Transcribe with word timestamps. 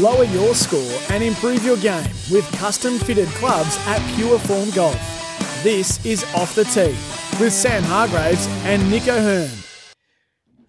Lower 0.00 0.24
your 0.24 0.54
score 0.54 0.98
and 1.10 1.22
improve 1.22 1.62
your 1.62 1.76
game 1.76 2.10
with 2.30 2.50
custom 2.52 2.98
fitted 2.98 3.28
clubs 3.28 3.76
at 3.86 4.00
Pure 4.16 4.38
Form 4.38 4.70
Golf. 4.70 4.98
This 5.62 6.02
is 6.06 6.24
Off 6.34 6.54
the 6.54 6.64
Tee 6.64 6.96
with 7.38 7.52
Sam 7.52 7.82
Hargraves 7.82 8.46
and 8.64 8.90
Nick 8.90 9.06
O'Hern. 9.08 9.50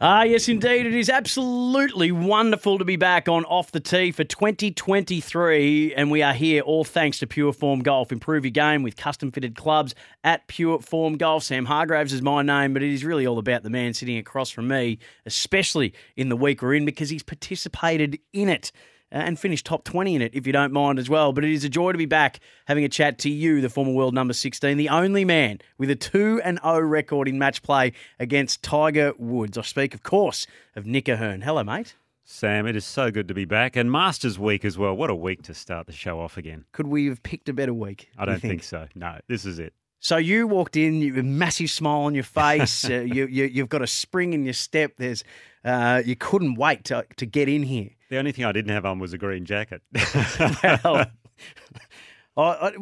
Ah, 0.01 0.23
yes, 0.23 0.49
indeed. 0.49 0.85
It 0.85 0.93
is 0.93 1.09
absolutely 1.09 2.11
wonderful 2.11 2.77
to 2.77 2.83
be 2.83 2.97
back 2.97 3.29
on 3.29 3.45
Off 3.45 3.71
the 3.71 3.79
Tee 3.79 4.11
for 4.11 4.25
2023. 4.25 5.93
And 5.95 6.11
we 6.11 6.21
are 6.21 6.33
here 6.33 6.61
all 6.63 6.83
thanks 6.83 7.19
to 7.19 7.27
Pure 7.27 7.53
Form 7.53 7.79
Golf. 7.79 8.11
Improve 8.11 8.43
your 8.43 8.51
game 8.51 8.83
with 8.83 8.97
custom 8.97 9.31
fitted 9.31 9.55
clubs 9.55 9.95
at 10.25 10.45
Pure 10.47 10.79
Form 10.79 11.15
Golf. 11.15 11.43
Sam 11.43 11.63
Hargraves 11.63 12.11
is 12.11 12.21
my 12.21 12.41
name, 12.41 12.73
but 12.73 12.83
it 12.83 12.91
is 12.91 13.05
really 13.05 13.25
all 13.25 13.39
about 13.39 13.63
the 13.63 13.69
man 13.69 13.93
sitting 13.93 14.17
across 14.17 14.49
from 14.49 14.67
me, 14.67 14.99
especially 15.25 15.93
in 16.17 16.27
the 16.27 16.35
week 16.35 16.61
we're 16.61 16.73
in, 16.73 16.83
because 16.83 17.09
he's 17.09 17.23
participated 17.23 18.19
in 18.33 18.49
it 18.49 18.73
and 19.11 19.37
finish 19.39 19.63
top 19.63 19.83
20 19.83 20.15
in 20.15 20.21
it, 20.21 20.33
if 20.33 20.47
you 20.47 20.53
don't 20.53 20.71
mind 20.71 20.99
as 20.99 21.09
well. 21.09 21.33
But 21.33 21.43
it 21.43 21.51
is 21.51 21.63
a 21.63 21.69
joy 21.69 21.91
to 21.91 21.97
be 21.97 22.05
back 22.05 22.39
having 22.65 22.83
a 22.83 22.89
chat 22.89 23.17
to 23.19 23.29
you, 23.29 23.61
the 23.61 23.69
former 23.69 23.91
world 23.91 24.13
number 24.13 24.33
16, 24.33 24.77
the 24.77 24.89
only 24.89 25.25
man 25.25 25.59
with 25.77 25.89
a 25.89 25.95
2 25.95 26.41
and 26.43 26.59
0 26.63 26.79
record 26.79 27.27
in 27.27 27.37
match 27.37 27.61
play 27.61 27.93
against 28.19 28.63
Tiger 28.63 29.13
Woods. 29.17 29.57
I 29.57 29.61
speak, 29.61 29.93
of 29.93 30.03
course, 30.03 30.47
of 30.75 30.85
Nick 30.85 31.09
O'Hern. 31.09 31.41
Hello, 31.41 31.63
mate. 31.63 31.95
Sam, 32.23 32.65
it 32.65 32.77
is 32.77 32.85
so 32.85 33.11
good 33.11 33.27
to 33.27 33.33
be 33.33 33.45
back. 33.45 33.75
And 33.75 33.91
Masters 33.91 34.39
Week 34.39 34.63
as 34.63 34.77
well. 34.77 34.95
What 34.95 35.09
a 35.09 35.15
week 35.15 35.41
to 35.43 35.53
start 35.53 35.87
the 35.87 35.93
show 35.93 36.19
off 36.19 36.37
again. 36.37 36.63
Could 36.71 36.87
we 36.87 37.07
have 37.07 37.21
picked 37.23 37.49
a 37.49 37.53
better 37.53 37.73
week? 37.73 38.09
I 38.17 38.25
don't 38.25 38.39
think? 38.39 38.51
think? 38.51 38.63
so. 38.63 38.87
No, 38.95 39.19
this 39.27 39.45
is 39.45 39.59
it. 39.59 39.73
So 39.99 40.17
you 40.17 40.47
walked 40.47 40.77
in, 40.77 41.01
you 41.01 41.19
a 41.19 41.23
massive 41.23 41.69
smile 41.69 42.01
on 42.01 42.15
your 42.15 42.23
face. 42.23 42.85
uh, 42.89 43.01
you, 43.01 43.25
you, 43.27 43.61
have 43.61 43.69
got 43.69 43.81
a 43.81 43.87
spring 43.87 44.33
in 44.33 44.45
your 44.45 44.53
step. 44.53 44.93
There's, 44.97 45.23
uh, 45.63 46.01
you 46.03 46.15
couldn't 46.15 46.55
wait 46.55 46.85
to, 46.85 47.05
to 47.17 47.25
get 47.25 47.49
in 47.49 47.63
here. 47.63 47.89
The 48.11 48.17
only 48.17 48.33
thing 48.33 48.43
I 48.43 48.51
didn't 48.51 48.73
have 48.73 48.85
on 48.85 48.99
was 48.99 49.13
a 49.13 49.17
green 49.17 49.45
jacket. 49.45 49.81
well, 50.83 51.05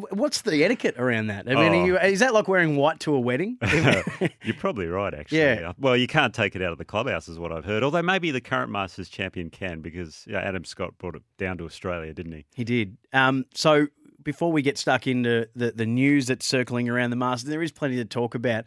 what's 0.10 0.42
the 0.42 0.64
etiquette 0.64 0.96
around 0.98 1.28
that? 1.28 1.48
I 1.48 1.54
mean, 1.54 1.84
oh. 1.84 1.86
you, 1.86 2.00
is 2.00 2.22
that 2.22 2.34
like 2.34 2.48
wearing 2.48 2.78
white 2.78 3.00
to 3.02 3.14
a 3.14 3.20
wedding? 3.20 3.60
You're 4.44 4.56
probably 4.58 4.88
right, 4.88 5.14
actually. 5.14 5.38
Yeah. 5.38 5.74
Well, 5.78 5.96
you 5.96 6.08
can't 6.08 6.34
take 6.34 6.56
it 6.56 6.64
out 6.64 6.72
of 6.72 6.80
the 6.80 6.86
clubhouse, 6.86 7.28
is 7.28 7.38
what 7.38 7.52
I've 7.52 7.64
heard. 7.64 7.84
Although 7.84 8.02
maybe 8.02 8.32
the 8.32 8.42
current 8.42 8.72
Masters 8.72 9.08
champion 9.08 9.52
can, 9.52 9.82
because 9.82 10.24
you 10.26 10.34
know, 10.34 10.40
Adam 10.40 10.66
Scott 10.66 10.98
brought 10.98 11.14
it 11.14 11.22
down 11.38 11.60
to 11.60 11.66
Australia, 11.66 12.12
didn't 12.12 12.32
he? 12.32 12.46
He 12.56 12.64
did. 12.64 12.98
Um, 13.14 13.46
so 13.54 13.86
before 14.24 14.52
we 14.52 14.64
get 14.64 14.80
stuck 14.80 15.06
into 15.06 15.48
the, 15.56 15.74
the 15.74 15.86
news 15.86 16.26
that's 16.26 16.48
circling 16.48 16.90
around 16.90 17.12
the 17.12 17.18
Masters, 17.18 17.52
there 17.52 17.62
is 17.62 17.72
plenty 17.72 17.98
to 17.98 18.06
talk 18.06 18.34
about. 18.34 18.66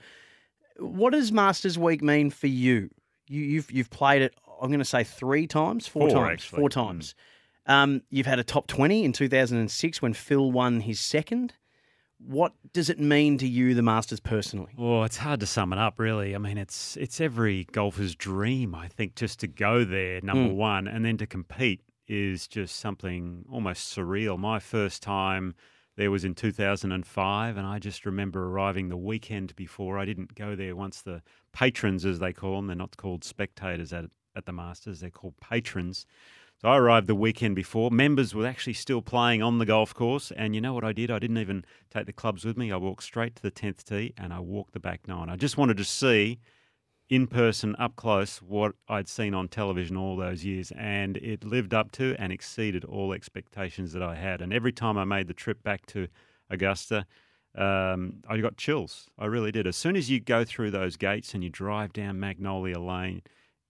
What 0.77 1.12
does 1.12 1.33
Masters 1.33 1.77
Week 1.77 2.03
mean 2.03 2.31
for 2.31 2.47
you? 2.47 2.89
you 3.33 3.41
you've 3.42 3.70
you've 3.70 3.91
played 3.91 4.22
it 4.22 4.34
I'm 4.63 4.69
going 4.69 4.79
to 4.79 4.85
say 4.85 5.03
three 5.03 5.47
times, 5.47 5.87
four, 5.87 6.09
four 6.09 6.21
times, 6.21 6.43
actually. 6.43 6.61
four 6.61 6.69
times. 6.69 7.15
Mm. 7.69 7.73
Um, 7.73 8.03
you've 8.11 8.27
had 8.27 8.39
a 8.39 8.45
top 8.45 8.67
20 8.69 9.05
in 9.05 9.13
2006 9.13 10.01
when 10.01 10.13
Phil 10.15 10.51
won 10.51 10.81
his 10.81 11.01
second. 11.01 11.55
What 12.19 12.53
does 12.73 12.89
it 12.89 13.01
mean 13.01 13.39
to 13.39 13.49
you, 13.49 13.75
the 13.75 13.83
Masters, 13.83 14.21
personally? 14.21 14.73
Well, 14.79 15.03
it's 15.05 15.17
hard 15.17 15.41
to 15.41 15.47
sum 15.47 15.73
it 15.73 15.79
up, 15.79 15.99
really. 15.99 16.37
I 16.37 16.39
mean, 16.39 16.57
it's 16.57 16.97
it's 16.97 17.21
every 17.21 17.65
golfer's 17.73 18.15
dream, 18.15 18.77
I 18.77 18.87
think, 18.87 19.17
just 19.17 19.41
to 19.41 19.49
go 19.49 19.85
there, 19.85 20.21
number 20.23 20.53
mm. 20.53 20.57
one, 20.57 20.87
and 20.87 21.05
then 21.05 21.17
to 21.19 21.27
compete 21.27 21.83
is 22.07 22.47
just 22.47 22.77
something 22.77 23.45
almost 23.51 23.97
surreal. 23.97 24.39
My 24.39 24.61
first 24.61 25.03
time 25.03 25.55
there 25.97 26.11
was 26.13 26.25
in 26.25 26.35
2005, 26.35 27.57
and 27.57 27.67
I 27.67 27.79
just 27.81 28.07
remember 28.07 28.47
arriving 28.47 28.89
the 28.89 28.97
weekend 28.97 29.55
before. 29.57 29.99
I 29.99 30.05
didn't 30.05 30.35
go 30.37 30.55
there 30.55 30.77
once 30.77 31.03
the 31.03 31.23
patrons, 31.53 32.05
as 32.05 32.21
they 32.21 32.33
call 32.33 32.57
them, 32.57 32.69
they're 32.69 32.77
not 32.77 32.97
called 32.97 33.25
spectators 33.25 33.93
at 33.93 34.05
at 34.34 34.47
the 34.47 34.52
Masters. 34.52 35.00
They're 35.00 35.11
called 35.11 35.34
patrons. 35.41 36.06
So 36.61 36.69
I 36.69 36.78
arrived 36.78 37.08
the 37.08 37.14
weekend 37.14 37.56
before. 37.56 37.91
Members 37.91 38.34
were 38.34 38.47
actually 38.47 38.75
still 38.75 39.02
playing 39.02 39.42
on 39.42 39.58
the 39.58 39.66
golf 39.66 39.92
course. 39.94 40.30
And 40.36 40.55
you 40.55 40.61
know 40.61 40.75
what 40.75 40.84
I 40.84 40.93
did? 40.93 41.10
I 41.10 41.19
didn't 41.19 41.38
even 41.38 41.65
take 41.91 42.06
the 42.06 42.12
clubs 42.12 42.44
with 42.44 42.56
me. 42.56 42.71
I 42.71 42.76
walked 42.76 43.03
straight 43.03 43.34
to 43.37 43.42
the 43.42 43.50
10th 43.50 43.82
tee 43.84 44.15
and 44.16 44.32
I 44.32 44.38
walked 44.38 44.72
the 44.72 44.81
back 44.81 45.09
nine. 45.09 45.28
I 45.28 45.37
just 45.37 45.56
wanted 45.56 45.76
to 45.78 45.84
see 45.84 46.38
in 47.09 47.26
person, 47.26 47.76
up 47.78 47.94
close, 47.97 48.41
what 48.41 48.75
I'd 48.88 49.09
seen 49.09 49.34
on 49.34 49.48
television 49.48 49.97
all 49.97 50.16
those 50.16 50.44
years. 50.44 50.72
And 50.78 51.16
it 51.19 51.44
lived 51.44 51.75
up 51.75 51.92
to 51.92 52.15
and 52.19 52.32
exceeded 52.32 52.84
all 52.84 53.12
expectations 53.12 53.92
that 53.92 54.03
I 54.03 54.15
had. 54.15 54.41
And 54.41 54.53
every 54.53 54.72
time 54.72 54.97
I 54.97 55.04
made 55.04 55.26
the 55.26 55.34
trip 55.34 55.62
back 55.62 55.84
to 55.87 56.09
Augusta, 56.48 57.04
um, 57.54 58.22
I 58.28 58.38
got 58.38 58.56
chills. 58.56 59.09
I 59.19 59.26
really 59.26 59.53
did. 59.53 59.66
As 59.66 59.76
soon 59.76 59.97
as 59.97 60.10
you 60.10 60.21
go 60.21 60.44
through 60.44 60.71
those 60.71 60.97
gates 60.97 61.34
and 61.34 61.44
you 61.44 61.50
drive 61.50 61.92
down 61.92 62.19
Magnolia 62.19 62.78
Lane, 62.78 63.22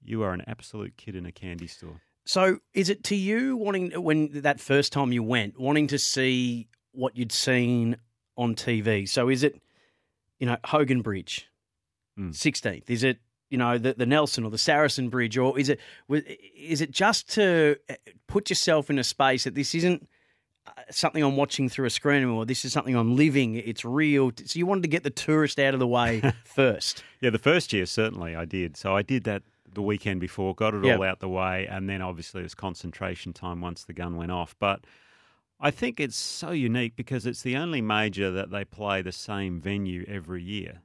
you 0.04 0.22
are 0.22 0.32
an 0.32 0.42
absolute 0.46 0.96
kid 0.96 1.16
in 1.16 1.26
a 1.26 1.32
candy 1.32 1.66
store. 1.66 2.00
So, 2.24 2.58
is 2.72 2.88
it 2.88 3.04
to 3.04 3.16
you 3.16 3.56
wanting 3.56 3.90
when 4.02 4.42
that 4.42 4.60
first 4.60 4.92
time 4.92 5.12
you 5.12 5.22
went, 5.22 5.58
wanting 5.58 5.88
to 5.88 5.98
see 5.98 6.68
what 6.92 7.16
you'd 7.16 7.32
seen 7.32 7.96
on 8.36 8.54
TV? 8.54 9.08
So, 9.08 9.28
is 9.28 9.42
it 9.42 9.60
you 10.38 10.46
know 10.46 10.56
Hogan 10.64 11.02
Bridge, 11.02 11.48
hmm. 12.16 12.30
sixteenth? 12.30 12.86
Mm. 12.86 12.90
Is 12.90 13.02
it 13.02 13.18
you 13.50 13.58
know 13.58 13.76
the, 13.76 13.94
the 13.94 14.06
Nelson 14.06 14.44
or 14.44 14.50
the 14.50 14.56
Sarazen 14.56 15.10
Bridge, 15.10 15.36
or 15.36 15.58
is 15.58 15.68
it 15.68 15.80
is 16.56 16.80
it 16.80 16.92
just 16.92 17.28
to 17.34 17.76
uh, 17.90 17.94
put 18.28 18.50
yourself 18.50 18.88
in 18.88 18.98
a 18.98 19.04
space 19.04 19.44
that 19.44 19.56
this 19.56 19.74
isn't 19.74 20.08
uh, 20.64 20.70
something 20.90 21.24
I'm 21.24 21.36
watching 21.36 21.68
through 21.68 21.86
a 21.86 21.90
screen 21.90 22.24
or 22.24 22.46
this 22.46 22.64
is 22.64 22.72
something 22.72 22.94
I'm 22.94 23.16
living. 23.16 23.56
It's 23.56 23.84
real. 23.84 24.30
So 24.44 24.58
you 24.58 24.64
wanted 24.64 24.82
to 24.82 24.88
get 24.88 25.02
the 25.02 25.10
tourist 25.10 25.58
out 25.58 25.74
of 25.74 25.80
the 25.80 25.88
way 25.88 26.22
first. 26.44 27.02
yeah, 27.20 27.30
the 27.30 27.38
first 27.38 27.72
year 27.72 27.84
certainly 27.84 28.36
I 28.36 28.44
did. 28.44 28.76
So 28.76 28.94
I 28.94 29.02
did 29.02 29.24
that 29.24 29.42
the 29.74 29.82
weekend 29.82 30.20
before, 30.20 30.54
got 30.54 30.74
it 30.74 30.84
yep. 30.84 30.98
all 30.98 31.04
out 31.04 31.20
the 31.20 31.28
way, 31.28 31.66
and 31.66 31.88
then 31.88 32.02
obviously 32.02 32.40
it 32.40 32.44
was 32.44 32.54
concentration 32.54 33.32
time 33.32 33.60
once 33.60 33.84
the 33.84 33.92
gun 33.92 34.16
went 34.16 34.30
off. 34.30 34.54
But 34.58 34.84
I 35.60 35.70
think 35.70 36.00
it's 36.00 36.16
so 36.16 36.50
unique 36.50 36.96
because 36.96 37.24
it's 37.26 37.42
the 37.42 37.56
only 37.56 37.80
major 37.80 38.30
that 38.30 38.50
they 38.50 38.64
play 38.64 39.00
the 39.00 39.12
same 39.12 39.60
venue 39.60 40.04
every 40.08 40.42
year. 40.42 40.82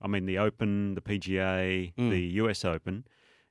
I 0.00 0.06
mean, 0.06 0.26
the 0.26 0.38
Open, 0.38 0.94
the 0.94 1.00
PGA, 1.00 1.94
mm. 1.94 2.10
the 2.10 2.20
US 2.42 2.64
Open, 2.64 3.04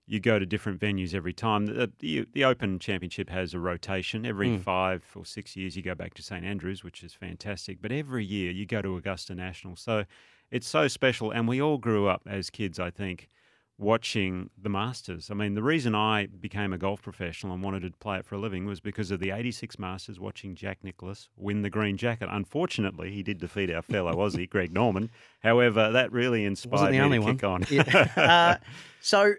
you 0.06 0.20
go 0.20 0.38
to 0.38 0.46
different 0.46 0.80
venues 0.80 1.14
every 1.14 1.34
time. 1.34 1.66
The, 1.66 1.92
the, 2.00 2.28
the 2.34 2.46
Open 2.46 2.78
Championship 2.80 3.30
has 3.30 3.54
a 3.54 3.60
rotation. 3.60 4.26
Every 4.26 4.50
mm. 4.50 4.62
five 4.62 5.04
or 5.16 5.26
six 5.26 5.56
years, 5.56 5.76
you 5.76 5.82
go 5.82 5.96
back 5.96 6.14
to 6.16 6.24
St 6.24 6.46
Andrews, 6.46 6.84
which 6.84 7.04
is 7.04 7.14
fantastic. 7.14 7.82
But 7.82 7.92
every 7.92 8.26
year, 8.26 8.52
you 8.52 8.66
go 8.66 8.82
to 8.82 8.98
Augusta 8.98 9.34
National. 9.34 9.76
So 9.76 10.06
it's 10.52 10.68
so 10.68 10.88
special. 10.88 11.32
And 11.32 11.48
we 11.48 11.62
all 11.62 11.78
grew 11.78 12.08
up 12.08 12.22
as 12.28 12.50
kids, 12.50 12.80
I 12.80 12.90
think, 12.90 13.30
watching 13.78 14.50
the 14.62 14.70
Masters. 14.70 15.32
I 15.32 15.34
mean, 15.34 15.56
the 15.56 15.64
reason 15.64 15.96
I 15.96 16.28
became 16.28 16.74
a 16.74 16.78
golf 16.78 17.02
professional 17.02 17.54
and 17.54 17.64
wanted 17.64 17.82
to 17.82 17.92
play 17.92 18.18
it 18.18 18.26
for 18.26 18.36
a 18.36 18.38
living 18.38 18.66
was 18.66 18.80
because 18.80 19.12
of 19.12 19.20
the 19.20 19.32
86 19.32 19.80
Masters, 19.80 20.20
watching 20.20 20.56
Jack 20.56 20.80
Nicklaus 20.84 21.30
win 21.38 21.62
the 21.62 21.70
green 21.70 21.98
jacket. 21.98 22.30
Unfortunately, 22.32 23.12
he 23.12 23.24
did 23.24 23.40
defeat 23.40 23.72
our 23.72 23.82
fellow 23.82 24.14
Aussie, 24.16 24.50
Greg 24.50 24.74
Norman. 24.74 25.10
However, 25.42 25.92
that 25.92 26.12
really 26.12 26.46
inspired 26.46 26.92
me 26.92 26.98
to 26.98 27.20
one. 27.20 27.38
kick 27.38 27.44
on. 27.44 27.66
Yeah. 27.70 28.12
uh, 28.62 28.66
so, 29.02 29.34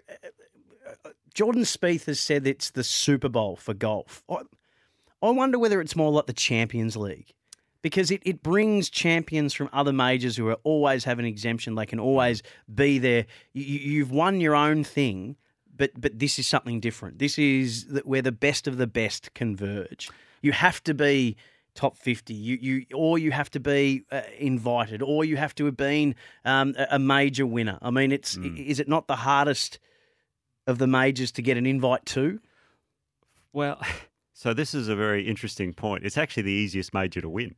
uh, 1.05 1.09
Jordan 1.33 1.63
Spieth 1.63 2.05
has 2.05 2.19
said 2.19 2.45
it's 2.45 2.71
the 2.71 2.83
Super 2.83 3.29
Bowl 3.29 3.55
for 3.55 3.73
golf. 3.73 4.23
I, 4.29 4.37
I 5.21 5.29
wonder 5.31 5.57
whether 5.57 5.81
it's 5.81 5.95
more 5.95 6.11
like 6.11 6.27
the 6.27 6.33
Champions 6.33 6.95
League 6.95 7.33
because 7.85 8.09
it, 8.09 8.23
it 8.25 8.41
brings 8.41 8.89
champions 8.89 9.53
from 9.53 9.69
other 9.71 9.93
majors 9.93 10.35
who 10.35 10.47
are 10.47 10.57
always 10.63 11.03
have 11.03 11.19
an 11.19 11.25
exemption. 11.25 11.75
They 11.75 11.85
can 11.85 11.99
always 11.99 12.41
be 12.73 12.97
there. 12.97 13.27
You, 13.53 13.63
you've 13.63 14.09
won 14.09 14.41
your 14.41 14.55
own 14.55 14.83
thing, 14.83 15.35
but 15.77 15.91
but 15.95 16.17
this 16.17 16.39
is 16.39 16.47
something 16.47 16.79
different. 16.79 17.19
This 17.19 17.37
is 17.37 17.85
where 18.03 18.23
the 18.23 18.31
best 18.31 18.67
of 18.67 18.77
the 18.77 18.87
best 18.87 19.35
converge. 19.35 20.09
You 20.41 20.51
have 20.51 20.83
to 20.85 20.95
be 20.95 21.37
top 21.75 21.95
50 21.95 22.33
you 22.33 22.57
you 22.59 22.85
or 22.91 23.19
you 23.19 23.31
have 23.31 23.51
to 23.51 23.59
be 23.59 24.03
uh, 24.11 24.21
invited 24.39 25.03
or 25.03 25.23
you 25.23 25.37
have 25.37 25.53
to 25.53 25.65
have 25.65 25.77
been 25.77 26.15
um, 26.43 26.73
a, 26.89 26.97
major 26.97 27.45
winner 27.45 27.77
i 27.81 27.89
mean 27.89 28.13
it's 28.13 28.37
mm. 28.37 28.65
is 28.65 28.79
it 28.79 28.87
not 28.87 29.07
the 29.07 29.17
hardest 29.17 29.77
of 30.67 30.77
the 30.77 30.87
majors 30.87 31.33
to 31.33 31.41
get 31.41 31.57
an 31.57 31.65
invite 31.65 32.05
to 32.05 32.39
well 33.51 33.77
so 34.33 34.53
this 34.53 34.73
is 34.73 34.87
a 34.87 34.95
very 34.95 35.27
interesting 35.27 35.73
point 35.73 36.05
it's 36.05 36.17
actually 36.17 36.43
the 36.43 36.51
easiest 36.53 36.93
major 36.93 37.19
to 37.19 37.27
win 37.27 37.53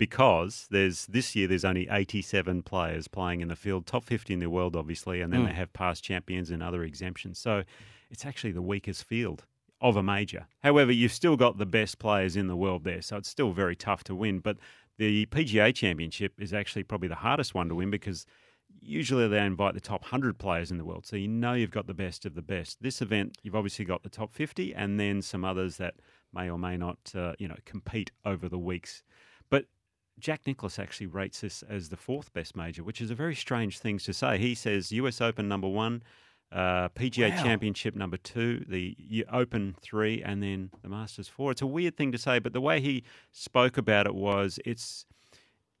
because 0.00 0.66
there's 0.70 1.04
this 1.08 1.36
year 1.36 1.46
there's 1.46 1.64
only 1.64 1.86
87 1.90 2.62
players 2.62 3.06
playing 3.06 3.42
in 3.42 3.48
the 3.48 3.54
field, 3.54 3.84
top 3.84 4.06
50 4.06 4.32
in 4.32 4.40
the 4.40 4.48
world, 4.48 4.74
obviously, 4.74 5.20
and 5.20 5.30
then 5.30 5.42
mm. 5.42 5.48
they 5.48 5.52
have 5.52 5.70
past 5.74 6.02
champions 6.02 6.50
and 6.50 6.62
other 6.62 6.82
exemptions. 6.84 7.38
So 7.38 7.64
it's 8.10 8.24
actually 8.24 8.52
the 8.52 8.62
weakest 8.62 9.04
field 9.04 9.44
of 9.78 9.96
a 9.96 10.02
major. 10.02 10.46
However, 10.62 10.90
you've 10.90 11.12
still 11.12 11.36
got 11.36 11.58
the 11.58 11.66
best 11.66 11.98
players 11.98 12.34
in 12.34 12.46
the 12.46 12.56
world 12.56 12.82
there, 12.82 13.02
so 13.02 13.18
it's 13.18 13.28
still 13.28 13.52
very 13.52 13.76
tough 13.76 14.02
to 14.04 14.14
win. 14.14 14.38
But 14.38 14.56
the 14.96 15.26
PGA 15.26 15.74
Championship 15.74 16.32
is 16.38 16.54
actually 16.54 16.84
probably 16.84 17.08
the 17.08 17.16
hardest 17.16 17.54
one 17.54 17.68
to 17.68 17.74
win 17.74 17.90
because 17.90 18.24
usually 18.80 19.28
they 19.28 19.44
invite 19.44 19.74
the 19.74 19.80
top 19.80 20.00
100 20.00 20.38
players 20.38 20.70
in 20.70 20.78
the 20.78 20.84
world. 20.84 21.04
So 21.04 21.16
you 21.16 21.28
know 21.28 21.52
you've 21.52 21.70
got 21.70 21.86
the 21.86 21.92
best 21.92 22.24
of 22.24 22.34
the 22.34 22.40
best. 22.40 22.78
This 22.80 23.02
event, 23.02 23.36
you've 23.42 23.54
obviously 23.54 23.84
got 23.84 24.02
the 24.02 24.08
top 24.08 24.32
50 24.32 24.74
and 24.74 24.98
then 24.98 25.20
some 25.20 25.44
others 25.44 25.76
that 25.76 25.96
may 26.32 26.48
or 26.48 26.58
may 26.58 26.78
not, 26.78 26.96
uh, 27.14 27.34
you 27.38 27.48
know, 27.48 27.56
compete 27.66 28.12
over 28.24 28.48
the 28.48 28.58
weeks. 28.58 29.02
Jack 30.20 30.46
Nicklaus 30.46 30.78
actually 30.78 31.06
rates 31.06 31.40
this 31.40 31.62
as 31.62 31.88
the 31.88 31.96
fourth 31.96 32.32
best 32.32 32.56
major, 32.56 32.84
which 32.84 33.00
is 33.00 33.10
a 33.10 33.14
very 33.14 33.34
strange 33.34 33.78
thing 33.78 33.98
to 33.98 34.12
say. 34.12 34.38
He 34.38 34.54
says 34.54 34.92
US 34.92 35.20
Open 35.20 35.48
number 35.48 35.68
one, 35.68 36.02
uh, 36.52 36.88
PGA 36.90 37.30
Wow. 37.30 37.42
Championship 37.42 37.94
number 37.94 38.16
two, 38.16 38.64
the 38.68 39.24
Open 39.32 39.74
three, 39.80 40.22
and 40.22 40.42
then 40.42 40.70
the 40.82 40.88
Masters 40.88 41.28
four. 41.28 41.50
It's 41.50 41.62
a 41.62 41.66
weird 41.66 41.96
thing 41.96 42.12
to 42.12 42.18
say, 42.18 42.38
but 42.38 42.52
the 42.52 42.60
way 42.60 42.80
he 42.80 43.04
spoke 43.32 43.76
about 43.78 44.06
it 44.06 44.14
was 44.14 44.58
it's 44.64 45.06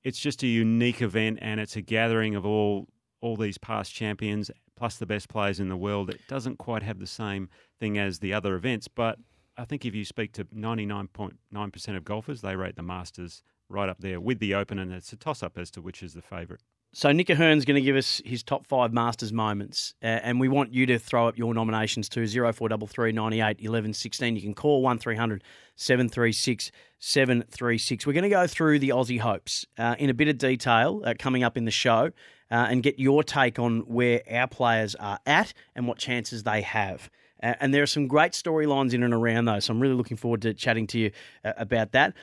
it's 0.02 0.18
just 0.18 0.42
a 0.42 0.46
unique 0.46 1.02
event, 1.02 1.38
and 1.42 1.60
it's 1.60 1.76
a 1.76 1.82
gathering 1.82 2.34
of 2.34 2.46
all 2.46 2.88
all 3.20 3.36
these 3.36 3.58
past 3.58 3.92
champions 3.92 4.50
plus 4.76 4.96
the 4.96 5.04
best 5.04 5.28
players 5.28 5.60
in 5.60 5.68
the 5.68 5.76
world. 5.76 6.08
It 6.08 6.22
doesn't 6.26 6.56
quite 6.56 6.82
have 6.82 6.98
the 6.98 7.06
same 7.06 7.50
thing 7.78 7.98
as 7.98 8.20
the 8.20 8.32
other 8.32 8.54
events, 8.54 8.88
but 8.88 9.18
I 9.58 9.66
think 9.66 9.84
if 9.84 9.94
you 9.94 10.06
speak 10.06 10.32
to 10.32 10.44
99.9% 10.46 11.96
of 11.96 12.04
golfers, 12.04 12.40
they 12.40 12.56
rate 12.56 12.76
the 12.76 12.82
Masters 12.82 13.42
right 13.70 13.88
up 13.88 14.00
there 14.00 14.20
with 14.20 14.38
the 14.38 14.54
Open, 14.54 14.78
and 14.78 14.92
it's 14.92 15.12
a 15.12 15.16
toss 15.16 15.42
up 15.42 15.56
as 15.56 15.70
to 15.72 15.80
which 15.80 16.02
is 16.02 16.14
the 16.14 16.22
favourite. 16.22 16.60
So 16.92 17.12
Nick 17.12 17.30
O'Hern's 17.30 17.64
going 17.64 17.76
to 17.76 17.80
give 17.80 17.94
us 17.94 18.20
his 18.24 18.42
top 18.42 18.66
five 18.66 18.92
Masters 18.92 19.32
moments, 19.32 19.94
uh, 20.02 20.06
and 20.06 20.40
we 20.40 20.48
want 20.48 20.74
you 20.74 20.86
to 20.86 20.98
throw 20.98 21.28
up 21.28 21.38
your 21.38 21.54
nominations 21.54 22.08
to 22.10 22.26
0433 22.26 23.12
98 23.12 23.58
11 23.60 23.92
16. 23.94 24.34
You 24.34 24.42
can 24.42 24.54
call 24.54 24.82
1300 24.82 25.44
736 25.76 26.72
736. 26.98 28.06
We're 28.06 28.12
going 28.12 28.24
to 28.24 28.28
go 28.28 28.48
through 28.48 28.80
the 28.80 28.88
Aussie 28.88 29.20
hopes 29.20 29.64
uh, 29.78 29.94
in 30.00 30.10
a 30.10 30.14
bit 30.14 30.26
of 30.26 30.36
detail 30.38 31.02
uh, 31.04 31.14
coming 31.16 31.44
up 31.44 31.56
in 31.56 31.64
the 31.64 31.70
show 31.70 32.10
uh, 32.50 32.66
and 32.68 32.82
get 32.82 32.98
your 32.98 33.22
take 33.22 33.60
on 33.60 33.80
where 33.80 34.22
our 34.28 34.48
players 34.48 34.96
are 34.96 35.20
at 35.26 35.52
and 35.76 35.86
what 35.86 35.96
chances 35.96 36.42
they 36.42 36.60
have. 36.62 37.08
Uh, 37.40 37.54
and 37.60 37.72
there 37.72 37.82
are 37.84 37.86
some 37.86 38.08
great 38.08 38.32
storylines 38.32 38.92
in 38.92 39.02
and 39.02 39.14
around 39.14 39.44
those, 39.44 39.66
so 39.66 39.72
I'm 39.72 39.80
really 39.80 39.94
looking 39.94 40.16
forward 40.16 40.42
to 40.42 40.54
chatting 40.54 40.86
to 40.88 40.98
you 40.98 41.10
uh, 41.44 41.52
about 41.56 41.92
that. 41.92 42.14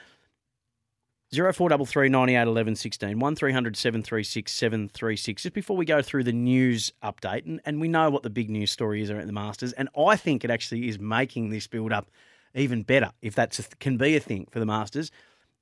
Zero 1.35 1.51
four 1.51 1.67
double 1.67 1.85
three 1.85 2.07
ninety 2.07 2.35
eight 2.35 2.47
eleven 2.47 2.73
sixteen 2.73 3.19
one 3.19 3.35
three 3.35 3.51
hundred 3.51 3.75
seven 3.75 4.01
three 4.01 4.23
six 4.23 4.53
seven 4.53 4.87
three 4.87 5.17
six. 5.17 5.43
Just 5.43 5.53
before 5.53 5.75
we 5.75 5.83
go 5.83 6.01
through 6.01 6.23
the 6.23 6.31
news 6.31 6.93
update, 7.03 7.45
and, 7.45 7.59
and 7.65 7.81
we 7.81 7.89
know 7.89 8.09
what 8.09 8.23
the 8.23 8.29
big 8.29 8.49
news 8.49 8.71
story 8.71 9.01
is 9.01 9.09
at 9.09 9.25
the 9.25 9.33
Masters, 9.33 9.73
and 9.73 9.89
I 9.97 10.15
think 10.15 10.45
it 10.45 10.49
actually 10.49 10.87
is 10.87 10.99
making 10.99 11.49
this 11.49 11.67
build 11.67 11.91
up 11.91 12.09
even 12.55 12.81
better 12.83 13.11
if 13.21 13.35
that 13.35 13.59
can 13.81 13.97
be 13.97 14.15
a 14.15 14.21
thing 14.21 14.47
for 14.51 14.59
the 14.59 14.65
Masters. 14.65 15.11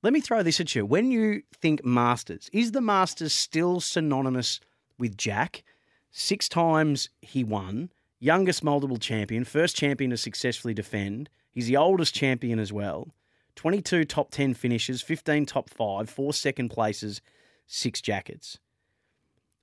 Let 0.03 0.13
me 0.13 0.21
throw 0.21 0.44
this 0.44 0.59
at 0.59 0.75
you. 0.75 0.85
When 0.85 1.09
you 1.09 1.41
think 1.59 1.83
Masters, 1.83 2.47
is 2.53 2.71
the 2.71 2.79
Masters 2.81 3.33
still 3.33 3.79
synonymous 3.79 4.59
with 5.00 5.18
Jack? 5.18 5.63
Six 6.11 6.47
times 6.47 7.09
he 7.21 7.44
won, 7.44 7.89
youngest 8.19 8.63
multiple 8.63 8.97
champion, 8.97 9.44
first 9.44 9.75
champion 9.75 10.11
to 10.11 10.18
successfully 10.18 10.75
defend. 10.75 11.27
He's 11.51 11.65
the 11.65 11.77
oldest 11.77 12.13
champion 12.13 12.59
as 12.59 12.71
well. 12.71 13.07
22 13.56 14.06
top 14.06 14.31
10 14.31 14.54
finishes, 14.54 15.02
15 15.02 15.46
top 15.46 15.69
5, 15.69 16.10
4 16.10 16.34
second 16.34 16.69
places, 16.69 17.22
6 17.68 18.02
jackets? 18.02 18.60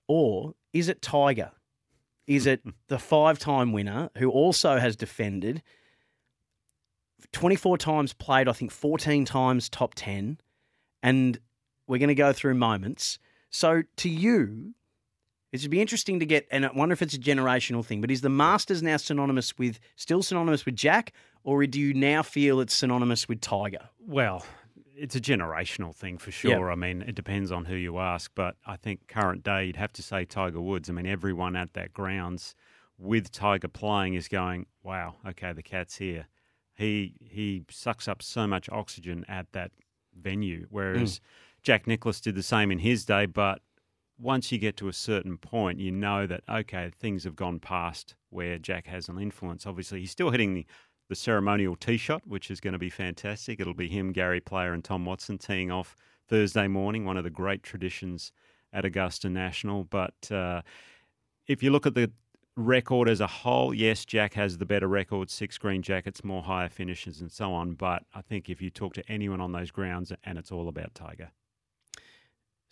Or 0.09 0.55
is 0.73 0.89
it 0.89 1.03
Tiger? 1.03 1.53
Is 2.27 2.47
it 2.47 2.63
the 2.89 2.99
five 2.99 3.39
time 3.39 3.73
winner 3.73 4.11
who 4.19 4.31
also 4.31 4.79
has 4.79 4.97
defended 4.97 5.63
24 7.33 7.79
times 7.79 8.13
played, 8.13 8.49
I 8.49 8.53
think 8.53 8.71
14 8.71 9.25
times 9.25 9.69
top 9.69 9.95
10? 9.95 10.39
And 11.03 11.39
we're 11.87 11.99
going 11.99 12.09
to 12.09 12.15
go 12.15 12.33
through 12.33 12.55
moments. 12.55 13.19
So 13.51 13.83
to 13.97 14.09
you, 14.09 14.75
it 15.53 15.61
would 15.63 15.71
be 15.71 15.81
interesting 15.81 16.19
to 16.21 16.27
get, 16.27 16.49
and 16.51 16.65
I 16.65 16.71
wonder 16.75 16.95
if 16.95 17.03
it's 17.03 17.15
a 17.15 17.19
generational 17.19 17.85
thing, 17.85 18.01
but 18.01 18.11
is 18.11 18.23
the 18.23 18.31
Masters 18.31 18.83
now 18.83 18.97
synonymous 18.97 19.57
with, 19.59 19.79
still 19.97 20.23
synonymous 20.23 20.65
with 20.65 20.77
Jack, 20.77 21.13
or 21.45 21.67
do 21.67 21.79
you 21.79 21.93
now 21.93 22.23
feel 22.23 22.61
it's 22.61 22.75
synonymous 22.75 23.29
with 23.29 23.41
Tiger? 23.41 23.91
Well, 24.01 24.45
it's 24.97 25.15
a 25.15 25.21
generational 25.21 25.95
thing 25.95 26.17
for 26.17 26.31
sure. 26.31 26.71
I 26.71 26.75
mean, 26.75 27.03
it 27.03 27.15
depends 27.15 27.53
on 27.53 27.67
who 27.67 27.75
you 27.75 27.99
ask, 27.99 28.31
but 28.35 28.57
I 28.67 28.77
think 28.77 29.09
current 29.09 29.43
day 29.43 29.67
you'd 29.67 29.77
have 29.77 29.93
to 29.95 30.03
say 30.03 30.25
Tiger 30.25 30.61
Woods. 30.61 30.89
I 30.89 30.95
mean, 30.95 31.07
everyone 31.07 31.55
at 31.57 31.75
that 31.75 31.93
grounds 31.93 32.55
with 32.99 33.31
Tiger 33.31 33.69
playing 33.69 34.15
is 34.15 34.29
going, 34.29 34.67
"Wow, 34.83 35.17
okay, 35.27 35.53
the 35.53 35.63
cat's 35.63 35.97
here." 35.97 36.29
He 36.75 37.15
he 37.21 37.65
sucks 37.69 38.09
up 38.09 38.23
so 38.23 38.47
much 38.47 38.69
oxygen 38.71 39.25
at 39.29 39.53
that 39.53 39.73
venue, 40.15 40.67
whereas 40.71 41.19
mm. 41.19 41.21
Jack 41.63 41.87
Nicklaus 41.87 42.21
did 42.21 42.35
the 42.35 42.43
same 42.43 42.71
in 42.71 42.79
his 42.79 43.05
day, 43.05 43.27
but 43.27 43.61
once 44.23 44.53
you 44.53 44.59
get 44.59 44.77
to 44.79 44.89
a 44.89 44.93
certain 44.93 45.37
point, 45.37 45.79
you 45.81 45.91
know 45.91 46.27
that 46.27 46.43
okay, 46.49 46.91
things 46.99 47.25
have 47.25 47.37
gone 47.37 47.59
past 47.59 48.15
where 48.31 48.59
Jack 48.59 48.87
has 48.87 49.09
an 49.09 49.19
influence. 49.19 49.67
Obviously, 49.67 50.01
he's 50.01 50.11
still 50.11 50.31
hitting 50.31 50.55
the 50.55 50.67
the 51.09 51.17
ceremonial 51.17 51.77
tee 51.77 51.99
shot, 51.99 52.23
which 52.27 52.51
is 52.51 52.59
going 52.59 52.73
to 52.73 52.79
be 52.79 52.89
fantastic. 52.89 53.61
It'll 53.61 53.75
be 53.75 53.89
him, 53.89 54.13
Gary 54.13 54.41
Player, 54.41 54.73
and 54.73 54.83
Tom 54.83 55.05
Watson 55.05 55.37
teeing 55.37 55.71
off 55.71 55.95
Thursday 56.27 56.69
morning, 56.69 57.05
one 57.05 57.19
of 57.19 57.25
the 57.25 57.29
great 57.29 57.63
traditions 57.63 58.33
at 58.73 58.87
Augusta 58.87 59.29
National. 59.29 59.85
But 59.85 60.31
uh, 60.31 60.63
if 61.47 61.63
you 61.63 61.71
look 61.71 61.87
at 61.87 61.95
the 61.95 62.11
record 62.57 63.11
as 63.11 63.21
a 63.21 63.27
whole, 63.27 63.75
yes, 63.75 64.07
Jack 64.07 64.33
has 64.35 64.57
the 64.57 64.65
better 64.65 64.89
record, 64.89 65.29
six 65.29 65.59
green 65.59 65.83
jackets, 65.83 66.25
more 66.25 66.43
higher 66.43 66.71
finishes, 66.71 67.21
and 67.21 67.31
so 67.31 67.53
on. 67.53 67.75
But 67.75 68.05
I 68.15 68.23
think 68.23 68.49
if 68.49 68.63
you 68.63 68.71
talk 68.71 68.95
to 68.95 69.03
anyone 69.07 69.41
on 69.41 69.53
those 69.53 69.71
grounds, 69.71 70.13
and 70.25 70.39
it's 70.39 70.53
all 70.53 70.69
about 70.69 70.95
Tiger. 70.95 71.31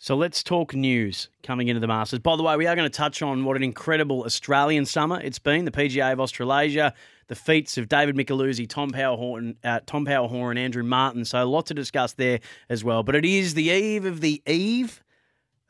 So 0.03 0.15
let's 0.15 0.41
talk 0.41 0.73
news 0.73 1.29
coming 1.43 1.67
into 1.67 1.79
the 1.79 1.85
Masters. 1.85 2.17
By 2.17 2.35
the 2.35 2.41
way, 2.41 2.57
we 2.57 2.65
are 2.65 2.75
going 2.75 2.89
to 2.89 2.97
touch 2.97 3.21
on 3.21 3.45
what 3.45 3.55
an 3.55 3.61
incredible 3.61 4.23
Australian 4.23 4.87
summer 4.87 5.21
it's 5.21 5.37
been. 5.37 5.63
The 5.63 5.69
PGA 5.69 6.13
of 6.13 6.19
Australasia, 6.19 6.95
the 7.27 7.35
feats 7.35 7.77
of 7.77 7.87
David 7.87 8.15
Micheluzzi, 8.15 8.67
Tom 8.67 8.89
Power 8.89 9.15
Horan, 9.15 9.57
uh, 9.63 9.81
Tom 9.85 10.05
Power 10.05 10.27
Horan, 10.27 10.57
and 10.57 10.65
Andrew 10.65 10.81
Martin. 10.81 11.23
So 11.23 11.43
a 11.43 11.45
lot 11.45 11.67
to 11.67 11.75
discuss 11.75 12.13
there 12.13 12.39
as 12.67 12.83
well. 12.83 13.03
But 13.03 13.15
it 13.15 13.25
is 13.25 13.53
the 13.53 13.69
eve 13.69 14.05
of 14.05 14.21
the 14.21 14.41
eve 14.47 15.03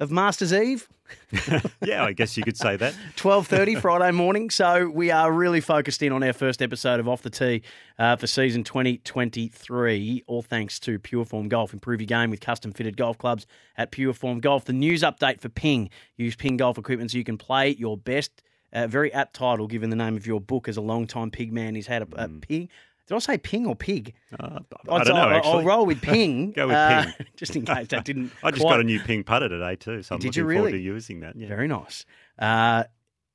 of 0.02 0.12
Masters 0.12 0.52
Eve. 0.52 0.90
yeah, 1.86 2.04
I 2.04 2.12
guess 2.14 2.36
you 2.36 2.44
could 2.44 2.58
say 2.58 2.76
that. 2.76 2.94
12.30 3.16 3.80
Friday 3.80 4.12
morning. 4.12 4.50
So 4.50 4.90
we 4.90 5.12
are 5.12 5.32
really 5.32 5.62
focused 5.62 6.02
in 6.02 6.12
on 6.12 6.24
our 6.24 6.34
first 6.34 6.62
episode 6.62 7.00
of 7.00 7.08
Off 7.08 7.22
the 7.22 7.30
Tee 7.30 7.62
uh, 8.00 8.16
for 8.16 8.26
season 8.26 8.64
2023, 8.64 10.24
all 10.26 10.42
thanks 10.42 10.80
to 10.80 10.98
Pureform 10.98 11.50
Golf. 11.50 11.72
Improve 11.72 12.02
your 12.02 12.08
game 12.08 12.32
with 12.32 12.42
custom 12.42 12.72
fitted 12.72 12.98
golf 12.98 13.20
clubs 13.20 13.46
at 13.78 13.92
Pureform 13.92 14.42
Golf. 14.42 14.66
The 14.66 14.74
news 14.74 15.04
update 15.04 15.40
for 15.40 15.50
Ping. 15.50 15.92
Use 16.18 16.36
Ping 16.36 16.58
golf 16.58 16.80
equipment 16.80 17.12
so 17.12 17.20
you 17.20 17.24
can 17.24 17.38
play 17.38 17.70
your 17.70 17.96
best. 17.96 18.42
Uh, 18.74 18.88
very 18.88 19.14
apt 19.14 19.36
title 19.36 19.68
given 19.68 19.90
the 19.90 19.96
name 19.96 20.16
of 20.16 20.26
your 20.26 20.42
book 20.42 20.68
as 20.68 20.78
a 20.78 20.82
long-time 20.82 21.30
pig 21.30 21.54
man. 21.54 21.76
He's 21.76 21.88
had 21.88 22.02
a, 22.02 22.24
a 22.24 22.28
pig. 22.28 22.70
Did 23.08 23.16
I 23.16 23.20
say 23.20 23.38
ping 23.38 23.66
or 23.66 23.76
pig? 23.76 24.14
Uh, 24.40 24.60
I'll- 24.88 25.04
don't 25.04 25.08
know. 25.10 25.16
I'll, 25.16 25.36
Actually, 25.38 25.52
I'll 25.52 25.64
roll 25.64 25.86
with 25.86 26.02
ping. 26.02 26.52
Go 26.52 26.68
with 26.68 26.76
uh, 26.76 27.04
ping. 27.18 27.28
just 27.36 27.56
in 27.56 27.66
case 27.66 27.88
that 27.88 28.06
didn't. 28.06 28.32
I 28.44 28.52
just 28.52 28.62
quite- 28.62 28.74
got 28.74 28.80
a 28.80 28.84
new 28.84 29.00
ping 29.00 29.24
putter 29.24 29.50
today 29.50 29.76
too, 29.76 30.02
so 30.04 30.16
I'm 30.16 30.20
Did 30.22 30.28
looking 30.36 30.50
you 30.50 30.56
forward 30.56 30.72
to 30.72 30.78
using 30.80 31.20
that. 31.22 31.36
Yeah. 31.36 31.48
Very 31.48 31.68
nice. 31.68 32.06
Uh, 32.40 32.84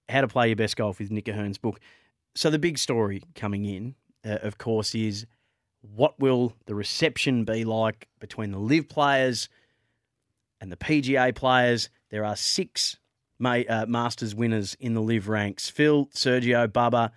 how 0.08 0.20
to 0.20 0.28
play 0.28 0.48
your 0.48 0.56
best 0.56 0.76
golf 0.76 0.98
with 0.98 1.10
Nick 1.10 1.28
O'Hern's 1.28 1.58
book. 1.58 1.80
So 2.34 2.48
the 2.50 2.58
big 2.58 2.78
story 2.78 3.22
coming 3.34 3.64
in, 3.64 3.94
uh, 4.24 4.38
of 4.42 4.56
course, 4.58 4.94
is 4.94 5.26
what 5.80 6.18
will 6.18 6.54
the 6.66 6.74
reception 6.74 7.44
be 7.44 7.64
like 7.64 8.08
between 8.20 8.52
the 8.52 8.58
LIV 8.58 8.88
players 8.88 9.48
and 10.60 10.70
the 10.70 10.76
PGA 10.76 11.34
players? 11.34 11.90
There 12.10 12.24
are 12.24 12.36
six 12.36 12.98
uh, 13.44 13.86
Masters 13.88 14.34
winners 14.34 14.76
in 14.80 14.94
the 14.94 15.02
LIV 15.02 15.28
ranks: 15.28 15.68
Phil, 15.68 16.06
Sergio, 16.14 16.66
Bubba, 16.68 17.10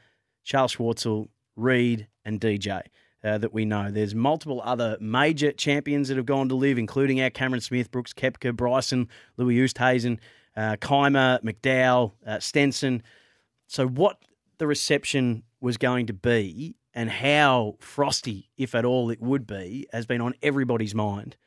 Charles 0.44 0.76
Schwartzel, 0.76 1.30
Reed, 1.60 2.08
and 2.26 2.40
DJ. 2.40 2.84
Uh, 3.22 3.38
that 3.38 3.54
we 3.54 3.66
know. 3.66 3.92
There's 3.92 4.16
multiple 4.16 4.62
other 4.64 4.96
major 5.02 5.52
champions 5.52 6.08
that 6.08 6.16
have 6.16 6.26
gone 6.26 6.48
to 6.48 6.56
LIV, 6.56 6.78
including 6.78 7.22
our 7.22 7.30
Cameron 7.30 7.60
Smith, 7.60 7.92
Brooks 7.92 8.14
Koepka, 8.14 8.56
Bryson, 8.56 9.10
Louis 9.36 9.58
Oosthuizen, 9.58 10.20
uh, 10.56 10.78
Kaymer, 10.80 11.44
McDowell, 11.44 12.14
uh, 12.26 12.40
Stenson. 12.40 13.04
So, 13.68 13.90
what 13.90 14.20
the 14.58 14.68
reception 14.68 15.44
was 15.60 15.76
going 15.76 16.06
to 16.08 16.14
be 16.14 16.78
and 16.94 17.10
how 17.10 17.76
frosty, 17.80 18.50
if 18.58 18.76
at 18.76 18.86
all, 18.86 19.10
it 19.10 19.22
would 19.22 19.46
be, 19.46 19.88
has 19.94 20.06
been 20.06 20.22
on 20.22 20.34
everybody's 20.42 20.96
mind. 20.96 21.38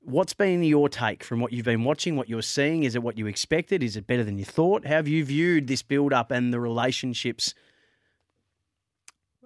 What's 0.00 0.34
been 0.34 0.62
your 0.62 0.88
take 0.88 1.24
from 1.24 1.40
what 1.40 1.52
you've 1.52 1.64
been 1.64 1.84
watching, 1.84 2.16
what 2.16 2.28
you're 2.28 2.42
seeing? 2.42 2.84
Is 2.84 2.94
it 2.94 3.02
what 3.02 3.16
you 3.16 3.26
expected? 3.26 3.82
Is 3.82 3.96
it 3.96 4.06
better 4.06 4.24
than 4.24 4.38
you 4.38 4.44
thought? 4.44 4.86
How 4.86 4.96
have 4.96 5.08
you 5.08 5.24
viewed 5.24 5.66
this 5.66 5.82
build 5.82 6.12
up 6.12 6.30
and 6.30 6.52
the 6.52 6.60
relationships? 6.60 7.54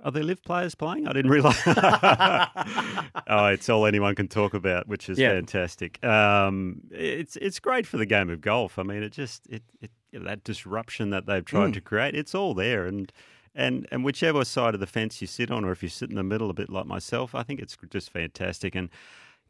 Are 0.04 0.10
there 0.12 0.22
LIV 0.22 0.42
players 0.44 0.74
playing? 0.74 1.08
I 1.08 1.12
didn't 1.12 1.30
realise. 1.30 1.60
oh, 1.66 3.46
it's 3.46 3.68
all 3.68 3.86
anyone 3.86 4.14
can 4.14 4.28
talk 4.28 4.54
about, 4.54 4.86
which 4.88 5.08
is 5.08 5.18
Yeah. 5.18 5.30
fantastic. 5.30 6.02
Um, 6.04 6.82
it's 6.90 7.36
it's 7.36 7.58
great 7.60 7.86
for 7.86 7.96
the 7.96 8.06
game 8.06 8.30
of 8.30 8.40
golf. 8.40 8.78
I 8.78 8.82
mean, 8.82 9.02
it 9.02 9.10
just 9.12 9.46
it, 9.48 9.62
it 9.80 9.90
that 10.12 10.44
disruption 10.44 11.10
that 11.10 11.26
they've 11.26 11.44
tried 11.44 11.70
Mm. 11.70 11.74
to 11.74 11.80
create, 11.80 12.14
it's 12.14 12.34
all 12.34 12.54
there, 12.54 12.86
and 12.86 13.12
and 13.54 13.86
and 13.90 14.04
whichever 14.04 14.44
side 14.44 14.74
of 14.74 14.80
the 14.80 14.86
fence 14.86 15.20
you 15.20 15.26
sit 15.26 15.50
on, 15.50 15.64
or 15.64 15.72
if 15.72 15.82
you 15.82 15.88
sit 15.88 16.10
in 16.10 16.16
the 16.16 16.22
middle, 16.22 16.48
a 16.50 16.54
bit 16.54 16.70
like 16.70 16.86
myself, 16.86 17.34
I 17.34 17.42
think 17.42 17.60
it's 17.60 17.76
just 17.90 18.10
fantastic. 18.10 18.74
And 18.74 18.88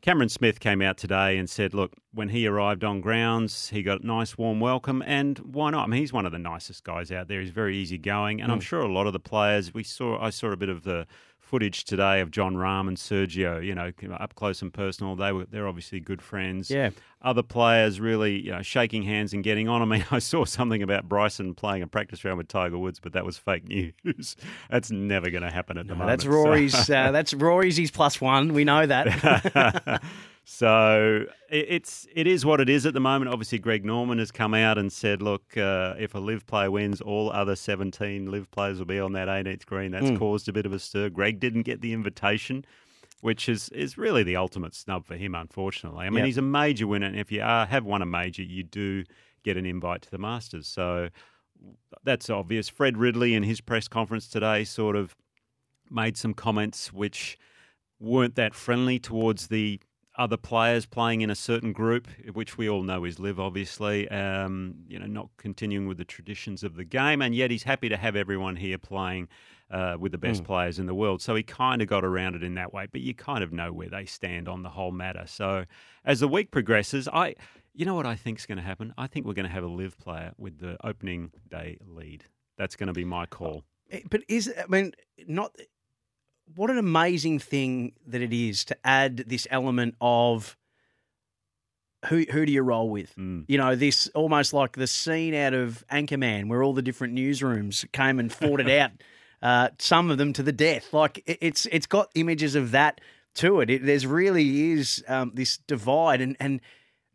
Cameron 0.00 0.28
Smith 0.28 0.60
came 0.60 0.80
out 0.80 0.96
today 0.96 1.36
and 1.36 1.50
said, 1.50 1.74
look, 1.74 1.92
when 2.12 2.28
he 2.28 2.46
arrived 2.46 2.84
on 2.84 3.00
grounds, 3.00 3.70
he 3.70 3.82
got 3.82 4.02
a 4.02 4.06
nice 4.06 4.38
warm 4.38 4.60
welcome, 4.60 5.02
and 5.04 5.38
why 5.38 5.70
not? 5.70 5.84
I 5.84 5.86
mean, 5.88 6.00
he's 6.00 6.12
one 6.12 6.24
of 6.24 6.32
the 6.32 6.38
nicest 6.38 6.84
guys 6.84 7.10
out 7.10 7.26
there. 7.26 7.40
He's 7.40 7.50
very 7.50 7.76
easygoing, 7.76 8.40
and 8.40 8.52
I'm 8.52 8.60
mm. 8.60 8.62
sure 8.62 8.80
a 8.80 8.92
lot 8.92 9.08
of 9.08 9.12
the 9.12 9.20
players 9.20 9.74
we 9.74 9.82
saw. 9.82 10.20
I 10.22 10.30
saw 10.30 10.52
a 10.52 10.56
bit 10.56 10.68
of 10.68 10.84
the 10.84 11.06
footage 11.48 11.84
today 11.84 12.20
of 12.20 12.30
Jon 12.30 12.54
Rahm 12.56 12.88
and 12.88 12.96
Sergio, 12.96 13.64
you 13.64 13.74
know, 13.74 13.90
up 14.16 14.34
close 14.34 14.60
and 14.60 14.72
personal. 14.72 15.16
They 15.16 15.32
were 15.32 15.46
they're 15.46 15.66
obviously 15.66 15.98
good 16.00 16.20
friends. 16.20 16.70
Yeah. 16.70 16.90
Other 17.22 17.42
players 17.42 18.00
really, 18.00 18.38
you 18.40 18.52
know, 18.52 18.62
shaking 18.62 19.02
hands 19.02 19.32
and 19.32 19.42
getting 19.42 19.66
on. 19.68 19.80
I 19.82 19.86
mean, 19.86 20.04
I 20.10 20.18
saw 20.18 20.44
something 20.44 20.82
about 20.82 21.08
Bryson 21.08 21.54
playing 21.54 21.82
a 21.82 21.86
practice 21.86 22.24
round 22.24 22.36
with 22.38 22.48
Tiger 22.48 22.78
Woods, 22.78 23.00
but 23.00 23.12
that 23.14 23.24
was 23.24 23.38
fake 23.38 23.66
news. 23.66 24.36
that's 24.70 24.90
never 24.90 25.30
going 25.30 25.42
to 25.42 25.50
happen 25.50 25.78
at 25.78 25.86
the 25.88 25.94
moment. 25.94 26.10
that's 26.10 26.24
So- 26.24 26.30
Rory's. 26.30 26.90
uh, 26.90 27.10
that's 27.12 27.32
Rory's. 27.34 27.76
He's 27.76 27.90
plus 27.90 28.20
one. 28.20 28.52
We 28.52 28.64
know 28.64 28.84
that. 28.86 30.02
so 30.50 31.26
it's 31.50 32.06
it 32.14 32.26
is 32.26 32.46
what 32.46 32.58
it 32.58 32.70
is 32.70 32.86
at 32.86 32.94
the 32.94 33.00
moment. 33.00 33.30
Obviously, 33.30 33.58
Greg 33.58 33.84
Norman 33.84 34.18
has 34.18 34.32
come 34.32 34.54
out 34.54 34.78
and 34.78 34.90
said, 34.90 35.20
"Look, 35.20 35.58
uh, 35.58 35.94
if 35.98 36.14
a 36.14 36.18
LIV 36.18 36.46
player 36.46 36.70
wins, 36.70 37.02
all 37.02 37.30
other 37.30 37.54
17 37.54 38.30
LIV 38.30 38.50
players 38.50 38.78
will 38.78 38.86
be 38.86 38.98
on 38.98 39.12
that 39.12 39.28
18th 39.28 39.66
green." 39.66 39.90
That's 39.90 40.18
caused 40.18 40.48
a 40.48 40.52
bit 40.54 40.64
of 40.64 40.72
a 40.72 40.78
stir. 40.78 41.10
Greg 41.10 41.38
didn't 41.38 41.64
get 41.64 41.82
the 41.82 41.92
invitation, 41.92 42.64
which 43.20 43.46
is 43.46 43.68
is 43.68 43.98
really 43.98 44.22
the 44.22 44.36
ultimate 44.36 44.74
snub 44.74 45.04
for 45.04 45.16
him. 45.16 45.34
Unfortunately, 45.34 46.06
I 46.06 46.08
mean, 46.08 46.20
Yep. 46.20 46.26
he's 46.26 46.38
a 46.38 46.42
major 46.42 46.86
winner, 46.86 47.08
and 47.08 47.16
if 47.20 47.30
you 47.30 47.42
are, 47.42 47.66
have 47.66 47.84
won 47.84 48.00
a 48.00 48.06
major, 48.06 48.42
you 48.42 48.62
do 48.62 49.04
get 49.44 49.58
an 49.58 49.66
invite 49.66 50.00
to 50.02 50.10
the 50.10 50.18
Masters. 50.18 50.66
So 50.66 51.10
that's 52.04 52.30
obvious. 52.30 52.70
Fred 52.70 52.96
Ridley 52.96 53.34
in 53.34 53.42
his 53.42 53.60
press 53.60 53.86
conference 53.86 54.26
today 54.26 54.64
sort 54.64 54.96
of 54.96 55.14
made 55.90 56.16
some 56.16 56.32
comments 56.32 56.90
which 56.90 57.36
weren't 58.00 58.34
that 58.36 58.54
friendly 58.54 58.98
towards 58.98 59.48
the 59.48 59.78
other 60.18 60.36
players 60.36 60.84
playing 60.84 61.20
in 61.20 61.30
a 61.30 61.34
certain 61.34 61.72
group, 61.72 62.08
which 62.32 62.58
we 62.58 62.68
all 62.68 62.82
know 62.82 63.04
is 63.04 63.18
LIV, 63.18 63.38
obviously. 63.38 64.08
Um, 64.08 64.74
you 64.88 64.98
know, 64.98 65.06
not 65.06 65.28
continuing 65.36 65.86
with 65.86 65.96
the 65.96 66.04
traditions 66.04 66.64
of 66.64 66.74
the 66.74 66.84
game, 66.84 67.22
and 67.22 67.34
yet 67.34 67.50
he's 67.50 67.62
happy 67.62 67.88
to 67.88 67.96
have 67.96 68.16
everyone 68.16 68.56
here 68.56 68.78
playing 68.78 69.28
uh, 69.70 69.96
with 69.98 70.12
the 70.12 70.18
best 70.18 70.44
players 70.44 70.78
in 70.78 70.86
the 70.86 70.94
world. 70.94 71.22
So 71.22 71.34
he 71.34 71.42
kind 71.42 71.80
of 71.80 71.88
got 71.88 72.04
around 72.04 72.34
it 72.34 72.42
in 72.42 72.54
that 72.54 72.72
way, 72.74 72.88
but 72.90 73.00
you 73.00 73.14
kind 73.14 73.44
of 73.44 73.52
know 73.52 73.72
where 73.72 73.88
they 73.88 74.04
stand 74.06 74.48
on 74.48 74.62
the 74.62 74.70
whole 74.70 74.92
matter. 74.92 75.24
So 75.26 75.64
as 76.04 76.20
the 76.20 76.28
week 76.28 76.50
progresses, 76.50 77.08
I. 77.08 77.34
You 77.74 77.84
know 77.84 77.94
what 77.94 78.06
I 78.06 78.16
think 78.16 78.40
is 78.40 78.46
going 78.46 78.58
to 78.58 78.64
happen? 78.64 78.92
I 78.98 79.06
think 79.06 79.24
we're 79.24 79.34
going 79.34 79.46
to 79.46 79.52
have 79.52 79.62
a 79.62 79.68
LIV 79.68 79.98
player 79.98 80.32
with 80.36 80.58
the 80.58 80.76
opening 80.84 81.30
day 81.48 81.78
lead. 81.86 82.24
That's 82.56 82.74
going 82.74 82.88
to 82.88 82.92
be 82.92 83.04
my 83.04 83.24
call. 83.24 83.62
Eh, 83.92 84.00
but 84.10 84.22
is 84.26 84.52
I 84.58 84.66
mean 84.66 84.92
not 85.26 85.54
what 86.54 86.70
an 86.70 86.78
amazing 86.78 87.38
thing 87.38 87.92
that 88.06 88.22
it 88.22 88.32
is 88.32 88.64
to 88.66 88.76
add 88.84 89.24
this 89.26 89.46
element 89.50 89.94
of 90.00 90.56
who 92.06 92.24
who 92.30 92.46
do 92.46 92.52
you 92.52 92.62
roll 92.62 92.90
with? 92.90 93.14
Mm. 93.16 93.44
You 93.48 93.58
know, 93.58 93.74
this 93.74 94.08
almost 94.14 94.52
like 94.52 94.76
the 94.76 94.86
scene 94.86 95.34
out 95.34 95.54
of 95.54 95.84
Anchorman 95.90 96.48
where 96.48 96.62
all 96.62 96.72
the 96.72 96.82
different 96.82 97.14
newsrooms 97.14 97.90
came 97.92 98.18
and 98.18 98.32
fought 98.32 98.60
it 98.60 98.70
out. 98.80 98.90
Uh, 99.40 99.68
some 99.78 100.10
of 100.10 100.18
them 100.18 100.32
to 100.32 100.42
the 100.42 100.52
death. 100.52 100.92
Like 100.92 101.22
it, 101.26 101.38
it's 101.40 101.66
it's 101.66 101.86
got 101.86 102.10
images 102.14 102.54
of 102.54 102.72
that 102.72 103.00
to 103.36 103.60
it. 103.60 103.70
it 103.70 103.86
there's 103.86 104.06
really 104.06 104.72
is 104.72 105.04
um, 105.08 105.32
this 105.34 105.58
divide, 105.58 106.20
and 106.20 106.36
and 106.40 106.60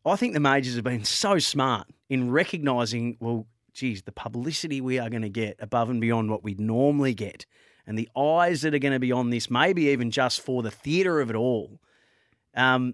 I 0.05 0.15
think 0.15 0.33
the 0.33 0.39
majors 0.39 0.75
have 0.75 0.83
been 0.83 1.05
so 1.05 1.39
smart 1.39 1.87
in 2.09 2.31
recognizing. 2.31 3.17
Well, 3.19 3.47
geez, 3.73 4.03
the 4.03 4.11
publicity 4.11 4.81
we 4.81 4.99
are 4.99 5.09
going 5.09 5.23
to 5.23 5.29
get 5.29 5.57
above 5.59 5.89
and 5.89 5.99
beyond 5.99 6.29
what 6.29 6.43
we 6.43 6.55
normally 6.55 7.13
get, 7.13 7.45
and 7.85 7.97
the 7.97 8.09
eyes 8.17 8.61
that 8.61 8.73
are 8.73 8.79
going 8.79 8.93
to 8.93 8.99
be 8.99 9.11
on 9.11 9.29
this, 9.29 9.49
maybe 9.49 9.87
even 9.87 10.09
just 10.11 10.41
for 10.41 10.61
the 10.63 10.71
theatre 10.71 11.19
of 11.21 11.29
it 11.29 11.35
all. 11.35 11.79
Um, 12.55 12.93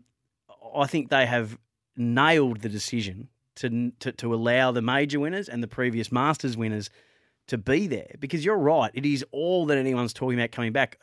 I 0.75 0.87
think 0.87 1.09
they 1.09 1.25
have 1.25 1.57
nailed 1.97 2.61
the 2.61 2.69
decision 2.69 3.27
to, 3.55 3.91
to 3.99 4.11
to 4.13 4.33
allow 4.33 4.71
the 4.71 4.81
major 4.81 5.19
winners 5.19 5.49
and 5.49 5.61
the 5.61 5.67
previous 5.67 6.11
Masters 6.11 6.55
winners 6.55 6.89
to 7.47 7.57
be 7.57 7.87
there 7.87 8.15
because 8.19 8.45
you're 8.45 8.57
right. 8.57 8.91
It 8.93 9.05
is 9.05 9.25
all 9.31 9.65
that 9.65 9.77
anyone's 9.77 10.13
talking 10.13 10.39
about 10.39 10.51
coming 10.51 10.71
back. 10.71 10.99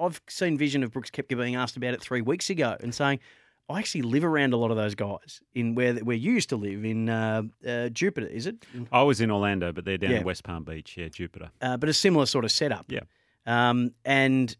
I've 0.00 0.20
seen 0.28 0.56
vision 0.58 0.82
of 0.82 0.90
Brooks 0.92 1.10
Koepka 1.10 1.36
being 1.38 1.54
asked 1.56 1.76
about 1.76 1.94
it 1.94 2.00
three 2.00 2.22
weeks 2.22 2.50
ago 2.50 2.76
and 2.80 2.92
saying, 2.94 3.20
"I 3.68 3.78
actually 3.78 4.02
live 4.02 4.24
around 4.24 4.54
a 4.54 4.56
lot 4.56 4.70
of 4.72 4.76
those 4.76 4.94
guys 4.96 5.40
in 5.54 5.74
where 5.76 5.94
where 5.96 6.16
you 6.16 6.32
used 6.32 6.48
to 6.48 6.56
live 6.56 6.84
in 6.84 7.08
uh, 7.10 7.42
uh, 7.66 7.88
Jupiter, 7.90 8.26
is 8.26 8.46
it? 8.46 8.56
I 8.90 9.02
was 9.02 9.20
in 9.20 9.30
Orlando, 9.30 9.70
but 9.72 9.84
they're 9.84 9.98
down 9.98 10.10
Yeah. 10.12 10.18
in 10.18 10.24
West 10.24 10.42
Palm 10.42 10.64
Beach. 10.64 10.96
Yeah, 10.96 11.08
Jupiter. 11.10 11.50
Uh, 11.60 11.76
but 11.76 11.88
a 11.88 11.92
similar 11.94 12.26
sort 12.26 12.44
of 12.44 12.50
setup. 12.50 12.86
Yeah. 12.90 13.00
Um, 13.46 13.92
and 14.04 14.54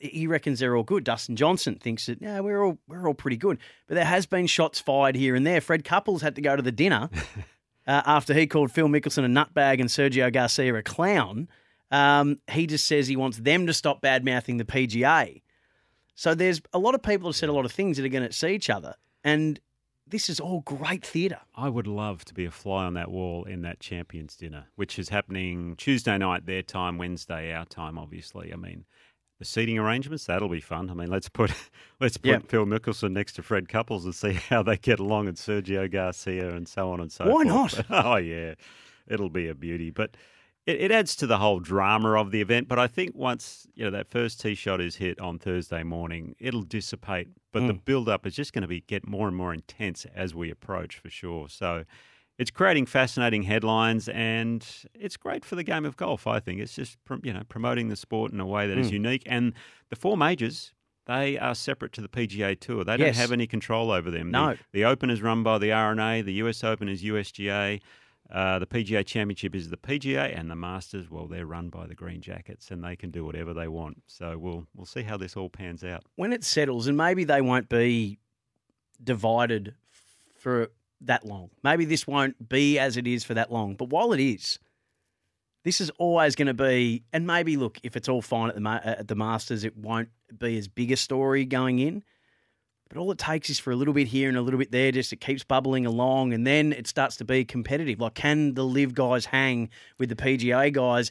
he 0.00 0.26
reckons 0.26 0.60
they're 0.60 0.76
all 0.76 0.82
good. 0.82 1.04
Dustin 1.04 1.36
Johnson 1.36 1.76
thinks 1.76 2.06
that 2.06 2.20
yeah, 2.20 2.40
we're 2.40 2.62
all 2.62 2.78
we're 2.86 3.06
all 3.06 3.14
pretty 3.14 3.36
good. 3.36 3.58
But 3.86 3.96
there 3.96 4.04
has 4.04 4.26
been 4.26 4.46
shots 4.46 4.80
fired 4.80 5.16
here 5.16 5.34
and 5.34 5.46
there. 5.46 5.60
Fred 5.60 5.84
Couples 5.84 6.22
had 6.22 6.36
to 6.36 6.40
go 6.40 6.56
to 6.56 6.62
the 6.62 6.72
dinner 6.72 7.10
uh, 7.86 8.02
after 8.06 8.34
he 8.34 8.46
called 8.46 8.70
Phil 8.70 8.88
Mickelson 8.88 9.24
a 9.24 9.28
nutbag 9.28 9.80
and 9.80 9.88
Sergio 9.88 10.32
Garcia 10.32 10.74
a 10.74 10.82
clown. 10.82 11.48
Um, 11.90 12.36
he 12.50 12.66
just 12.66 12.86
says 12.86 13.08
he 13.08 13.16
wants 13.16 13.38
them 13.38 13.66
to 13.66 13.74
stop 13.74 14.00
bad 14.00 14.24
mouthing 14.24 14.58
the 14.58 14.64
PGA. 14.64 15.42
So 16.14 16.34
there's 16.34 16.60
a 16.72 16.78
lot 16.78 16.94
of 16.94 17.02
people 17.02 17.28
have 17.28 17.36
said 17.36 17.48
a 17.48 17.52
lot 17.52 17.64
of 17.64 17.72
things 17.72 17.96
that 17.96 18.04
are 18.04 18.10
going 18.10 18.26
to 18.26 18.32
see 18.32 18.48
each 18.48 18.68
other, 18.70 18.94
and 19.24 19.58
this 20.10 20.28
is 20.28 20.40
all 20.40 20.60
great 20.60 21.04
theatre. 21.04 21.40
I 21.54 21.68
would 21.68 21.86
love 21.86 22.24
to 22.26 22.34
be 22.34 22.44
a 22.44 22.50
fly 22.50 22.84
on 22.84 22.94
that 22.94 23.10
wall 23.10 23.44
in 23.44 23.62
that 23.62 23.80
Champions 23.80 24.36
Dinner, 24.36 24.66
which 24.76 24.98
is 24.98 25.08
happening 25.08 25.76
Tuesday 25.76 26.18
night 26.18 26.46
their 26.46 26.62
time, 26.62 26.98
Wednesday 26.98 27.52
our 27.52 27.64
time. 27.64 27.98
Obviously, 27.98 28.52
I 28.52 28.56
mean 28.56 28.84
the 29.38 29.44
seating 29.44 29.78
arrangements 29.78 30.26
that'll 30.26 30.48
be 30.48 30.60
fun. 30.60 30.90
I 30.90 30.94
mean 30.94 31.10
let's 31.10 31.28
put 31.28 31.52
let's 32.00 32.16
put 32.16 32.28
Yeah. 32.28 32.38
Phil 32.46 32.66
Mickelson 32.66 33.12
next 33.12 33.34
to 33.34 33.42
Fred 33.42 33.68
Couples 33.68 34.04
and 34.04 34.14
see 34.14 34.32
how 34.32 34.62
they 34.62 34.76
get 34.76 35.00
along, 35.00 35.28
and 35.28 35.36
Sergio 35.36 35.90
Garcia 35.90 36.54
and 36.54 36.68
so 36.68 36.90
on 36.90 37.00
and 37.00 37.12
so. 37.12 37.28
Why 37.28 37.44
forth. 37.44 37.84
oh 37.90 38.16
yeah, 38.16 38.54
it'll 39.06 39.30
be 39.30 39.48
a 39.48 39.54
beauty, 39.54 39.90
but. 39.90 40.16
It, 40.68 40.82
it 40.82 40.92
adds 40.92 41.16
to 41.16 41.26
the 41.26 41.38
whole 41.38 41.60
drama 41.60 42.12
of 42.12 42.30
the 42.30 42.42
event, 42.42 42.68
but 42.68 42.78
I 42.78 42.86
think 42.88 43.14
once 43.16 43.66
you 43.74 43.84
know 43.84 43.90
that 43.90 44.10
first 44.10 44.38
tee 44.42 44.54
shot 44.54 44.82
is 44.82 44.96
hit 44.96 45.18
on 45.18 45.38
Thursday 45.38 45.82
morning, 45.82 46.36
it'll 46.38 46.62
dissipate. 46.62 47.28
But 47.52 47.66
the 47.66 47.72
mm. 47.72 47.84
build 47.86 48.06
up 48.06 48.26
is 48.26 48.34
just 48.34 48.52
going 48.52 48.62
to 48.62 48.68
be 48.68 48.82
get 48.82 49.08
more 49.08 49.26
and 49.26 49.36
more 49.36 49.54
intense 49.54 50.06
as 50.14 50.34
we 50.34 50.50
approach, 50.50 50.98
for 50.98 51.08
sure. 51.08 51.48
So 51.48 51.84
it's 52.36 52.50
creating 52.50 52.84
fascinating 52.84 53.44
headlines, 53.44 54.10
and 54.10 54.64
it's 54.94 55.16
great 55.16 55.42
for 55.42 55.56
the 55.56 55.62
game 55.62 55.86
of 55.86 55.96
golf. 55.96 56.26
I 56.26 56.38
think 56.38 56.60
it's 56.60 56.74
just 56.74 56.98
you 57.22 57.32
know 57.32 57.44
promoting 57.48 57.88
the 57.88 57.96
sport 57.96 58.32
in 58.32 58.38
a 58.38 58.46
way 58.46 58.66
that 58.68 58.76
is 58.76 58.90
mm. 58.90 58.92
unique. 58.94 59.22
And 59.24 59.54
the 59.88 59.96
four 59.96 60.18
majors, 60.18 60.74
they 61.06 61.38
are 61.38 61.54
separate 61.54 61.94
to 61.94 62.02
the 62.02 62.08
PGA 62.08 62.60
Tour. 62.60 62.84
They 62.84 62.98
don't 62.98 63.16
have 63.16 63.32
any 63.32 63.46
control 63.46 63.90
over 63.90 64.10
them. 64.10 64.30
No. 64.30 64.50
The, 64.50 64.58
the 64.72 64.84
Open 64.84 65.08
is 65.08 65.22
run 65.22 65.42
by 65.42 65.56
the 65.56 65.72
R&A. 65.72 66.20
The 66.20 66.34
US 66.34 66.62
Open 66.62 66.90
is 66.90 67.02
USGA. 67.02 67.80
Uh, 68.30 68.58
the 68.58 68.66
PGA 68.66 69.04
Championship 69.06 69.54
is 69.54 69.70
the 69.70 69.76
PGA, 69.78 70.38
and 70.38 70.50
the 70.50 70.56
Masters, 70.56 71.10
well, 71.10 71.26
they're 71.26 71.46
run 71.46 71.70
by 71.70 71.86
the 71.86 71.94
Green 71.94 72.20
Jackets, 72.20 72.70
and 72.70 72.84
they 72.84 72.94
can 72.94 73.10
do 73.10 73.24
whatever 73.24 73.54
they 73.54 73.68
want. 73.68 74.02
So 74.06 74.36
we'll 74.36 74.66
we'll 74.74 74.86
see 74.86 75.02
how 75.02 75.16
this 75.16 75.36
all 75.36 75.48
pans 75.48 75.82
out. 75.82 76.04
when 76.16 76.32
it 76.32 76.44
settles, 76.44 76.88
and 76.88 76.96
maybe 76.96 77.24
they 77.24 77.40
won't 77.40 77.68
be 77.70 78.18
divided 79.02 79.74
for 80.38 80.70
that 81.00 81.24
long. 81.24 81.50
Maybe 81.62 81.84
this 81.84 82.06
won't 82.06 82.48
be 82.48 82.78
as 82.78 82.96
it 82.96 83.06
is 83.06 83.24
for 83.24 83.34
that 83.34 83.50
long. 83.50 83.76
But 83.76 83.88
while 83.88 84.12
it 84.12 84.20
is, 84.20 84.58
this 85.64 85.80
is 85.80 85.90
always 85.98 86.34
going 86.34 86.48
to 86.48 86.54
be. 86.54 87.04
And 87.12 87.26
maybe 87.26 87.56
look, 87.56 87.78
if 87.82 87.96
it's 87.96 88.08
all 88.08 88.22
fine 88.22 88.50
at 88.50 88.56
the 88.56 88.80
at 88.84 89.08
the 89.08 89.14
Masters, 89.14 89.64
it 89.64 89.76
won't 89.76 90.10
be 90.36 90.58
as 90.58 90.68
big 90.68 90.92
a 90.92 90.96
story 90.96 91.44
going 91.46 91.78
in. 91.78 92.02
But 92.88 92.98
all 92.98 93.10
it 93.10 93.18
takes 93.18 93.50
is 93.50 93.58
for 93.58 93.70
a 93.70 93.76
little 93.76 93.92
bit 93.92 94.08
here 94.08 94.28
and 94.28 94.38
a 94.38 94.40
little 94.40 94.58
bit 94.58 94.72
there, 94.72 94.90
just 94.90 95.12
it 95.12 95.20
keeps 95.20 95.44
bubbling 95.44 95.84
along, 95.84 96.32
and 96.32 96.46
then 96.46 96.72
it 96.72 96.86
starts 96.86 97.16
to 97.16 97.24
be 97.24 97.44
competitive. 97.44 98.00
Like, 98.00 98.14
can 98.14 98.54
the 98.54 98.64
LIV 98.64 98.94
guys 98.94 99.26
hang 99.26 99.68
with 99.98 100.08
the 100.08 100.16
PGA 100.16 100.72
guys 100.72 101.10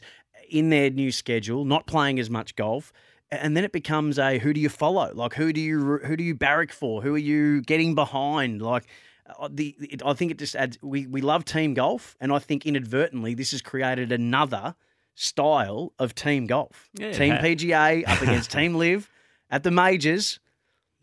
in 0.50 0.70
their 0.70 0.90
new 0.90 1.12
schedule, 1.12 1.64
not 1.64 1.86
playing 1.86 2.18
as 2.18 2.28
much 2.30 2.56
golf? 2.56 2.92
And 3.30 3.56
then 3.56 3.62
it 3.62 3.72
becomes 3.72 4.18
a 4.18 4.38
who 4.38 4.52
do 4.52 4.60
you 4.60 4.68
follow? 4.70 5.12
Like, 5.14 5.34
who 5.34 5.52
do 5.52 5.60
you 5.60 5.98
who 5.98 6.16
do 6.16 6.24
you 6.24 6.34
barrack 6.34 6.72
for? 6.72 7.02
Who 7.02 7.14
are 7.14 7.18
you 7.18 7.60
getting 7.60 7.94
behind? 7.94 8.62
Like, 8.62 8.86
uh, 9.38 9.48
the 9.52 9.76
it, 9.78 10.02
I 10.04 10.14
think 10.14 10.30
it 10.30 10.38
just 10.38 10.56
adds. 10.56 10.78
We 10.82 11.06
we 11.06 11.20
love 11.20 11.44
team 11.44 11.74
golf, 11.74 12.16
and 12.20 12.32
I 12.32 12.38
think 12.38 12.64
inadvertently 12.66 13.34
this 13.34 13.50
has 13.50 13.60
created 13.60 14.10
another 14.12 14.74
style 15.14 15.92
of 15.98 16.14
team 16.14 16.46
golf. 16.46 16.88
Yeah, 16.94 17.12
team 17.12 17.34
ha- 17.34 17.42
PGA 17.42 18.08
up 18.08 18.22
against 18.22 18.50
Team 18.56 18.74
LIV 18.74 19.10
at 19.50 19.62
the 19.62 19.70
majors. 19.70 20.40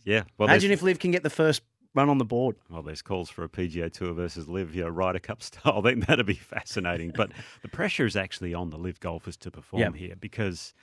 Yeah, 0.06 0.24
well, 0.38 0.48
Imagine 0.48 0.72
if 0.72 0.82
LIV 0.82 1.00
can 1.00 1.12
get 1.12 1.24
the 1.24 1.30
first 1.30 1.62
run 1.96 2.10
on 2.10 2.18
the 2.18 2.26
board. 2.26 2.56
Well, 2.70 2.82
there's 2.84 3.02
calls 3.02 3.30
for 3.30 3.44
a 3.44 3.50
PGA 3.50 3.92
Tour 3.92 4.14
versus 4.14 4.48
LIV, 4.48 4.76
you 4.76 4.84
know, 4.84 4.90
Ryder 4.90 5.20
Cup 5.20 5.42
style. 5.44 5.80
I 5.86 5.92
think 5.92 6.06
that'd 6.06 6.26
be 6.26 6.34
fascinating. 6.36 7.12
But 7.16 7.32
the 7.62 7.70
pressure 7.70 8.06
is 8.06 8.16
actually 8.16 8.54
on 8.54 8.70
the 8.70 8.78
LIV 8.78 9.00
golfers 9.00 9.38
to 9.38 9.52
perform 9.52 9.82
Yeah. 9.82 9.92
here 9.94 10.16
because 10.20 10.74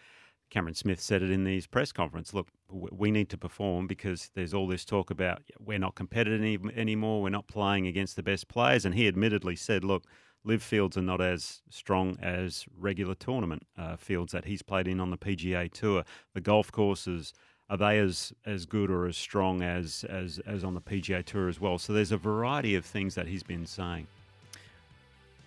Cameron 0.50 0.74
Smith 0.74 1.00
said 1.00 1.22
it 1.22 1.30
in 1.30 1.46
his 1.46 1.66
press 1.66 1.92
conference. 1.92 2.34
Look, 2.34 2.48
we 2.70 3.10
need 3.10 3.28
to 3.30 3.38
perform 3.38 3.86
because 3.86 4.30
there's 4.34 4.52
all 4.54 4.66
this 4.66 4.84
talk 4.84 5.10
about 5.10 5.42
we're 5.58 5.78
not 5.78 5.94
competitive 5.94 6.40
any, 6.40 6.58
anymore. 6.74 7.22
We're 7.22 7.28
not 7.30 7.46
playing 7.46 7.86
against 7.86 8.16
the 8.16 8.22
best 8.22 8.48
players. 8.48 8.84
And 8.84 8.94
he 8.94 9.06
admittedly 9.06 9.56
said, 9.56 9.84
look, 9.84 10.04
LIV 10.44 10.62
fields 10.62 10.96
are 10.96 11.02
not 11.02 11.20
as 11.20 11.62
strong 11.70 12.18
as 12.20 12.66
regular 12.76 13.14
tournament 13.14 13.62
uh, 13.78 13.96
fields 13.96 14.32
that 14.32 14.44
he's 14.46 14.62
played 14.62 14.88
in 14.88 14.98
on 14.98 15.10
the 15.10 15.16
PGA 15.18 15.70
Tour. 15.72 16.04
The 16.34 16.40
golf 16.40 16.72
courses 16.72 17.32
are 17.70 17.76
they 17.76 17.98
as 17.98 18.32
as 18.44 18.66
good 18.66 18.90
or 18.90 19.06
as 19.06 19.16
strong 19.16 19.62
as 19.62 20.04
as 20.08 20.40
as 20.46 20.64
on 20.64 20.74
the 20.74 20.80
PGA 20.80 21.24
Tour 21.24 21.48
as 21.48 21.60
well? 21.60 21.78
So 21.78 21.92
there's 21.92 22.12
a 22.12 22.16
variety 22.16 22.74
of 22.74 22.84
things 22.84 23.14
that 23.14 23.26
he's 23.26 23.42
been 23.42 23.66
saying. 23.66 24.06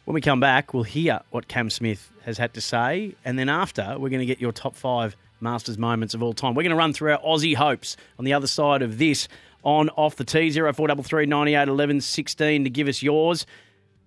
When 0.05 0.13
we 0.13 0.21
come 0.21 0.39
back, 0.39 0.73
we'll 0.73 0.83
hear 0.83 1.21
what 1.31 1.47
Cam 1.47 1.69
Smith 1.69 2.11
has 2.23 2.37
had 2.37 2.53
to 2.53 2.61
say, 2.61 3.15
and 3.25 3.39
then 3.39 3.49
after, 3.49 3.95
we're 3.97 4.09
going 4.09 4.19
to 4.19 4.25
get 4.25 4.39
your 4.39 4.51
top 4.51 4.75
five 4.75 5.15
Masters 5.41 5.77
moments 5.77 6.13
of 6.13 6.21
all 6.21 6.33
time. 6.33 6.53
We're 6.53 6.63
going 6.63 6.71
to 6.71 6.77
run 6.77 6.93
through 6.93 7.13
our 7.13 7.19
Aussie 7.19 7.55
hopes 7.55 7.97
on 8.19 8.25
the 8.25 8.33
other 8.33 8.47
side 8.47 8.81
of 8.81 8.97
this 8.99 9.27
on 9.63 9.89
Off 9.89 10.15
the 10.15 10.23
Tee, 10.23 10.51
0433 10.51 11.25
98 11.25 11.67
11 11.67 12.01
16 12.01 12.63
to 12.63 12.69
give 12.69 12.87
us 12.87 13.01
yours. 13.01 13.45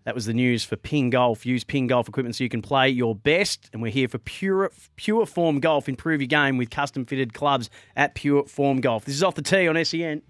That 0.09 0.15
was 0.15 0.25
the 0.25 0.33
news 0.33 0.65
for 0.65 0.77
Ping 0.77 1.11
Golf. 1.11 1.45
Use 1.45 1.65
Ping 1.65 1.87
Golf 1.87 2.09
equipment 2.09 2.35
so 2.35 2.43
you 2.43 2.49
can 2.49 2.63
play 2.63 2.89
your 2.89 3.15
best. 3.15 3.69
And 3.75 3.83
we're 3.83 3.93
here 3.93 4.09
for 4.09 4.17
pure, 4.17 4.73
pure 4.97 5.27
form 5.27 5.61
golf. 5.61 5.87
Improve 5.87 6.23
your 6.23 6.29
game 6.29 6.57
with 6.57 6.71
custom 6.71 7.05
fitted 7.05 7.35
clubs 7.35 7.69
at 7.95 8.15
Pure 8.15 8.47
Form 8.47 8.81
Golf. 8.81 9.05
This 9.05 9.17
is 9.17 9.23
Off 9.23 9.35
the 9.35 9.43
Tee 9.43 9.69
on 9.69 9.85
SEN. 9.85 10.23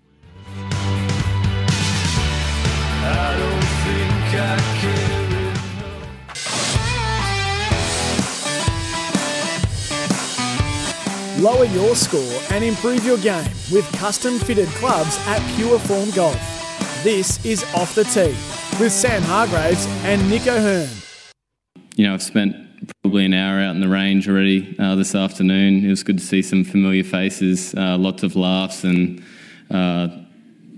Lower 11.40 11.66
your 11.66 11.94
score 11.94 12.42
and 12.50 12.64
improve 12.64 13.06
your 13.06 13.18
game 13.18 13.44
with 13.70 13.88
custom 13.92 14.40
fitted 14.40 14.66
clubs 14.70 15.16
at 15.28 15.38
Pure 15.54 15.78
Form 15.78 16.10
Golf. 16.10 17.04
This 17.04 17.46
is 17.46 17.62
Off 17.74 17.94
the 17.94 18.02
Tee 18.02 18.57
with 18.80 18.92
Sam 18.92 19.22
Hargraves 19.22 19.86
and 20.04 20.28
Nick 20.30 20.46
O'Hern. 20.46 20.88
You 21.96 22.06
know, 22.06 22.14
I've 22.14 22.22
spent 22.22 22.54
probably 23.02 23.24
an 23.24 23.34
hour 23.34 23.60
out 23.60 23.74
in 23.74 23.80
the 23.80 23.88
range 23.88 24.28
already 24.28 24.76
uh, 24.78 24.94
this 24.94 25.14
afternoon. 25.14 25.84
It 25.84 25.88
was 25.88 26.02
good 26.02 26.18
to 26.18 26.24
see 26.24 26.42
some 26.42 26.64
familiar 26.64 27.04
faces, 27.04 27.74
uh, 27.74 27.96
lots 27.98 28.22
of 28.22 28.36
laughs, 28.36 28.84
and 28.84 29.22
uh, 29.70 30.08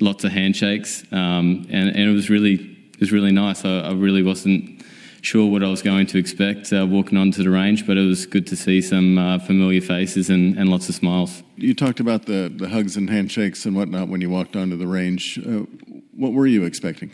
lots 0.01 0.25
of 0.25 0.33
handshakes. 0.33 1.05
Um, 1.13 1.67
and, 1.71 1.91
and, 1.91 2.11
it 2.11 2.13
was 2.13 2.31
really, 2.31 2.55
it 2.55 3.01
was 3.01 3.13
really 3.13 3.33
nice. 3.33 3.65
I, 3.65 3.81
I 3.81 3.93
really 3.93 4.23
wasn't 4.23 4.83
sure 5.23 5.51
what 5.51 5.63
I 5.63 5.69
was 5.69 5.83
going 5.83 6.07
to 6.07 6.19
expect 6.19 6.73
uh, 6.73 6.87
walking 6.87 7.19
onto 7.19 7.43
the 7.43 7.51
range, 7.51 7.87
but 7.87 7.97
it 7.97 8.07
was 8.07 8.27
good 8.27 8.47
to 8.49 8.57
see 8.57 8.81
some 8.81 9.19
uh, 9.19 9.39
familiar 9.39 9.81
faces 9.81 10.31
and, 10.31 10.57
and, 10.57 10.71
lots 10.71 10.89
of 10.89 10.95
smiles. 10.95 11.43
You 11.57 11.75
talked 11.75 12.01
about 12.01 12.27
the, 12.27 12.53
the 12.55 12.69
hugs 12.69 12.97
and 12.97 13.11
handshakes 13.11 13.67
and 13.67 13.77
whatnot 13.77 14.09
when 14.09 14.21
you 14.21 14.31
walked 14.31 14.57
onto 14.57 14.77
the 14.77 14.87
range. 14.87 15.39
Uh, 15.39 15.67
what 16.15 16.33
were 16.33 16.47
you 16.47 16.65
expecting? 16.65 17.11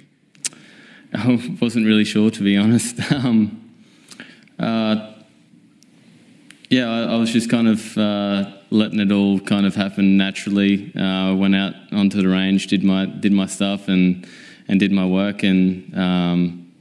I 1.17 1.57
wasn't 1.61 1.87
really 1.87 2.05
sure, 2.05 2.31
to 2.31 2.43
be 2.43 2.57
honest. 2.57 3.01
Um, 3.11 3.63
uh, 4.59 5.13
yeah, 6.71 6.89
I, 6.89 7.15
I, 7.15 7.17
was 7.17 7.31
just 7.31 7.51
kind 7.51 7.69
of 7.69 7.99
uh, 7.99 8.51
letting 8.71 9.01
it 9.01 9.13
all 9.13 9.39
kind 9.41 9.67
of 9.67 9.75
happen 9.75 10.17
naturally. 10.17 10.95
Uh, 10.95 11.35
went 11.35 11.55
out 11.55 11.75
onto 11.93 12.21
the 12.21 12.29
range, 12.29 12.67
did 12.67 12.83
my 12.83 13.07
did 13.07 13.33
my 13.33 13.47
stuff, 13.47 13.89
and 13.89 14.27
and 14.69 14.81
did 14.81 14.93
my 14.93 15.07
work, 15.07 15.43
and 15.43 15.97
um, 15.97 16.73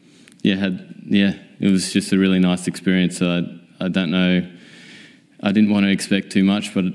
yeah, 0.42 0.56
had 0.56 0.96
yeah, 1.06 1.34
it 1.60 1.70
was 1.70 1.92
just 1.92 2.12
a 2.14 2.18
really 2.18 2.40
nice 2.40 2.68
experience. 2.68 3.22
I, 3.22 3.44
I 3.80 3.90
don't 3.90 4.12
know, 4.12 4.50
I 5.42 5.52
didn't 5.52 5.70
want 5.70 5.86
to 5.86 5.92
expect 5.92 6.32
too 6.32 6.44
much, 6.44 6.74
but 6.74 6.86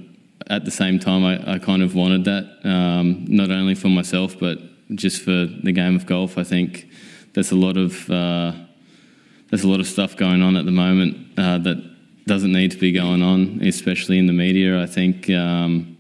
at 0.49 0.65
the 0.65 0.71
same 0.71 0.99
time, 0.99 1.25
I, 1.25 1.55
I 1.55 1.59
kind 1.59 1.83
of 1.83 1.95
wanted 1.95 2.25
that, 2.25 2.45
um, 2.65 3.27
not 3.29 3.51
only 3.51 3.75
for 3.75 3.89
myself, 3.89 4.39
but 4.39 4.59
just 4.95 5.23
for 5.23 5.47
the 5.63 5.73
game 5.73 5.95
of 5.95 6.07
golf. 6.07 6.39
I 6.39 6.45
think 6.45 6.89
there's 7.35 7.51
a 7.51 7.57
lot 7.57 7.77
of 7.77 8.11
uh, 8.11 8.53
there's 9.51 9.65
a 9.65 9.69
lot 9.69 9.81
of 9.81 9.87
stuff 9.87 10.17
going 10.17 10.43
on 10.43 10.57
at 10.57 10.65
the 10.65 10.71
moment 10.71 11.39
uh, 11.39 11.59
that 11.59 11.91
doesn't 12.27 12.53
need 12.53 12.71
to 12.71 12.79
be 12.79 12.93
going 12.93 13.23
on, 13.23 13.61
especially 13.63 14.19
in 14.19 14.27
the 14.27 14.33
media. 14.33 14.81
I 14.81 14.87
think 14.87 15.29
um, 15.31 15.97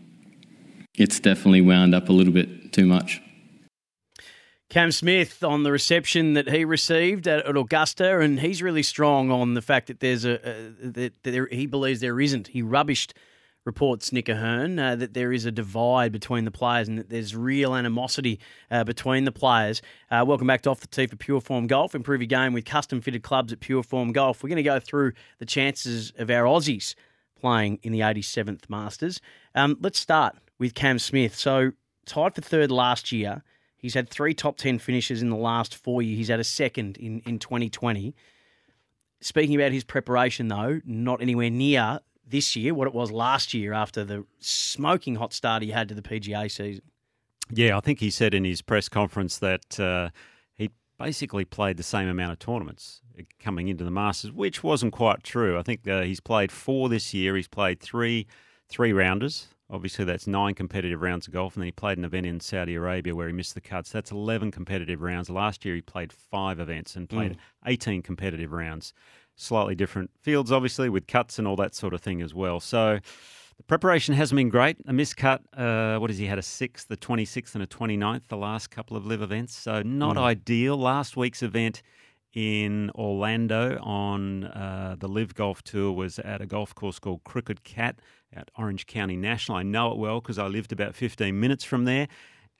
it's 0.94 1.18
definitely 1.18 1.60
wound 1.60 1.94
up 1.94 2.08
a 2.08 2.12
little 2.12 2.32
bit 2.32 2.72
too 2.72 2.86
much. 2.86 3.20
Cam 4.68 4.92
Smith 4.92 5.42
on 5.42 5.64
the 5.64 5.72
reception 5.72 6.34
that 6.34 6.48
he 6.48 6.64
received 6.64 7.26
at, 7.26 7.44
at 7.44 7.56
Augusta, 7.56 8.20
and 8.20 8.38
he's 8.38 8.62
really 8.62 8.84
strong 8.84 9.32
on 9.32 9.54
the 9.54 9.62
fact 9.62 9.88
that 9.88 9.98
there's 9.98 10.24
a, 10.24 10.38
that 10.80 11.12
there, 11.24 11.48
he 11.48 11.66
believes 11.66 12.00
there 12.00 12.20
isn't. 12.20 12.48
He 12.48 12.62
rubbished 12.62 13.12
reports 13.64 14.12
Nick 14.12 14.28
O'Hern 14.28 14.78
uh, 14.78 14.96
that 14.96 15.14
there 15.14 15.32
is 15.32 15.44
a 15.44 15.52
divide 15.52 16.12
between 16.12 16.44
the 16.44 16.50
players 16.50 16.88
and 16.88 16.98
that 16.98 17.10
there's 17.10 17.36
real 17.36 17.74
animosity 17.74 18.40
uh, 18.70 18.84
between 18.84 19.24
the 19.24 19.32
players. 19.32 19.82
Uh, 20.10 20.24
welcome 20.26 20.46
back 20.46 20.62
to 20.62 20.70
Off 20.70 20.80
the 20.80 20.86
Tee 20.86 21.06
for 21.06 21.16
Pure 21.16 21.42
Form 21.42 21.66
Golf. 21.66 21.94
Improve 21.94 22.20
your 22.20 22.26
game 22.26 22.52
with 22.52 22.64
custom 22.64 23.00
fitted 23.00 23.22
clubs 23.22 23.52
at 23.52 23.60
Pure 23.60 23.82
Form 23.82 24.12
Golf. 24.12 24.42
We're 24.42 24.48
going 24.48 24.56
to 24.56 24.62
go 24.62 24.80
through 24.80 25.12
the 25.38 25.46
chances 25.46 26.12
of 26.18 26.30
our 26.30 26.44
Aussies 26.44 26.94
playing 27.38 27.78
in 27.82 27.92
the 27.92 28.00
87th 28.00 28.68
Masters. 28.68 29.20
Um, 29.54 29.76
let's 29.80 29.98
start 29.98 30.36
with 30.58 30.74
Cam 30.74 30.98
Smith. 30.98 31.34
So 31.34 31.72
tied 32.06 32.34
for 32.34 32.40
third 32.40 32.70
last 32.70 33.12
year. 33.12 33.42
He's 33.76 33.94
had 33.94 34.10
three 34.10 34.34
top 34.34 34.58
10 34.58 34.78
finishes 34.78 35.22
in 35.22 35.30
the 35.30 35.36
last 35.36 35.74
four 35.74 36.02
years. 36.02 36.18
He's 36.18 36.28
had 36.28 36.40
a 36.40 36.44
second 36.44 36.98
in, 36.98 37.20
in 37.20 37.38
2020. 37.38 38.14
Speaking 39.22 39.54
about 39.54 39.72
his 39.72 39.84
preparation, 39.84 40.48
though, 40.48 40.80
not 40.84 41.22
anywhere 41.22 41.50
near 41.50 42.00
this 42.30 42.56
year 42.56 42.72
what 42.74 42.86
it 42.86 42.94
was 42.94 43.10
last 43.10 43.52
year 43.52 43.72
after 43.72 44.04
the 44.04 44.24
smoking 44.38 45.16
hot 45.16 45.32
start 45.32 45.62
he 45.62 45.70
had 45.70 45.88
to 45.88 45.94
the 45.94 46.02
PGA 46.02 46.50
season. 46.50 46.82
Yeah, 47.52 47.76
I 47.76 47.80
think 47.80 47.98
he 47.98 48.10
said 48.10 48.32
in 48.32 48.44
his 48.44 48.62
press 48.62 48.88
conference 48.88 49.38
that 49.38 49.78
uh, 49.80 50.10
he 50.54 50.70
basically 50.98 51.44
played 51.44 51.76
the 51.76 51.82
same 51.82 52.08
amount 52.08 52.32
of 52.32 52.38
tournaments 52.38 53.02
coming 53.38 53.68
into 53.68 53.84
the 53.84 53.90
Masters, 53.90 54.32
which 54.32 54.62
wasn't 54.62 54.92
quite 54.92 55.24
true. 55.24 55.58
I 55.58 55.62
think 55.62 55.86
uh, 55.86 56.02
he's 56.02 56.20
played 56.20 56.52
four 56.52 56.88
this 56.88 57.12
year. 57.12 57.36
He's 57.36 57.48
played 57.48 57.80
three 57.80 58.26
three 58.68 58.92
rounders 58.92 59.48
Obviously, 59.70 60.04
that's 60.04 60.26
nine 60.26 60.54
competitive 60.54 61.00
rounds 61.00 61.26
of 61.26 61.32
golf, 61.32 61.54
and 61.54 61.62
then 61.62 61.68
he 61.68 61.72
played 61.72 61.98
an 61.98 62.04
event 62.04 62.26
in 62.26 62.40
Saudi 62.40 62.74
Arabia 62.74 63.14
where 63.14 63.28
he 63.28 63.32
missed 63.32 63.54
the 63.54 63.60
cuts. 63.60 63.90
That's 63.90 64.10
11 64.10 64.50
competitive 64.50 65.00
rounds. 65.00 65.30
Last 65.30 65.64
year, 65.64 65.76
he 65.76 65.80
played 65.80 66.12
five 66.12 66.58
events 66.58 66.96
and 66.96 67.08
played 67.08 67.32
mm. 67.32 67.38
18 67.66 68.02
competitive 68.02 68.52
rounds. 68.52 68.92
Slightly 69.36 69.74
different 69.74 70.10
fields, 70.20 70.50
obviously, 70.50 70.88
with 70.88 71.06
cuts 71.06 71.38
and 71.38 71.46
all 71.46 71.56
that 71.56 71.74
sort 71.74 71.94
of 71.94 72.00
thing 72.00 72.20
as 72.20 72.34
well. 72.34 72.58
So 72.58 72.98
the 73.56 73.62
preparation 73.62 74.14
hasn't 74.14 74.36
been 74.36 74.48
great. 74.48 74.76
A 74.86 74.92
missed 74.92 75.16
cut, 75.16 75.42
uh, 75.56 75.98
what 75.98 76.10
has 76.10 76.18
he 76.18 76.26
had? 76.26 76.38
A 76.38 76.42
sixth, 76.42 76.88
the 76.88 76.96
26th, 76.96 77.54
and 77.54 77.62
a 77.62 77.66
29th, 77.66 78.22
the 78.28 78.36
last 78.36 78.70
couple 78.70 78.96
of 78.96 79.06
LIV 79.06 79.22
events. 79.22 79.56
So 79.56 79.82
not 79.82 80.16
mm. 80.16 80.22
ideal. 80.22 80.76
Last 80.76 81.16
week's 81.16 81.42
event 81.42 81.82
in 82.34 82.90
Orlando 82.94 83.78
on 83.82 84.44
uh, 84.44 84.96
the 84.98 85.08
LIV 85.08 85.34
Golf 85.34 85.62
Tour 85.62 85.92
was 85.92 86.18
at 86.20 86.40
a 86.40 86.46
golf 86.46 86.74
course 86.74 86.98
called 86.98 87.22
Crooked 87.24 87.64
Cat 87.64 88.00
at 88.32 88.50
Orange 88.56 88.86
County 88.86 89.16
National. 89.16 89.58
I 89.58 89.62
know 89.62 89.92
it 89.92 89.98
well 89.98 90.20
because 90.20 90.38
I 90.38 90.46
lived 90.46 90.72
about 90.72 90.94
15 90.94 91.38
minutes 91.38 91.64
from 91.64 91.84
there. 91.84 92.08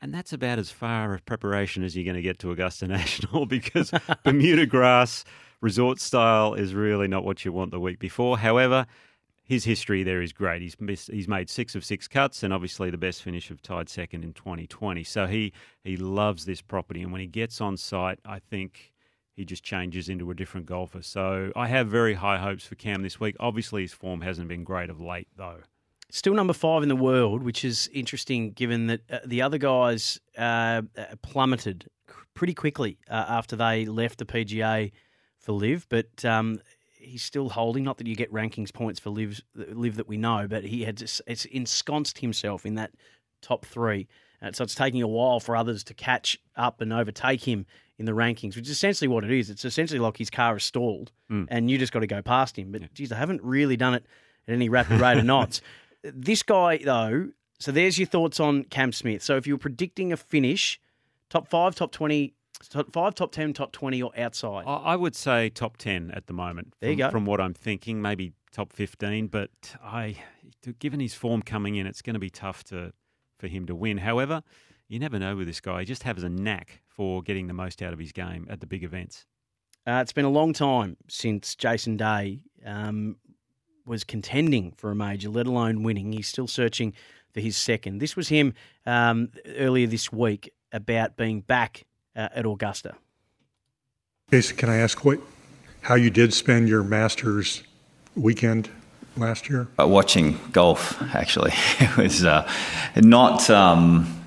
And 0.02 0.14
that's 0.14 0.32
about 0.32 0.58
as 0.58 0.70
far 0.70 1.12
of 1.12 1.24
preparation 1.26 1.82
as 1.82 1.94
you're 1.94 2.04
going 2.04 2.16
to 2.16 2.22
get 2.22 2.38
to 2.40 2.50
Augusta 2.50 2.86
National 2.88 3.46
because 3.46 3.92
Bermuda 4.24 4.66
grass 4.66 5.24
resort 5.60 6.00
style 6.00 6.54
is 6.54 6.74
really 6.74 7.06
not 7.06 7.24
what 7.24 7.44
you 7.44 7.52
want 7.52 7.70
the 7.70 7.80
week 7.80 7.98
before. 7.98 8.38
However, 8.38 8.86
his 9.50 9.64
history 9.64 10.02
there 10.02 10.22
is 10.22 10.32
great. 10.32 10.62
He's 10.62 10.80
missed, 10.80 11.10
he's 11.10 11.28
made 11.28 11.50
six 11.50 11.74
of 11.74 11.84
six 11.84 12.06
cuts, 12.06 12.42
and 12.42 12.52
obviously 12.54 12.88
the 12.88 12.96
best 12.96 13.22
finish 13.22 13.50
of 13.50 13.60
tied 13.60 13.88
second 13.88 14.24
in 14.24 14.32
2020. 14.32 15.02
So 15.04 15.26
he 15.26 15.52
he 15.82 15.96
loves 15.96 16.44
this 16.44 16.62
property, 16.62 17.02
and 17.02 17.10
when 17.10 17.20
he 17.20 17.26
gets 17.26 17.60
on 17.60 17.76
site, 17.76 18.20
I 18.24 18.38
think 18.38 18.92
he 19.40 19.46
just 19.46 19.64
changes 19.64 20.10
into 20.10 20.30
a 20.30 20.34
different 20.34 20.66
golfer. 20.66 21.00
So 21.00 21.50
I 21.56 21.66
have 21.68 21.88
very 21.88 22.12
high 22.12 22.36
hopes 22.36 22.66
for 22.66 22.74
Cam 22.74 23.02
this 23.02 23.18
week. 23.18 23.36
Obviously, 23.40 23.80
his 23.80 23.92
form 23.94 24.20
hasn't 24.20 24.48
been 24.48 24.64
great 24.64 24.90
of 24.90 25.00
late, 25.00 25.28
though. 25.34 25.60
Still 26.10 26.34
number 26.34 26.52
five 26.52 26.82
in 26.82 26.90
the 26.90 26.96
world, 26.96 27.42
which 27.42 27.64
is 27.64 27.88
interesting 27.94 28.52
given 28.52 28.88
that 28.88 29.00
uh, 29.10 29.20
the 29.24 29.40
other 29.40 29.56
guys 29.56 30.20
uh, 30.36 30.82
uh 30.98 31.04
plummeted 31.22 31.86
pretty 32.34 32.52
quickly 32.52 32.98
uh, 33.08 33.24
after 33.28 33.56
they 33.56 33.86
left 33.86 34.18
the 34.18 34.26
PGA 34.26 34.92
for 35.38 35.52
LIV, 35.52 35.86
But 35.88 36.22
um, 36.26 36.60
he's 36.98 37.22
still 37.22 37.48
holding. 37.48 37.82
Not 37.82 37.96
that 37.96 38.06
you 38.06 38.14
get 38.14 38.30
rankings 38.30 38.74
points 38.74 39.00
for 39.00 39.08
Live, 39.08 39.40
LIV 39.54 39.96
that 39.96 40.08
we 40.08 40.18
know, 40.18 40.46
but 40.46 40.64
he 40.64 40.84
had 40.84 40.98
just, 40.98 41.22
it's 41.26 41.46
ensconced 41.46 42.18
himself 42.18 42.66
in 42.66 42.74
that 42.74 42.90
top 43.40 43.64
three. 43.64 44.06
Uh, 44.42 44.52
so 44.52 44.64
it's 44.64 44.74
taking 44.74 45.00
a 45.00 45.08
while 45.08 45.40
for 45.40 45.56
others 45.56 45.82
to 45.84 45.94
catch 45.94 46.38
up 46.56 46.82
and 46.82 46.92
overtake 46.92 47.48
him 47.48 47.64
in 48.00 48.06
the 48.06 48.12
rankings, 48.12 48.56
which 48.56 48.64
is 48.64 48.70
essentially 48.70 49.06
what 49.06 49.24
it 49.24 49.30
is. 49.30 49.50
It's 49.50 49.66
essentially 49.66 50.00
like 50.00 50.16
his 50.16 50.30
car 50.30 50.56
is 50.56 50.64
stalled 50.64 51.12
mm. 51.30 51.46
and 51.50 51.70
you 51.70 51.76
just 51.76 51.92
got 51.92 52.00
to 52.00 52.06
go 52.06 52.22
past 52.22 52.58
him. 52.58 52.72
But 52.72 52.80
yeah. 52.80 52.86
geez, 52.94 53.12
I 53.12 53.16
haven't 53.16 53.42
really 53.42 53.76
done 53.76 53.92
it 53.92 54.06
at 54.48 54.54
any 54.54 54.70
rapid 54.70 54.98
rate 54.98 55.18
of 55.18 55.24
knots. 55.26 55.60
This 56.02 56.42
guy, 56.42 56.78
though, 56.78 57.28
so 57.58 57.70
there's 57.70 57.98
your 57.98 58.08
thoughts 58.08 58.40
on 58.40 58.64
Cam 58.64 58.90
Smith. 58.92 59.22
So 59.22 59.36
if 59.36 59.46
you 59.46 59.52
were 59.54 59.58
predicting 59.58 60.14
a 60.14 60.16
finish, 60.16 60.80
top 61.28 61.46
five, 61.46 61.74
top 61.74 61.92
20, 61.92 62.32
top 62.70 62.90
five, 62.90 63.14
top 63.14 63.32
10, 63.32 63.52
top 63.52 63.70
20, 63.70 64.02
or 64.02 64.18
outside? 64.18 64.64
I 64.66 64.96
would 64.96 65.14
say 65.14 65.50
top 65.50 65.76
10 65.76 66.10
at 66.12 66.26
the 66.26 66.32
moment. 66.32 66.72
There 66.80 66.88
from, 66.88 66.98
you 66.98 67.04
go. 67.04 67.10
From 67.10 67.26
what 67.26 67.38
I'm 67.38 67.52
thinking, 67.52 68.00
maybe 68.00 68.32
top 68.50 68.72
15. 68.72 69.26
But 69.26 69.50
I, 69.84 70.16
given 70.78 71.00
his 71.00 71.12
form 71.12 71.42
coming 71.42 71.76
in, 71.76 71.86
it's 71.86 72.00
going 72.00 72.14
to 72.14 72.20
be 72.20 72.30
tough 72.30 72.64
to 72.64 72.94
for 73.38 73.46
him 73.46 73.66
to 73.66 73.74
win. 73.74 73.98
However, 73.98 74.42
you 74.88 74.98
never 74.98 75.18
know 75.18 75.36
with 75.36 75.46
this 75.46 75.60
guy. 75.60 75.80
He 75.80 75.86
just 75.86 76.02
has 76.04 76.22
a 76.22 76.28
knack 76.28 76.80
for 77.00 77.22
getting 77.22 77.46
the 77.46 77.54
most 77.54 77.80
out 77.80 77.94
of 77.94 77.98
his 77.98 78.12
game 78.12 78.46
at 78.50 78.60
the 78.60 78.66
big 78.66 78.84
events. 78.84 79.24
Uh, 79.86 80.00
it's 80.02 80.12
been 80.12 80.26
a 80.26 80.30
long 80.30 80.52
time 80.52 80.98
since 81.08 81.54
Jason 81.54 81.96
Day 81.96 82.40
um, 82.66 83.16
was 83.86 84.04
contending 84.04 84.72
for 84.72 84.90
a 84.90 84.94
major, 84.94 85.30
let 85.30 85.46
alone 85.46 85.82
winning. 85.82 86.12
He's 86.12 86.28
still 86.28 86.46
searching 86.46 86.92
for 87.32 87.40
his 87.40 87.56
second. 87.56 88.00
This 88.00 88.16
was 88.16 88.28
him 88.28 88.52
um, 88.84 89.30
earlier 89.56 89.86
this 89.86 90.12
week 90.12 90.52
about 90.74 91.16
being 91.16 91.40
back 91.40 91.86
uh, 92.14 92.28
at 92.34 92.44
Augusta. 92.44 92.96
Jason, 94.30 94.58
can 94.58 94.68
I 94.68 94.76
ask 94.76 95.02
what 95.02 95.20
how 95.80 95.94
you 95.94 96.10
did 96.10 96.34
spend 96.34 96.68
your 96.68 96.82
Masters 96.82 97.62
weekend 98.14 98.68
last 99.16 99.48
year? 99.48 99.68
Uh, 99.80 99.88
watching 99.88 100.38
golf, 100.52 101.00
actually, 101.14 101.52
it 101.80 101.96
was 101.96 102.26
uh, 102.26 102.46
not. 102.94 103.48
Um, 103.48 104.22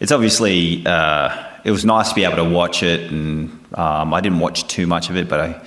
it's 0.00 0.12
obviously 0.12 0.84
uh, 0.84 1.52
it 1.64 1.70
was 1.70 1.84
nice 1.84 2.10
to 2.10 2.14
be 2.14 2.24
able 2.24 2.36
to 2.36 2.44
watch 2.44 2.82
it, 2.82 3.10
and 3.10 3.50
um, 3.74 4.12
I 4.14 4.20
didn't 4.20 4.38
watch 4.38 4.66
too 4.68 4.86
much 4.86 5.10
of 5.10 5.16
it, 5.16 5.28
but 5.28 5.40
I. 5.40 5.60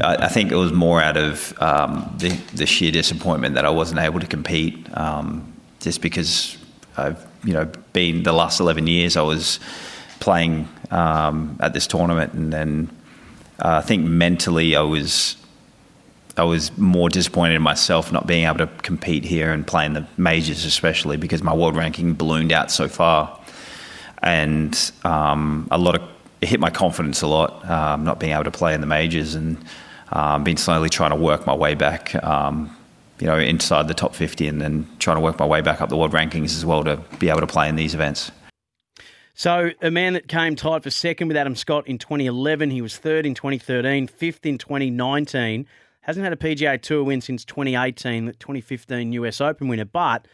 I 0.00 0.28
think 0.28 0.50
it 0.50 0.56
was 0.56 0.72
more 0.72 1.02
out 1.02 1.18
of 1.18 1.52
um, 1.60 2.14
the, 2.16 2.30
the, 2.54 2.64
sheer 2.64 2.90
disappointment 2.90 3.56
that 3.56 3.66
I 3.66 3.68
wasn't 3.68 4.00
able 4.00 4.20
to 4.20 4.26
compete, 4.26 4.88
um, 4.96 5.52
just 5.80 6.00
because 6.00 6.56
I've 6.96 7.22
you 7.44 7.52
know 7.52 7.70
been 7.92 8.22
the 8.22 8.32
last 8.32 8.58
eleven 8.58 8.86
years 8.86 9.18
I 9.18 9.20
was 9.20 9.60
playing 10.18 10.66
um, 10.90 11.58
at 11.60 11.74
this 11.74 11.86
tournament, 11.86 12.32
and 12.32 12.50
then 12.50 12.88
uh, 13.58 13.76
I 13.76 13.80
think 13.82 14.06
mentally 14.06 14.76
I 14.76 14.80
was 14.80 15.36
I 16.36 16.44
was 16.44 16.76
more 16.78 17.08
disappointed 17.08 17.54
in 17.54 17.62
myself 17.62 18.12
not 18.12 18.26
being 18.26 18.46
able 18.46 18.58
to 18.58 18.66
compete 18.82 19.24
here 19.24 19.52
and 19.52 19.66
play 19.66 19.84
in 19.84 19.92
the 19.92 20.06
majors, 20.16 20.64
especially 20.64 21.16
because 21.16 21.42
my 21.42 21.54
world 21.54 21.76
ranking 21.76 22.14
ballooned 22.14 22.52
out 22.52 22.70
so 22.70 22.88
far, 22.88 23.38
and 24.22 24.92
um, 25.04 25.68
a 25.70 25.78
lot 25.78 25.96
of 25.96 26.02
it 26.40 26.48
hit 26.48 26.60
my 26.60 26.70
confidence 26.70 27.22
a 27.22 27.26
lot 27.26 27.68
um, 27.70 28.04
not 28.04 28.18
being 28.18 28.32
able 28.32 28.44
to 28.44 28.50
play 28.50 28.74
in 28.74 28.80
the 28.80 28.86
majors 28.86 29.34
and 29.34 29.56
um, 30.10 30.44
been 30.44 30.56
slowly 30.56 30.88
trying 30.88 31.10
to 31.10 31.16
work 31.16 31.46
my 31.46 31.54
way 31.54 31.74
back. 31.74 32.14
Um, 32.22 32.76
you 33.20 33.28
know, 33.28 33.38
inside 33.38 33.86
the 33.86 33.94
top 33.94 34.16
50 34.16 34.48
and 34.48 34.60
then 34.60 34.84
trying 34.98 35.16
to 35.16 35.20
work 35.20 35.38
my 35.38 35.46
way 35.46 35.60
back 35.60 35.80
up 35.80 35.88
the 35.88 35.96
world 35.96 36.10
rankings 36.10 36.56
as 36.56 36.66
well 36.66 36.82
to 36.82 36.96
be 37.20 37.28
able 37.28 37.38
to 37.38 37.46
play 37.46 37.68
in 37.68 37.76
these 37.76 37.94
events. 37.94 38.32
So, 39.34 39.70
a 39.80 39.92
man 39.92 40.14
that 40.14 40.26
came 40.26 40.56
tied 40.56 40.82
for 40.82 40.90
second 40.90 41.28
with 41.28 41.36
Adam 41.36 41.54
Scott 41.54 41.86
in 41.86 41.98
2011, 41.98 42.70
he 42.70 42.82
was 42.82 42.98
third 42.98 43.24
in 43.24 43.34
2013, 43.34 44.08
fifth 44.08 44.44
in 44.44 44.58
2019. 44.58 45.66
Hasn't 46.00 46.24
had 46.24 46.32
a 46.32 46.36
PGA 46.36 46.82
Tour 46.82 47.04
win 47.04 47.20
since 47.20 47.44
2018, 47.44 48.26
the 48.26 48.32
2015 48.32 49.12
US 49.12 49.40
Open 49.40 49.68
winner, 49.68 49.84
but 49.84 50.26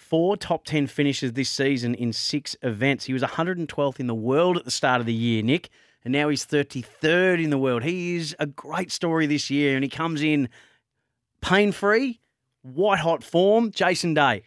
four 0.00 0.36
top 0.36 0.64
10 0.64 0.86
finishes 0.86 1.34
this 1.34 1.50
season 1.50 1.94
in 1.94 2.12
six 2.12 2.56
events. 2.62 3.04
He 3.04 3.12
was 3.12 3.22
112th 3.22 4.00
in 4.00 4.06
the 4.06 4.14
world 4.14 4.56
at 4.56 4.64
the 4.64 4.70
start 4.70 5.00
of 5.00 5.06
the 5.06 5.12
year, 5.12 5.42
Nick, 5.42 5.68
and 6.04 6.12
now 6.12 6.28
he's 6.28 6.46
33rd 6.46 7.44
in 7.44 7.50
the 7.50 7.58
world. 7.58 7.82
He 7.82 8.16
is 8.16 8.34
a 8.38 8.46
great 8.46 8.90
story 8.90 9.26
this 9.26 9.50
year, 9.50 9.74
and 9.74 9.84
he 9.84 9.90
comes 9.90 10.22
in 10.22 10.48
pain 11.42 11.70
free, 11.70 12.20
white 12.62 13.00
hot 13.00 13.22
form. 13.22 13.70
Jason 13.70 14.14
Day. 14.14 14.42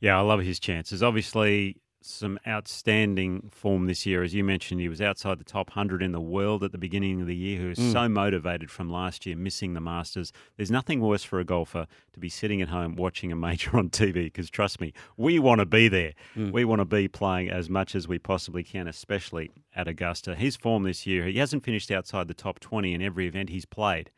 Yeah, 0.00 0.18
I 0.18 0.20
love 0.22 0.40
his 0.40 0.58
chances. 0.58 1.02
Obviously, 1.02 1.76
some 2.04 2.38
outstanding 2.46 3.50
form 3.52 3.86
this 3.86 4.06
year. 4.06 4.22
As 4.22 4.34
you 4.34 4.44
mentioned, 4.44 4.80
he 4.80 4.88
was 4.88 5.00
outside 5.00 5.38
the 5.38 5.44
top 5.44 5.68
100 5.70 6.02
in 6.02 6.12
the 6.12 6.20
world 6.20 6.62
at 6.62 6.72
the 6.72 6.78
beginning 6.78 7.20
of 7.20 7.26
the 7.26 7.36
year, 7.36 7.60
who 7.60 7.68
was 7.68 7.78
mm. 7.78 7.92
so 7.92 8.08
motivated 8.08 8.70
from 8.70 8.90
last 8.90 9.26
year, 9.26 9.36
missing 9.36 9.74
the 9.74 9.80
Masters. 9.80 10.32
There's 10.56 10.70
nothing 10.70 11.00
worse 11.00 11.24
for 11.24 11.40
a 11.40 11.44
golfer 11.44 11.86
to 12.12 12.20
be 12.20 12.28
sitting 12.28 12.60
at 12.62 12.68
home 12.68 12.96
watching 12.96 13.32
a 13.32 13.36
major 13.36 13.76
on 13.76 13.90
TV, 13.90 14.24
because 14.24 14.50
trust 14.50 14.80
me, 14.80 14.92
we 15.16 15.38
want 15.38 15.60
to 15.60 15.66
be 15.66 15.88
there. 15.88 16.12
Mm. 16.36 16.52
We 16.52 16.64
want 16.64 16.80
to 16.80 16.84
be 16.84 17.08
playing 17.08 17.50
as 17.50 17.68
much 17.68 17.94
as 17.94 18.08
we 18.08 18.18
possibly 18.18 18.62
can, 18.62 18.88
especially 18.88 19.50
at 19.74 19.88
Augusta. 19.88 20.34
His 20.34 20.56
form 20.56 20.82
this 20.82 21.06
year, 21.06 21.26
he 21.26 21.38
hasn't 21.38 21.64
finished 21.64 21.90
outside 21.90 22.28
the 22.28 22.34
top 22.34 22.60
20 22.60 22.94
in 22.94 23.02
every 23.02 23.26
event 23.26 23.50
he's 23.50 23.66
played. 23.66 24.10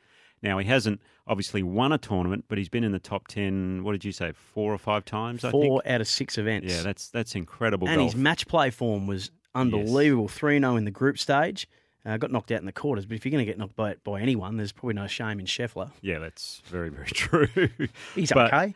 Now, 0.43 0.59
he 0.59 0.67
hasn't 0.67 1.01
obviously 1.27 1.63
won 1.63 1.93
a 1.93 1.99
tournament, 1.99 2.45
but 2.49 2.59
he's 2.59 2.69
been 2.69 2.85
in 2.85 2.93
the 2.93 2.99
top 2.99 3.29
10, 3.29 3.83
what 3.83 3.93
did 3.93 4.05
you 4.05 4.13
say, 4.13 4.33
four 4.33 4.73
or 4.73 4.79
five 4.79 5.05
times, 5.05 5.43
Four 5.43 5.83
out 5.87 6.01
of 6.01 6.09
six 6.09 6.37
events. 6.39 6.73
Yeah, 6.75 6.83
that's 6.83 7.09
that's 7.11 7.35
incredible 7.35 7.89
And 7.89 7.99
golf. 7.99 8.13
his 8.13 8.21
match 8.21 8.47
play 8.47 8.71
form 8.71 9.07
was 9.07 9.31
unbelievable. 9.55 10.29
3 10.29 10.59
0 10.61 10.77
in 10.77 10.85
the 10.85 10.91
group 10.91 11.19
stage. 11.19 11.69
Uh, 12.07 12.19
got 12.19 12.31
knocked 12.31 12.53
out 12.53 12.59
in 12.61 12.67
the 12.67 12.73
quarters, 12.73 13.07
but 13.07 13.15
if 13.17 13.25
you're 13.25 13.31
going 13.31 13.41
to 13.43 13.51
get 13.51 13.57
knocked 13.57 13.75
by, 13.77 13.95
by 14.05 14.21
anyone, 14.21 14.59
there's 14.59 14.73
probably 14.73 14.93
no 14.93 15.07
shame 15.07 15.41
in 15.41 15.47
Scheffler. 15.47 15.91
Yeah, 16.03 16.19
that's 16.19 16.61
very, 16.67 16.91
very 16.91 17.07
true. 17.15 17.49
He's 18.15 18.31
But 18.31 18.53
okay. 18.53 18.75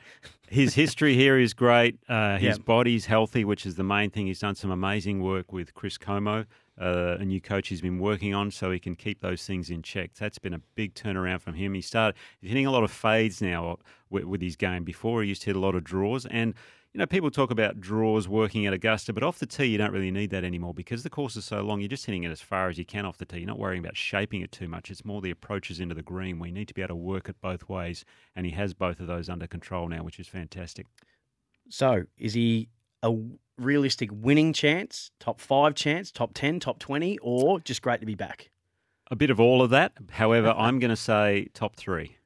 his 0.48 0.72
history 0.74 1.12
here 1.14 1.38
is 1.38 1.52
great. 1.52 1.98
Uh, 2.08 2.38
his 2.38 2.56
Yep. 2.56 2.64
body's 2.64 3.04
healthy, 3.04 3.44
which 3.44 3.66
is 3.66 3.74
the 3.74 3.84
main 3.84 4.08
thing. 4.08 4.28
He's 4.28 4.38
done 4.38 4.54
some 4.54 4.70
amazing 4.70 5.22
work 5.22 5.52
with 5.52 5.74
Chris 5.74 5.98
Como, 5.98 6.46
uh, 6.80 7.16
a 7.18 7.24
new 7.24 7.40
coach 7.40 7.68
he's 7.68 7.80
been 7.80 7.98
working 7.98 8.34
on, 8.34 8.50
so 8.50 8.70
he 8.70 8.78
can 8.78 8.94
keep 8.94 9.20
those 9.20 9.44
things 9.44 9.70
in 9.70 9.82
check. 9.82 10.12
That's 10.14 10.38
been 10.38 10.54
a 10.54 10.60
big 10.74 10.94
turnaround 10.94 11.40
from 11.40 11.54
him. 11.54 11.74
He 11.74 11.80
started 11.80 12.16
he's 12.40 12.50
hitting 12.50 12.66
a 12.66 12.70
lot 12.70 12.84
of 12.84 12.90
fades 12.90 13.42
now 13.42 13.78
with, 14.10 14.24
with 14.24 14.42
his 14.42 14.56
game. 14.56 14.84
Before 14.84 15.22
he 15.22 15.28
used 15.28 15.42
to 15.42 15.46
hit 15.46 15.56
a 15.56 15.60
lot 15.60 15.74
of 15.74 15.84
draws, 15.84 16.26
and 16.26 16.54
you 16.92 16.98
know 16.98 17.06
people 17.06 17.30
talk 17.30 17.50
about 17.50 17.80
draws 17.80 18.28
working 18.28 18.66
at 18.66 18.72
Augusta, 18.72 19.12
but 19.12 19.22
off 19.22 19.38
the 19.38 19.46
tee 19.46 19.66
you 19.66 19.78
don't 19.78 19.92
really 19.92 20.10
need 20.10 20.30
that 20.30 20.44
anymore 20.44 20.72
because 20.72 21.02
the 21.02 21.10
course 21.10 21.36
is 21.36 21.44
so 21.44 21.62
long. 21.62 21.80
You're 21.80 21.88
just 21.88 22.06
hitting 22.06 22.24
it 22.24 22.30
as 22.30 22.40
far 22.40 22.68
as 22.68 22.78
you 22.78 22.84
can 22.84 23.04
off 23.04 23.18
the 23.18 23.26
tee. 23.26 23.38
You're 23.38 23.48
not 23.48 23.58
worrying 23.58 23.82
about 23.82 23.96
shaping 23.96 24.42
it 24.42 24.52
too 24.52 24.68
much. 24.68 24.90
It's 24.90 25.04
more 25.04 25.20
the 25.20 25.30
approaches 25.30 25.80
into 25.80 25.94
the 25.94 26.02
green. 26.02 26.38
We 26.38 26.52
need 26.52 26.68
to 26.68 26.74
be 26.74 26.82
able 26.82 26.90
to 26.90 26.96
work 26.96 27.28
it 27.28 27.40
both 27.40 27.68
ways, 27.68 28.04
and 28.36 28.46
he 28.46 28.52
has 28.52 28.74
both 28.74 29.00
of 29.00 29.06
those 29.06 29.28
under 29.28 29.46
control 29.46 29.88
now, 29.88 30.02
which 30.02 30.20
is 30.20 30.28
fantastic. 30.28 30.86
So, 31.70 32.04
is 32.16 32.34
he 32.34 32.68
a 33.02 33.14
realistic 33.58 34.10
winning 34.12 34.52
chance, 34.52 35.10
top 35.20 35.40
five 35.40 35.74
chance, 35.74 36.10
top 36.12 36.32
10, 36.34 36.60
top 36.60 36.78
20, 36.78 37.18
or 37.22 37.60
just 37.60 37.82
great 37.82 38.00
to 38.00 38.06
be 38.06 38.14
back? 38.14 38.50
A 39.10 39.16
bit 39.16 39.30
of 39.30 39.40
all 39.40 39.62
of 39.62 39.70
that. 39.70 39.92
However, 40.10 40.54
I'm 40.56 40.78
going 40.78 40.90
to 40.90 40.96
say 40.96 41.48
top 41.54 41.76
three. 41.76 42.16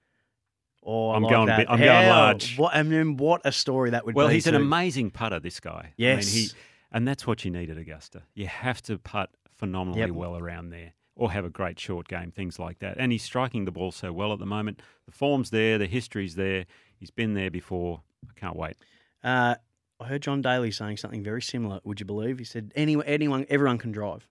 Oh, 0.85 1.11
I 1.11 1.17
I'm 1.17 1.23
like 1.23 1.31
going 1.33 1.47
that. 1.47 1.71
I'm 1.71 1.79
going 1.79 2.09
large. 2.09 2.59
What, 2.59 2.75
I 2.75 2.83
mean, 2.83 3.17
what 3.17 3.41
a 3.45 3.53
story 3.53 3.91
that 3.91 4.05
would 4.05 4.15
Well, 4.17 4.25
be. 4.27 4.29
Well, 4.29 4.35
he's 4.35 4.47
an 4.49 4.57
amazing 4.57 5.13
putter, 5.13 5.39
this 5.39 5.61
guy. 5.61 5.93
Yes. 5.97 6.27
I 6.33 6.35
mean, 6.35 6.45
he, 6.45 6.51
and 6.91 7.09
that's 7.09 7.27
what 7.27 7.45
you 7.45 7.51
need 7.53 7.71
at 7.71 7.77
Augusta. 7.79 8.23
You 8.35 8.49
have 8.49 8.83
to 8.83 8.99
putt 8.99 9.31
phenomenally 9.57 10.01
Yep. 10.01 10.11
well 10.11 10.37
around 10.37 10.71
there 10.71 10.93
or 11.15 11.31
have 11.31 11.45
a 11.45 11.51
great 11.51 11.79
short 11.79 12.09
game, 12.09 12.33
things 12.33 12.59
like 12.59 12.81
that. 12.81 12.97
And 12.99 13.13
he's 13.13 13.23
striking 13.23 13.65
the 13.65 13.71
ball 13.71 13.93
so 13.93 14.13
well 14.13 14.33
at 14.33 14.41
the 14.41 14.47
moment. 14.47 14.83
The 15.07 15.13
form's 15.13 15.51
there, 15.51 15.79
the 15.79 15.87
history's 15.87 16.35
there. 16.35 16.67
He's 16.97 17.11
been 17.11 17.35
there 17.35 17.51
before. 17.51 18.01
I 18.29 18.33
can't 18.39 18.57
wait. 18.57 18.77
Uh, 19.23 19.55
I 20.03 20.09
heard 20.09 20.23
John 20.23 20.43
Daly 20.43 20.71
saying 20.71 20.97
something 20.97 21.23
very 21.23 21.43
similar. 21.43 21.81
Would 21.85 22.01
you 22.01 22.07
believe? 22.07 22.39
He 22.39 22.45
said, 22.45 22.73
anyone, 22.75 23.07
anyone, 23.07 23.47
everyone 23.49 23.79
can 23.79 23.93
drive. 23.93 24.29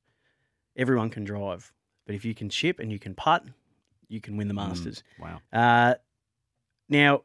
Everyone 0.75 1.10
can 1.10 1.23
drive. 1.23 1.71
But 2.05 2.15
if 2.15 2.25
you 2.25 2.36
can 2.36 2.49
chip 2.49 2.79
and 2.79 2.91
you 2.91 2.99
can 2.99 3.15
putt, 3.15 3.45
you 4.10 4.19
can 4.19 4.36
win 4.36 4.47
the 4.47 4.53
Masters. 4.53 5.03
Wow. 5.19 5.39
Uh, 5.53 5.95
now, 6.89 7.21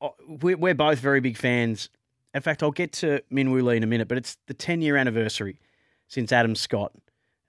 uh, 0.00 0.10
we're, 0.28 0.56
we're 0.56 0.74
both 0.74 1.00
very 1.00 1.20
big 1.20 1.36
fans. 1.36 1.88
In 2.34 2.42
fact, 2.42 2.62
I'll 2.62 2.70
get 2.70 2.92
to 2.94 3.22
Min 3.30 3.50
Woo 3.50 3.62
Lee 3.62 3.78
in 3.78 3.82
a 3.82 3.86
minute, 3.86 4.06
but 4.06 4.18
it's 4.18 4.36
the 4.46 4.54
10 4.54 4.80
year 4.80 4.96
anniversary 4.96 5.58
since 6.06 6.30
Adam 6.30 6.54
Scott 6.54 6.92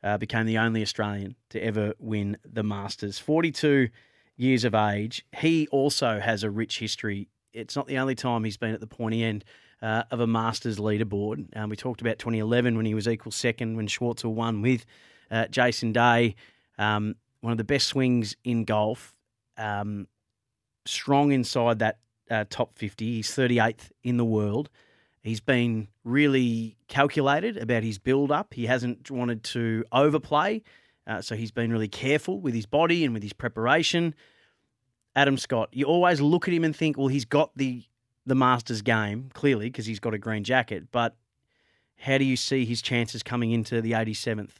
uh, 0.03 0.17
became 0.17 0.47
the 0.47 0.57
only 0.57 0.81
Australian 0.81 1.35
to 1.51 1.63
ever 1.63 1.93
win 1.99 2.37
the 2.43 2.63
Masters. 2.63 3.19
42 3.19 3.89
years 4.35 4.63
of 4.63 4.73
age. 4.73 5.25
He 5.35 5.67
also 5.67 6.19
has 6.19 6.43
a 6.43 6.49
rich 6.49 6.79
history. 6.79 7.27
It's 7.53 7.75
not 7.75 7.87
the 7.87 7.99
only 7.99 8.15
time 8.15 8.43
he's 8.43 8.57
been 8.57 8.73
at 8.73 8.79
the 8.79 8.87
pointy 8.87 9.23
end 9.23 9.43
uh, 9.81 10.03
of 10.11 10.19
a 10.19 10.27
Masters 10.27 10.77
leaderboard. 10.77 11.55
Um, 11.55 11.69
we 11.69 11.75
talked 11.75 12.01
about 12.01 12.19
2011 12.19 12.75
when 12.75 12.85
he 12.85 12.93
was 12.93 13.07
equal 13.07 13.31
second 13.31 13.75
when 13.75 13.87
Schwartzel 13.87 14.33
won 14.33 14.61
with 14.61 14.85
uh, 15.29 15.47
Jason 15.47 15.91
Day. 15.91 16.35
Um, 16.77 17.15
one 17.41 17.51
of 17.51 17.57
the 17.57 17.63
best 17.63 17.87
swings 17.87 18.35
in 18.43 18.65
golf. 18.65 19.15
Um, 19.57 20.07
strong 20.85 21.31
inside 21.31 21.79
that 21.79 21.99
uh, 22.29 22.45
top 22.49 22.77
50. 22.77 23.05
He's 23.05 23.29
38th 23.29 23.91
in 24.03 24.17
the 24.17 24.25
world. 24.25 24.69
He's 25.21 25.41
been 25.41 25.89
really 26.03 26.77
calculated 26.87 27.57
about 27.57 27.83
his 27.83 27.99
build 27.99 28.31
up. 28.31 28.53
He 28.53 28.65
hasn't 28.65 29.11
wanted 29.11 29.43
to 29.45 29.83
overplay. 29.91 30.63
Uh, 31.05 31.21
so 31.21 31.35
he's 31.35 31.51
been 31.51 31.71
really 31.71 31.87
careful 31.87 32.39
with 32.39 32.53
his 32.53 32.65
body 32.65 33.03
and 33.03 33.13
with 33.13 33.23
his 33.23 33.33
preparation. 33.33 34.15
Adam 35.15 35.37
Scott, 35.37 35.69
you 35.71 35.85
always 35.85 36.21
look 36.21 36.47
at 36.47 36.53
him 36.53 36.63
and 36.63 36.75
think, 36.75 36.97
well, 36.97 37.07
he's 37.07 37.25
got 37.25 37.51
the 37.55 37.83
the 38.27 38.35
Masters 38.35 38.81
game 38.81 39.31
clearly 39.33 39.67
because 39.67 39.85
he's 39.85 39.99
got 39.99 40.13
a 40.13 40.17
green 40.17 40.43
jacket. 40.43 40.91
But 40.91 41.15
how 41.97 42.17
do 42.17 42.25
you 42.25 42.35
see 42.35 42.65
his 42.65 42.81
chances 42.81 43.23
coming 43.23 43.51
into 43.51 43.81
the 43.81 43.93
87th? 43.93 44.51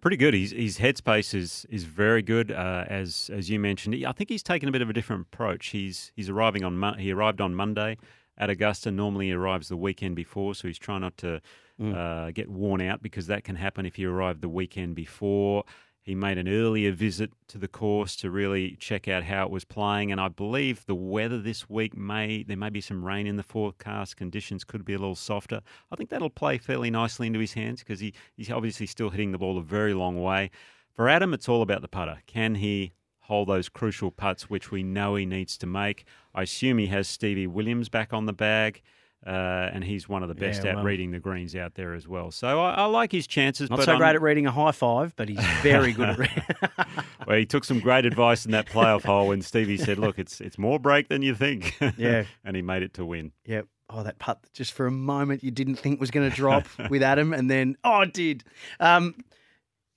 Pretty 0.00 0.18
good. 0.18 0.34
His, 0.34 0.50
his 0.50 0.78
headspace 0.78 1.34
is 1.34 1.66
is 1.70 1.84
very 1.84 2.20
good. 2.22 2.52
Uh, 2.52 2.84
as 2.86 3.30
as 3.32 3.48
you 3.48 3.58
mentioned, 3.58 4.04
I 4.06 4.12
think 4.12 4.28
he's 4.28 4.42
taken 4.42 4.68
a 4.68 4.72
bit 4.72 4.82
of 4.82 4.90
a 4.90 4.92
different 4.92 5.22
approach. 5.32 5.68
He's 5.68 6.12
he's 6.14 6.28
arriving 6.28 6.64
on 6.64 6.98
he 6.98 7.12
arrived 7.12 7.40
on 7.40 7.54
Monday 7.54 7.96
at 8.36 8.50
Augusta. 8.50 8.90
Normally 8.90 9.28
he 9.28 9.32
arrives 9.32 9.68
the 9.68 9.76
weekend 9.76 10.14
before, 10.14 10.54
so 10.54 10.68
he's 10.68 10.78
trying 10.78 11.00
not 11.00 11.16
to 11.18 11.40
uh, 11.82 12.30
get 12.30 12.48
worn 12.50 12.82
out 12.82 13.02
because 13.02 13.26
that 13.26 13.44
can 13.44 13.56
happen 13.56 13.86
if 13.86 13.98
you 13.98 14.10
arrive 14.10 14.42
the 14.42 14.48
weekend 14.48 14.94
before. 14.94 15.64
He 16.06 16.14
made 16.14 16.38
an 16.38 16.48
earlier 16.48 16.92
visit 16.92 17.32
to 17.48 17.58
the 17.58 17.66
course 17.66 18.14
to 18.16 18.30
really 18.30 18.76
check 18.78 19.08
out 19.08 19.24
how 19.24 19.42
it 19.42 19.50
was 19.50 19.64
playing, 19.64 20.12
and 20.12 20.20
I 20.20 20.28
believe 20.28 20.86
the 20.86 20.94
weather 20.94 21.40
this 21.40 21.68
week 21.68 21.96
may 21.96 22.44
there 22.44 22.56
may 22.56 22.70
be 22.70 22.80
some 22.80 23.04
rain 23.04 23.26
in 23.26 23.34
the 23.34 23.42
forecast. 23.42 24.16
Conditions 24.16 24.62
could 24.62 24.84
be 24.84 24.94
a 24.94 24.98
little 24.98 25.16
softer. 25.16 25.62
I 25.90 25.96
think 25.96 26.10
that'll 26.10 26.30
play 26.30 26.58
fairly 26.58 26.92
nicely 26.92 27.26
into 27.26 27.40
his 27.40 27.54
hands 27.54 27.80
because 27.80 27.98
he, 27.98 28.14
he's 28.36 28.52
obviously 28.52 28.86
still 28.86 29.10
hitting 29.10 29.32
the 29.32 29.38
ball 29.38 29.58
a 29.58 29.62
very 29.62 29.94
long 29.94 30.22
way. 30.22 30.52
For 30.94 31.08
Adam, 31.08 31.34
it's 31.34 31.48
all 31.48 31.60
about 31.60 31.82
the 31.82 31.88
putter. 31.88 32.22
Can 32.28 32.54
he 32.54 32.92
hold 33.22 33.48
those 33.48 33.68
crucial 33.68 34.12
putts 34.12 34.48
which 34.48 34.70
we 34.70 34.84
know 34.84 35.16
he 35.16 35.26
needs 35.26 35.58
to 35.58 35.66
make? 35.66 36.04
I 36.32 36.42
assume 36.42 36.78
he 36.78 36.86
has 36.86 37.08
Stevie 37.08 37.48
Williams 37.48 37.88
back 37.88 38.12
on 38.12 38.26
the 38.26 38.32
bag. 38.32 38.80
Uh, 39.26 39.70
and 39.72 39.82
he's 39.82 40.08
one 40.08 40.22
of 40.22 40.28
the 40.28 40.34
best 40.34 40.64
Yeah, 40.64 40.78
at 40.78 40.84
reading 40.84 41.10
the 41.10 41.18
greens 41.18 41.54
out 41.56 41.74
there 41.74 41.94
as 41.94 42.06
well. 42.06 42.30
So 42.30 42.60
I, 42.60 42.74
I 42.74 42.84
like 42.84 43.10
his 43.10 43.26
chances. 43.26 43.68
Not 43.70 43.82
so 43.82 43.92
I'm- 43.92 43.98
great 43.98 44.14
at 44.14 44.22
reading 44.22 44.46
a 44.46 44.52
high 44.52 44.72
five, 44.72 45.14
but 45.16 45.28
he's 45.28 45.44
very 45.62 45.92
good 45.92 46.10
at 46.10 46.18
reading. 46.18 46.44
Well, 47.26 47.36
he 47.38 47.44
took 47.44 47.64
some 47.64 47.80
great 47.80 48.06
advice 48.06 48.44
in 48.44 48.52
that 48.52 48.66
playoff 48.66 49.04
hole 49.04 49.26
when 49.28 49.42
Stevie 49.42 49.78
said, 49.78 49.98
"Look, 49.98 50.16
it's 50.16 50.40
it's 50.40 50.58
more 50.58 50.78
break 50.78 51.08
than 51.08 51.22
you 51.22 51.34
think." 51.34 51.76
Yeah. 51.98 52.22
and 52.44 52.54
he 52.54 52.62
made 52.62 52.84
it 52.84 52.94
to 52.94 53.04
win. 53.04 53.32
Yep. 53.46 53.66
Oh, 53.90 54.04
that 54.04 54.20
putt 54.20 54.38
just 54.52 54.72
for 54.72 54.86
a 54.86 54.92
moment 54.92 55.42
you 55.42 55.50
didn't 55.50 55.74
think 55.74 55.98
was 55.98 56.12
going 56.12 56.30
to 56.30 56.36
drop 56.36 56.66
with 56.88 57.02
Adam, 57.02 57.32
and 57.32 57.50
then 57.50 57.76
oh, 57.82 58.02
it 58.02 58.12
did. 58.12 58.44
Um, 58.78 59.16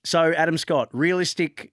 so 0.02 0.32
Adam 0.32 0.58
Scott, 0.58 0.88
realistic 0.92 1.72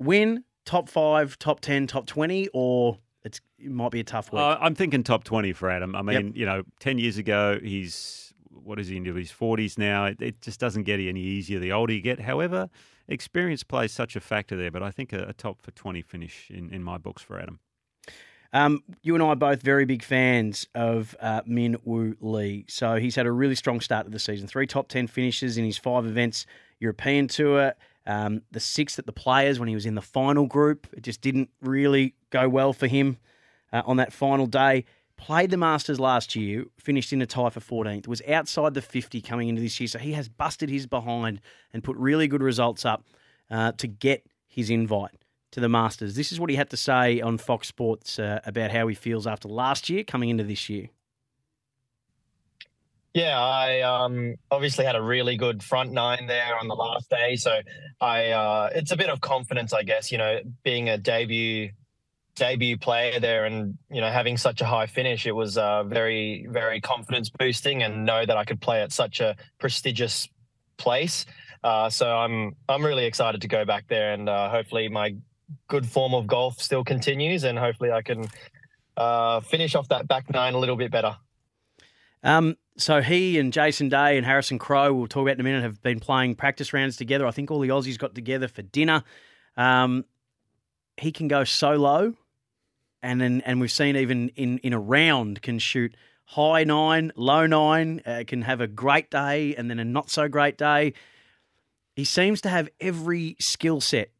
win, 0.00 0.42
top 0.66 0.88
five, 0.88 1.38
top 1.38 1.60
ten, 1.60 1.86
top 1.86 2.06
twenty, 2.06 2.48
or 2.52 2.98
it's 3.24 3.40
it 3.58 3.70
might 3.70 3.90
be 3.92 4.00
a 4.00 4.04
tough 4.04 4.32
week. 4.32 4.40
Uh, 4.40 4.58
I'm 4.60 4.74
thinking 4.74 5.02
top 5.02 5.24
20 5.24 5.52
for 5.52 5.70
Adam. 5.70 5.94
I 5.94 6.02
mean, 6.02 6.26
Yep. 6.28 6.36
you 6.36 6.46
know, 6.46 6.62
10 6.80 6.98
years 6.98 7.18
ago, 7.18 7.58
he's, 7.62 8.34
what 8.50 8.78
is 8.80 8.88
he 8.88 8.96
into 8.96 9.14
his 9.14 9.30
40s 9.30 9.78
now? 9.78 10.06
It, 10.06 10.20
it 10.20 10.40
just 10.40 10.58
doesn't 10.60 10.82
get 10.84 11.00
any 11.00 11.20
easier 11.20 11.58
the 11.58 11.72
older 11.72 11.92
you 11.92 12.00
get. 12.00 12.20
However, 12.20 12.68
experience 13.08 13.62
plays 13.62 13.92
such 13.92 14.16
a 14.16 14.20
factor 14.20 14.56
there, 14.56 14.70
but 14.70 14.82
I 14.82 14.90
think 14.90 15.12
a, 15.12 15.24
a 15.28 15.32
top 15.32 15.62
for 15.62 15.70
20 15.70 16.02
finish 16.02 16.50
in, 16.50 16.70
in 16.70 16.82
my 16.82 16.98
books 16.98 17.22
for 17.22 17.38
Adam. 17.40 17.60
Um, 18.54 18.82
you 19.02 19.14
and 19.14 19.22
I 19.22 19.28
are 19.28 19.36
both 19.36 19.62
very 19.62 19.86
big 19.86 20.02
fans 20.02 20.66
of 20.74 21.16
uh, 21.20 21.40
Min 21.46 21.76
Woo 21.84 22.16
Lee. 22.20 22.66
So 22.68 22.96
he's 22.96 23.16
had 23.16 23.24
a 23.24 23.32
really 23.32 23.54
strong 23.54 23.80
start 23.80 24.04
to 24.04 24.10
the 24.10 24.18
season. 24.18 24.46
Three 24.46 24.66
top 24.66 24.88
10 24.88 25.06
finishes 25.06 25.56
in 25.56 25.64
his 25.64 25.78
five 25.78 26.04
events 26.04 26.44
European 26.78 27.28
Tour, 27.28 27.72
um, 28.06 28.42
the 28.50 28.60
sixth 28.60 28.98
at 28.98 29.06
the 29.06 29.12
Players 29.12 29.58
when 29.58 29.68
he 29.68 29.74
was 29.74 29.86
in 29.86 29.94
the 29.94 30.02
final 30.02 30.46
group. 30.46 30.86
It 30.92 31.02
just 31.02 31.22
didn't 31.22 31.48
really 31.62 32.14
go 32.32 32.48
well 32.48 32.72
for 32.72 32.88
him 32.88 33.18
uh, 33.72 33.82
on 33.86 33.98
that 33.98 34.12
final 34.12 34.46
day. 34.46 34.84
Played 35.16 35.50
the 35.50 35.56
Masters 35.56 36.00
last 36.00 36.34
year, 36.34 36.64
finished 36.80 37.12
in 37.12 37.22
a 37.22 37.26
tie 37.26 37.50
for 37.50 37.60
14th, 37.60 38.08
was 38.08 38.22
outside 38.26 38.74
the 38.74 38.82
50 38.82 39.20
coming 39.20 39.48
into 39.48 39.62
this 39.62 39.78
year. 39.78 39.86
So 39.86 40.00
he 40.00 40.14
has 40.14 40.28
busted 40.28 40.68
his 40.68 40.88
behind 40.88 41.40
and 41.72 41.84
put 41.84 41.96
really 41.96 42.26
good 42.26 42.42
results 42.42 42.84
up 42.84 43.04
uh, 43.48 43.70
to 43.72 43.86
get 43.86 44.26
his 44.48 44.68
invite 44.68 45.22
to 45.52 45.60
the 45.60 45.68
Masters. 45.68 46.16
This 46.16 46.32
is 46.32 46.40
what 46.40 46.50
he 46.50 46.56
had 46.56 46.70
to 46.70 46.76
say 46.76 47.20
on 47.20 47.38
Fox 47.38 47.68
Sports 47.68 48.18
uh, 48.18 48.40
about 48.44 48.72
how 48.72 48.88
he 48.88 48.96
feels 48.96 49.26
after 49.26 49.48
last 49.48 49.88
year 49.88 50.02
coming 50.02 50.28
into 50.28 50.42
this 50.42 50.68
year. 50.68 50.88
Yeah, 53.14 53.38
I 53.38 53.82
um, 53.82 54.36
obviously 54.50 54.86
had 54.86 54.96
a 54.96 55.02
really 55.02 55.36
good 55.36 55.62
front 55.62 55.92
nine 55.92 56.26
there 56.26 56.56
on 56.58 56.66
the 56.66 56.74
last 56.74 57.10
day, 57.10 57.36
so 57.36 57.60
I 58.00 58.30
uh, 58.30 58.70
it's 58.74 58.90
a 58.90 58.96
bit 58.96 59.10
of 59.10 59.20
confidence, 59.20 59.74
I 59.74 59.82
guess. 59.82 60.10
You 60.10 60.16
know, 60.16 60.40
being 60.62 60.88
a 60.88 60.96
debut 60.96 61.72
debut 62.34 62.78
player 62.78 63.20
there, 63.20 63.44
and 63.44 63.76
you 63.90 64.00
know 64.00 64.10
having 64.10 64.36
such 64.36 64.60
a 64.60 64.64
high 64.64 64.86
finish, 64.86 65.26
it 65.26 65.32
was 65.32 65.58
uh, 65.58 65.84
very 65.84 66.46
very 66.50 66.80
confidence 66.80 67.30
boosting, 67.30 67.82
and 67.82 68.04
know 68.04 68.24
that 68.24 68.36
I 68.36 68.44
could 68.44 68.60
play 68.60 68.82
at 68.82 68.92
such 68.92 69.20
a 69.20 69.36
prestigious 69.58 70.28
place. 70.76 71.26
Uh, 71.64 71.90
so 71.90 72.16
I'm 72.16 72.56
I'm 72.68 72.84
really 72.84 73.06
excited 73.06 73.40
to 73.42 73.48
go 73.48 73.64
back 73.64 73.88
there, 73.88 74.12
and 74.12 74.28
uh, 74.28 74.48
hopefully 74.48 74.88
my 74.88 75.14
good 75.68 75.86
form 75.86 76.14
of 76.14 76.26
golf 76.26 76.60
still 76.60 76.84
continues, 76.84 77.44
and 77.44 77.58
hopefully 77.58 77.92
I 77.92 78.02
can 78.02 78.26
uh, 78.96 79.40
finish 79.40 79.74
off 79.74 79.88
that 79.88 80.08
back 80.08 80.30
nine 80.30 80.54
a 80.54 80.58
little 80.58 80.76
bit 80.76 80.90
better. 80.90 81.16
Um, 82.22 82.56
so 82.76 83.02
he 83.02 83.38
and 83.38 83.52
Jason 83.52 83.88
Day 83.88 84.16
and 84.16 84.24
Harrison 84.24 84.58
Crowe, 84.58 84.92
we'll 84.94 85.08
talk 85.08 85.22
about 85.22 85.34
in 85.34 85.40
a 85.40 85.44
minute, 85.44 85.62
have 85.62 85.82
been 85.82 86.00
playing 86.00 86.36
practice 86.36 86.72
rounds 86.72 86.96
together. 86.96 87.26
I 87.26 87.30
think 87.30 87.50
all 87.50 87.60
the 87.60 87.68
Aussies 87.68 87.98
got 87.98 88.14
together 88.14 88.48
for 88.48 88.62
dinner. 88.62 89.04
Um, 89.56 90.04
he 90.96 91.12
can 91.12 91.28
go 91.28 91.44
so 91.44 91.74
low, 91.74 92.14
and 93.02 93.20
then 93.20 93.42
and 93.44 93.60
we've 93.60 93.72
seen 93.72 93.96
even 93.96 94.28
in 94.30 94.58
in 94.58 94.72
a 94.72 94.78
round 94.80 95.42
can 95.42 95.58
shoot 95.58 95.94
high 96.26 96.64
nine, 96.64 97.12
low 97.16 97.46
nine, 97.46 98.00
uh, 98.06 98.24
can 98.26 98.42
have 98.42 98.60
a 98.60 98.66
great 98.66 99.10
day 99.10 99.54
and 99.56 99.68
then 99.70 99.78
a 99.78 99.84
not 99.84 100.08
so 100.10 100.28
great 100.28 100.56
day. 100.56 100.92
He 101.94 102.04
seems 102.04 102.40
to 102.42 102.48
have 102.48 102.68
every 102.80 103.36
skill 103.38 103.80
set. 103.80 104.10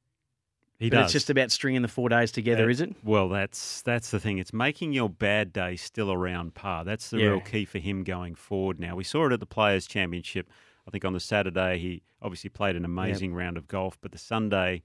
He 0.78 0.90
but 0.90 0.96
does. 0.96 1.04
It's 1.06 1.12
just 1.12 1.30
about 1.30 1.50
stringing 1.52 1.82
the 1.82 1.88
four 1.88 2.08
days 2.08 2.32
together, 2.32 2.64
Uh, 2.66 2.70
is 2.70 2.80
it? 2.80 2.94
Well, 3.04 3.28
that's 3.28 3.82
that's 3.82 4.10
the 4.10 4.18
thing. 4.20 4.38
It's 4.38 4.52
making 4.52 4.92
your 4.92 5.08
bad 5.08 5.52
day 5.52 5.76
still 5.76 6.12
around 6.12 6.54
par. 6.54 6.84
That's 6.84 7.08
the 7.10 7.18
Yeah. 7.18 7.26
real 7.28 7.40
key 7.40 7.64
for 7.64 7.78
him 7.78 8.02
going 8.04 8.34
forward. 8.34 8.80
Now 8.80 8.96
we 8.96 9.04
saw 9.04 9.26
it 9.26 9.32
at 9.32 9.40
the 9.40 9.46
Players 9.46 9.86
Championship. 9.86 10.50
I 10.86 10.90
think 10.90 11.04
on 11.04 11.12
the 11.12 11.20
Saturday 11.20 11.78
he 11.78 12.02
obviously 12.20 12.50
played 12.50 12.74
an 12.76 12.84
amazing 12.84 13.32
round 13.32 13.56
of 13.56 13.68
golf, 13.68 13.96
but 14.00 14.10
the 14.12 14.18
Sunday 14.18 14.82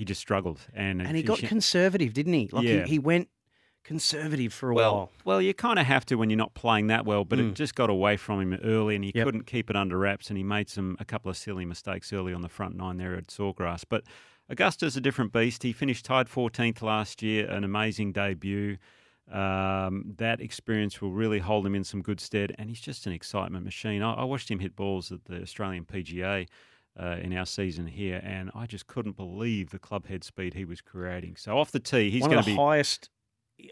he 0.00 0.04
just 0.06 0.20
struggled 0.20 0.58
and 0.74 1.02
And 1.02 1.14
he 1.14 1.22
got 1.22 1.40
conservative, 1.40 2.14
didn't 2.14 2.32
he? 2.32 2.48
Like 2.50 2.64
Yeah. 2.66 2.84
he, 2.86 2.92
he 2.92 2.98
went 2.98 3.28
conservative 3.84 4.50
for 4.52 4.70
a 4.70 4.74
well, 4.74 4.94
while. 4.94 5.10
well, 5.24 5.42
you 5.42 5.52
kind 5.54 5.78
of 5.78 5.84
have 5.86 6.06
to 6.06 6.14
when 6.16 6.30
you're 6.30 6.36
not 6.38 6.54
playing 6.54 6.86
that 6.88 7.04
well, 7.04 7.24
but 7.24 7.38
Mm. 7.38 7.50
it 7.50 7.54
just 7.54 7.74
got 7.74 7.90
away 7.90 8.16
from 8.16 8.40
him 8.40 8.58
early, 8.64 8.94
and 8.94 9.04
he 9.04 9.12
Yep. 9.14 9.24
couldn't 9.26 9.46
keep 9.46 9.68
it 9.70 9.76
under 9.76 9.98
wraps, 9.98 10.30
and 10.30 10.36
he 10.38 10.42
made 10.42 10.68
some 10.70 10.96
a 10.98 11.04
couple 11.04 11.30
of 11.30 11.36
silly 11.36 11.64
mistakes 11.66 12.12
early 12.14 12.32
on 12.32 12.40
the 12.42 12.48
front 12.48 12.76
nine 12.76 12.96
there 12.96 13.14
at 13.14 13.26
Sawgrass. 13.28 13.84
But 13.88 14.04
Augusta's 14.50 14.96
a 14.96 15.00
different 15.02 15.32
beast. 15.32 15.62
He 15.62 15.72
finished 15.72 16.04
tied 16.06 16.28
14th 16.28 16.80
last 16.82 17.22
year, 17.22 17.46
an 17.50 17.62
amazing 17.62 18.12
debut. 18.12 18.78
Um, 19.30 20.14
that 20.16 20.40
experience 20.40 21.00
will 21.00 21.12
really 21.12 21.38
hold 21.38 21.64
him 21.66 21.74
in 21.74 21.84
some 21.84 22.02
good 22.02 22.20
stead, 22.20 22.54
and 22.58 22.68
he's 22.68 22.80
just 22.80 23.06
an 23.06 23.12
excitement 23.12 23.64
machine. 23.64 24.02
I, 24.02 24.14
I 24.14 24.24
watched 24.24 24.50
him 24.50 24.58
hit 24.60 24.74
balls 24.74 25.12
at 25.12 25.24
the 25.26 25.40
Australian 25.42 25.84
PGA. 25.84 26.48
Uh, 26.98 27.16
in 27.22 27.32
our 27.34 27.46
season 27.46 27.86
here, 27.86 28.20
and 28.24 28.50
I 28.54 28.66
just 28.66 28.86
couldn't 28.86 29.16
believe 29.16 29.70
the 29.70 29.78
club 29.78 30.06
head 30.08 30.22
speed 30.24 30.52
he 30.54 30.64
was 30.66 30.80
creating. 30.82 31.36
So 31.36 31.56
off 31.56 31.70
the 31.70 31.78
tee, 31.80 32.10
he's 32.10 32.22
One 32.22 32.30
going 32.32 32.42
to 32.42 32.50
the 32.50 32.56
be 32.56 32.60
highest 32.60 33.08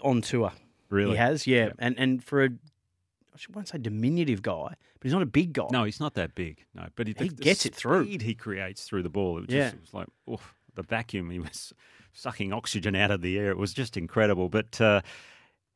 on 0.02 0.22
tour. 0.22 0.52
really 0.88 1.10
He 1.10 1.16
has, 1.16 1.46
yeah. 1.46 1.64
Yep. 1.66 1.74
And 1.80 1.98
and 1.98 2.24
for 2.24 2.44
a, 2.44 2.48
I 2.48 3.38
won't 3.52 3.68
say 3.68 3.76
diminutive 3.78 4.40
guy, 4.40 4.68
but 4.68 5.02
he's 5.02 5.12
not 5.12 5.20
a 5.22 5.26
big 5.26 5.52
guy. 5.52 5.66
No, 5.72 5.84
he's 5.84 6.00
not 6.00 6.14
that 6.14 6.34
big. 6.36 6.64
No, 6.74 6.86
but 6.94 7.08
he, 7.08 7.14
He 7.18 7.28
the, 7.28 7.34
the 7.34 7.42
gets 7.42 7.66
it 7.66 7.74
through. 7.74 8.04
speed 8.04 8.22
he 8.22 8.34
creates 8.34 8.84
through 8.84 9.02
the 9.02 9.10
ball. 9.10 9.36
It 9.38 9.46
was 9.48 9.54
Yeah. 9.54 9.62
just 9.64 9.74
it 9.74 9.80
was 9.82 9.94
like 9.94 10.06
oof, 10.32 10.54
the 10.76 10.82
vacuum. 10.84 11.28
He 11.30 11.40
was 11.40 11.72
sucking 12.12 12.52
oxygen 12.52 12.94
out 12.94 13.10
of 13.10 13.20
the 13.20 13.36
air. 13.36 13.50
It 13.50 13.58
was 13.58 13.74
just 13.74 13.96
incredible. 13.96 14.48
But 14.48 14.80
uh, 14.80 15.02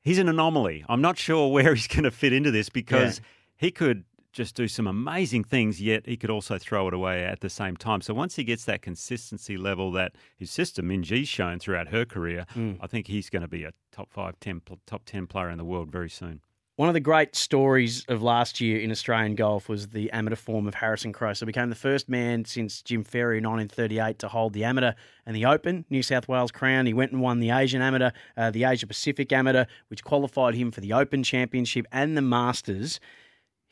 he's 0.00 0.18
an 0.18 0.28
anomaly. 0.28 0.84
I'm 0.88 1.02
not 1.02 1.18
sure 1.18 1.48
where 1.52 1.74
he's 1.74 1.88
going 1.88 2.04
to 2.04 2.10
fit 2.12 2.32
into 2.32 2.52
this 2.52 2.68
because 2.68 3.20
he 3.56 3.70
could 3.72 4.04
just 4.32 4.54
do 4.54 4.66
some 4.68 4.86
amazing 4.86 5.44
things, 5.44 5.80
yet 5.80 6.06
he 6.06 6.16
could 6.16 6.30
also 6.30 6.58
throw 6.58 6.88
it 6.88 6.94
away 6.94 7.24
at 7.24 7.40
the 7.40 7.50
same 7.50 7.76
time. 7.76 8.00
So 8.00 8.14
once 8.14 8.36
he 8.36 8.44
gets 8.44 8.64
that 8.64 8.82
consistency 8.82 9.56
level 9.56 9.92
that 9.92 10.12
his 10.36 10.50
sister 10.50 10.82
Minjee's 10.82 11.28
shown 11.28 11.58
throughout 11.58 11.88
her 11.88 12.04
career, 12.04 12.46
Hmm. 12.54 12.72
I 12.80 12.86
think 12.86 13.06
he's 13.06 13.30
going 13.30 13.42
to 13.42 13.48
be 13.48 13.64
a 13.64 13.72
top 13.92 14.10
five, 14.12 14.38
ten, 14.40 14.62
top 14.86 15.02
ten 15.04 15.26
player 15.26 15.50
in 15.50 15.58
the 15.58 15.64
world 15.64 15.90
very 15.90 16.10
soon. 16.10 16.40
One 16.76 16.88
of 16.88 16.94
the 16.94 17.00
great 17.00 17.36
stories 17.36 18.04
of 18.08 18.22
last 18.22 18.58
year 18.60 18.80
in 18.80 18.90
Australian 18.90 19.34
golf 19.34 19.68
was 19.68 19.88
the 19.88 20.10
amateur 20.10 20.36
form 20.36 20.66
of 20.66 20.74
Harrison 20.74 21.12
Crowe. 21.12 21.34
So 21.34 21.44
he 21.44 21.48
became 21.48 21.68
the 21.68 21.74
first 21.76 22.08
man 22.08 22.46
since 22.46 22.80
Jim 22.80 23.04
Ferrier 23.04 23.38
in 23.38 23.44
1938 23.44 24.18
to 24.20 24.28
hold 24.28 24.54
the 24.54 24.64
amateur 24.64 24.92
and 25.26 25.36
the 25.36 25.44
Open, 25.44 25.84
New 25.90 26.02
South 26.02 26.28
Wales 26.28 26.50
Crown. 26.50 26.86
He 26.86 26.94
went 26.94 27.12
and 27.12 27.20
won 27.20 27.40
the 27.40 27.50
Asian 27.50 27.82
amateur, 27.82 28.10
uh, 28.38 28.50
the 28.50 28.64
Asia 28.64 28.86
Pacific 28.86 29.30
amateur, 29.32 29.66
which 29.88 30.02
qualified 30.02 30.54
him 30.54 30.70
for 30.70 30.80
the 30.80 30.94
Open 30.94 31.22
Championship 31.22 31.86
and 31.92 32.16
the 32.16 32.22
Masters. 32.22 32.98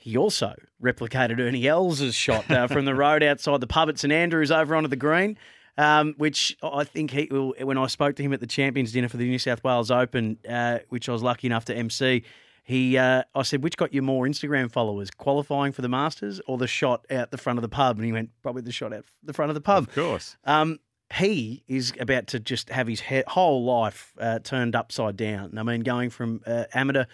He 0.00 0.16
also 0.16 0.54
replicated 0.82 1.38
Ernie 1.38 1.66
Els' 1.66 2.14
shot 2.14 2.50
uh, 2.50 2.66
from 2.66 2.86
the 2.86 2.94
road 2.94 3.22
outside 3.22 3.60
the 3.60 3.66
pub 3.66 3.90
at 3.90 3.98
St 3.98 4.10
Andrews 4.10 4.50
over 4.50 4.74
onto 4.74 4.88
the 4.88 4.96
green, 4.96 5.36
um, 5.76 6.14
which 6.16 6.56
I 6.62 6.84
think 6.84 7.10
he, 7.10 7.26
when 7.26 7.76
I 7.76 7.86
spoke 7.86 8.16
to 8.16 8.22
him 8.22 8.32
at 8.32 8.40
the 8.40 8.46
Champions 8.46 8.92
Dinner 8.92 9.10
for 9.10 9.18
the 9.18 9.28
New 9.28 9.38
South 9.38 9.62
Wales 9.62 9.90
Open, 9.90 10.38
uh, 10.48 10.78
which 10.88 11.06
I 11.08 11.12
was 11.12 11.22
lucky 11.22 11.46
enough 11.46 11.66
to 11.66 11.74
MC, 11.74 12.24
he, 12.64 12.96
uh, 12.96 13.24
I 13.34 13.42
said, 13.42 13.62
which 13.62 13.76
got 13.76 13.92
you 13.92 14.00
more 14.00 14.26
Instagram 14.26 14.72
followers, 14.72 15.10
qualifying 15.10 15.72
for 15.72 15.82
the 15.82 15.88
Masters 15.88 16.40
or 16.46 16.56
the 16.56 16.66
shot 16.66 17.04
out 17.10 17.30
the 17.30 17.38
front 17.38 17.58
of 17.58 17.62
the 17.62 17.68
pub? 17.68 17.98
And 17.98 18.06
he 18.06 18.12
went, 18.12 18.30
probably 18.42 18.62
the 18.62 18.72
shot 18.72 18.94
out 18.94 19.04
the 19.22 19.34
front 19.34 19.50
of 19.50 19.54
the 19.54 19.60
pub. 19.60 19.88
Of 19.88 19.94
course. 19.94 20.36
Um, 20.44 20.78
he 21.12 21.64
is 21.68 21.92
about 22.00 22.28
to 22.28 22.40
just 22.40 22.70
have 22.70 22.86
his 22.86 23.00
he- 23.00 23.24
whole 23.26 23.64
life 23.64 24.14
uh, 24.18 24.38
turned 24.38 24.74
upside 24.74 25.16
down. 25.16 25.58
I 25.58 25.62
mean, 25.62 25.80
going 25.80 26.08
from 26.08 26.40
uh, 26.46 26.64
amateur, 26.72 27.04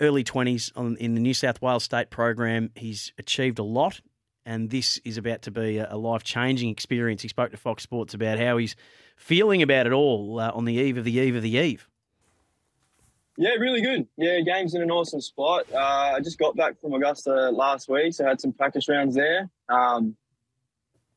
early 0.00 0.24
20s 0.24 0.72
on, 0.76 0.96
in 0.96 1.14
the 1.14 1.20
New 1.20 1.34
South 1.34 1.60
Wales 1.62 1.84
state 1.84 2.10
program, 2.10 2.70
he's 2.74 3.12
achieved 3.18 3.58
a 3.58 3.64
lot. 3.64 4.00
And 4.44 4.70
this 4.70 4.98
is 5.04 5.16
about 5.18 5.42
to 5.42 5.50
be 5.50 5.78
a, 5.78 5.88
a 5.92 5.96
life 5.96 6.22
changing 6.22 6.70
experience. 6.70 7.22
He 7.22 7.28
spoke 7.28 7.50
to 7.50 7.56
Fox 7.56 7.82
Sports 7.82 8.14
about 8.14 8.38
how 8.38 8.56
he's 8.58 8.76
feeling 9.16 9.62
about 9.62 9.86
it 9.86 9.92
all 9.92 10.38
uh, 10.38 10.52
on 10.52 10.64
the 10.64 10.74
eve 10.74 10.98
of 10.98 11.04
the 11.04 11.18
eve 11.18 11.34
of 11.34 11.42
the 11.42 11.56
eve. 11.56 11.88
Yeah, 13.38 13.50
really 13.58 13.82
good. 13.82 14.06
Yeah, 14.16 14.40
game's 14.40 14.74
in 14.74 14.82
an 14.82 14.90
awesome 14.90 15.20
spot. 15.20 15.66
Uh, 15.72 15.78
I 15.78 16.20
just 16.20 16.38
got 16.38 16.56
back 16.56 16.80
from 16.80 16.94
Augusta 16.94 17.50
last 17.50 17.88
week, 17.88 18.14
so 18.14 18.24
I 18.24 18.30
had 18.30 18.40
some 18.40 18.52
practice 18.52 18.88
rounds 18.88 19.14
there. 19.14 19.50
Um, 19.68 20.16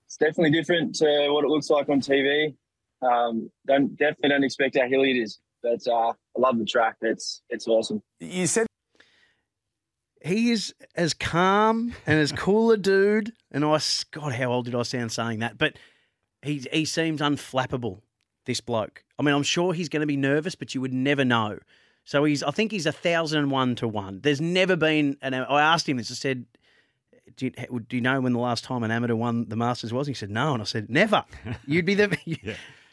it's 0.06 0.18
definitely 0.18 0.52
different 0.52 0.96
to 0.96 1.30
what 1.30 1.46
it 1.46 1.50
looks 1.50 1.70
like 1.70 1.88
on 1.88 2.02
TV. 2.02 2.56
Um, 3.02 3.50
don't 3.66 3.96
definitely 3.96 4.30
don't 4.30 4.44
expect 4.44 4.78
how 4.78 4.88
hilly 4.88 5.12
it 5.12 5.22
is, 5.22 5.40
but 5.62 5.88
uh, 5.88 6.10
I 6.10 6.14
love 6.38 6.58
the 6.58 6.66
track. 6.66 6.96
It's 7.02 7.42
it's 7.50 7.68
awesome. 7.68 8.02
You 8.20 8.48
said 8.48 8.68
He 10.22 10.52
is 10.52 10.74
as 10.96 11.14
calm 11.14 11.94
and 12.06 12.20
as 12.20 12.32
cool 12.32 12.72
a 12.72 12.78
dude. 12.78 13.32
And 13.52 13.64
I, 13.66 13.80
God, 14.12 14.34
how 14.34 14.52
old 14.52 14.66
did 14.66 14.76
I 14.76 14.84
sound 14.84 15.12
saying 15.12 15.40
that? 15.40 15.58
But 15.58 15.78
he, 16.42 16.66
he 16.72 16.86
seems 16.86 17.22
unflappable, 17.22 18.02
this 18.46 18.62
bloke. 18.62 19.04
I 19.18 19.24
mean, 19.24 19.36
I'm 19.36 19.44
sure 19.44 19.74
he's 19.74 19.90
going 19.90 20.02
to 20.02 20.08
be 20.08 20.18
nervous, 20.18 20.56
but 20.56 20.74
you 20.76 20.82
would 20.82 20.94
never 20.94 21.26
know. 21.26 21.60
So 22.06 22.24
he's, 22.24 22.44
I 22.44 22.52
think 22.52 22.72
he's 22.72 22.86
a 22.86 22.92
thousand 22.92 23.40
and 23.40 23.52
one 23.52 23.76
to 23.76 23.88
one. 23.88 24.22
There's 24.22 24.42
never 24.42 24.76
been, 24.76 25.18
and 25.22 25.36
I 25.36 25.62
asked 25.62 25.88
him 25.88 25.98
this. 25.98 26.12
I 26.12 26.16
said, 26.16 26.46
do 27.36 27.46
you, 27.46 27.80
do 27.80 27.96
you 27.98 28.02
know 28.02 28.20
when 28.22 28.34
the 28.34 28.40
last 28.40 28.64
time 28.64 28.84
an 28.84 28.92
amateur 28.92 29.16
won 29.16 29.48
the 29.48 29.56
Masters 29.56 29.94
was? 29.94 30.08
He 30.08 30.14
said, 30.14 30.30
no. 30.30 30.54
And 30.54 30.62
I 30.62 30.66
said, 30.66 30.90
never. 30.90 31.24
You'd 31.68 31.86
be 31.86 31.96
the. 31.96 32.18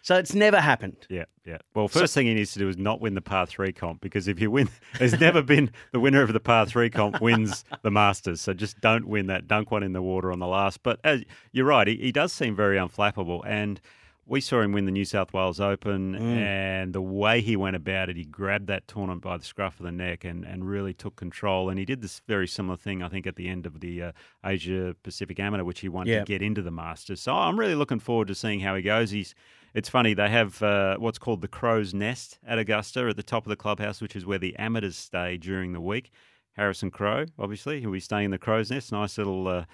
So 0.06 0.14
it's 0.14 0.34
never 0.36 0.60
happened. 0.60 1.04
Yeah, 1.10 1.24
yeah. 1.44 1.58
Well, 1.74 1.88
first 1.88 2.14
thing 2.14 2.28
he 2.28 2.34
needs 2.34 2.52
to 2.52 2.60
do 2.60 2.68
is 2.68 2.76
not 2.78 3.00
win 3.00 3.14
the 3.14 3.20
par 3.20 3.44
three 3.44 3.72
comp 3.72 4.00
because 4.00 4.28
if 4.28 4.38
you 4.40 4.52
win, 4.52 4.68
there's 5.00 5.18
never 5.18 5.42
been 5.42 5.72
the 5.90 5.98
winner 5.98 6.22
of 6.22 6.32
the 6.32 6.38
par 6.38 6.64
three 6.64 6.90
comp 6.90 7.20
wins 7.20 7.64
the 7.82 7.90
Masters. 7.90 8.40
So 8.40 8.54
just 8.54 8.80
don't 8.80 9.08
win 9.08 9.26
that. 9.26 9.48
Dunk 9.48 9.72
one 9.72 9.82
in 9.82 9.94
the 9.94 10.02
water 10.02 10.30
on 10.30 10.38
the 10.38 10.46
last. 10.46 10.84
But 10.84 11.00
as, 11.02 11.24
you're 11.50 11.66
right, 11.66 11.88
he, 11.88 11.96
he 11.96 12.12
does 12.12 12.32
seem 12.32 12.54
very 12.54 12.76
unflappable. 12.76 13.42
And 13.44 13.80
we 14.26 14.40
saw 14.40 14.60
him 14.60 14.70
win 14.70 14.84
the 14.86 14.92
New 14.92 15.04
South 15.04 15.32
Wales 15.32 15.58
Open, 15.58 16.14
Mm. 16.14 16.20
and 16.20 16.92
the 16.92 17.00
way 17.02 17.40
he 17.40 17.56
went 17.56 17.74
about 17.74 18.08
it, 18.08 18.16
he 18.16 18.24
grabbed 18.24 18.68
that 18.68 18.86
tournament 18.86 19.22
by 19.22 19.36
the 19.36 19.44
scruff 19.44 19.80
of 19.80 19.86
the 19.86 19.92
neck 19.92 20.24
and, 20.24 20.44
and 20.44 20.68
really 20.68 20.94
took 20.94 21.16
control. 21.16 21.68
And 21.68 21.80
he 21.80 21.84
did 21.84 22.00
this 22.00 22.22
very 22.28 22.46
similar 22.46 22.76
thing, 22.76 23.02
I 23.02 23.08
think, 23.08 23.26
at 23.26 23.34
the 23.34 23.48
end 23.48 23.66
of 23.66 23.80
the 23.80 24.02
uh, 24.02 24.12
Asia 24.44 24.94
Pacific 25.02 25.40
Amateur, 25.40 25.64
which 25.64 25.80
he 25.80 25.88
wanted 25.88 26.10
Yeah. 26.12 26.18
to 26.20 26.24
get 26.24 26.42
into 26.42 26.62
the 26.62 26.70
Masters. 26.70 27.20
So 27.20 27.34
I'm 27.34 27.58
really 27.58 27.74
looking 27.74 27.98
forward 27.98 28.28
to 28.28 28.36
seeing 28.36 28.60
how 28.60 28.76
he 28.76 28.82
goes. 28.82 29.10
He's 29.10 29.34
it's 29.76 29.88
funny 29.88 30.12
they 30.14 30.28
have 30.30 30.60
uh, 30.62 30.96
what's 30.96 31.18
called 31.18 31.40
the 31.42 31.48
Crow's 31.48 31.94
Nest 31.94 32.38
at 32.46 32.58
Augusta 32.58 33.06
at 33.08 33.16
the 33.16 33.22
top 33.22 33.44
of 33.46 33.50
the 33.50 33.56
clubhouse, 33.56 34.00
which 34.00 34.16
is 34.16 34.26
where 34.26 34.38
the 34.38 34.56
amateurs 34.56 34.96
stay 34.96 35.36
during 35.36 35.72
the 35.72 35.80
week. 35.80 36.10
Harrison 36.54 36.90
Crowe, 36.90 37.26
obviously, 37.38 37.80
he'll 37.80 37.92
be 37.92 38.00
staying 38.00 38.24
in 38.26 38.30
the 38.32 38.38
Crow's 38.38 38.70
Nest. 38.70 38.90
Nice 38.90 39.18
little. 39.18 39.46
Uh, 39.46 39.64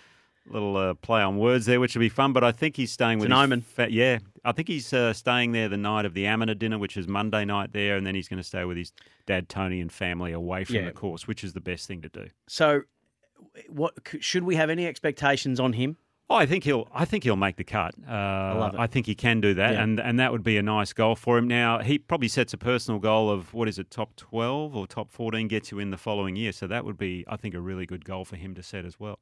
Little 0.51 0.77
uh, 0.77 0.95
play 0.95 1.23
on 1.23 1.39
words 1.39 1.67
there, 1.67 1.79
which 1.79 1.95
will 1.95 2.01
be 2.01 2.09
fun. 2.09 2.33
But 2.33 2.43
I 2.43 2.51
think 2.51 2.77
he's 2.77 2.91
staying 2.91 3.21
with 3.21 3.31
an 3.31 3.51
his 3.53 3.63
fa- 3.65 3.93
yeah, 3.93 4.19
I 4.45 4.51
think 4.51 4.67
he's 4.67 4.93
uh, 4.93 5.13
staying 5.13 5.53
there 5.53 5.69
the 5.69 5.77
night 5.77 6.05
of 6.05 6.15
the 6.15 6.27
amateur 6.27 6.55
dinner, 6.55 6.79
which 6.81 6.97
is 6.97 7.07
Monday 7.07 7.45
night 7.45 7.73
there, 7.73 7.97
and 7.97 8.05
then 8.05 8.17
he's 8.17 8.27
going 8.27 8.39
to 8.39 8.43
stay 8.43 8.65
with 8.65 8.77
his 8.77 8.93
dad 9.25 9.49
Tony 9.49 9.81
and 9.81 9.93
family 9.93 10.33
away 10.33 10.65
from 10.65 10.75
Yeah. 10.75 10.87
the 10.87 10.91
course, 10.91 11.29
which 11.29 11.45
is 11.45 11.53
the 11.53 11.61
best 11.61 11.87
thing 11.87 12.03
to 12.03 12.09
do. 12.09 12.27
So, 12.49 12.83
what 13.69 13.95
should 14.19 14.43
we 14.43 14.57
have 14.57 14.69
any 14.69 14.85
expectations 14.85 15.61
on 15.61 15.75
him? 15.75 15.97
Oh, 16.33 16.37
I 16.37 16.47
think 16.47 16.65
he'll. 16.65 16.89
I 16.95 17.05
think 17.05 17.25
he'll 17.25 17.37
make 17.37 17.57
the 17.57 17.65
cut. 17.65 17.95
Uh, 18.09 18.11
I 18.13 18.53
love 18.55 18.75
it. 18.75 18.81
I 18.81 18.87
think 18.87 19.07
he 19.07 19.15
can 19.15 19.41
do 19.41 19.53
that, 19.55 19.75
Yeah. 19.75 19.83
and 19.83 20.01
and 20.01 20.19
that 20.19 20.33
would 20.33 20.43
be 20.43 20.57
a 20.57 20.63
nice 20.63 20.93
goal 20.93 21.15
for 21.15 21.37
him. 21.37 21.47
Now 21.47 21.81
he 21.81 21.99
probably 21.99 22.29
sets 22.29 22.53
a 22.55 22.59
personal 22.59 22.99
goal 23.01 23.31
of 23.31 23.53
what 23.53 23.69
is 23.69 23.79
it, 23.79 23.91
top 23.91 24.17
twelve 24.17 24.75
or 24.75 24.87
top 24.87 25.11
fourteen, 25.11 25.47
gets 25.49 25.71
you 25.71 25.79
in 25.79 25.91
the 25.91 25.99
following 25.99 26.35
year. 26.37 26.53
So 26.53 26.67
that 26.67 26.85
would 26.85 26.97
be, 26.97 27.25
I 27.29 27.37
think, 27.37 27.55
a 27.55 27.61
really 27.61 27.85
good 27.87 28.05
goal 28.05 28.25
for 28.25 28.37
him 28.37 28.55
to 28.55 28.63
set 28.63 28.85
as 28.85 28.99
well. 28.99 29.19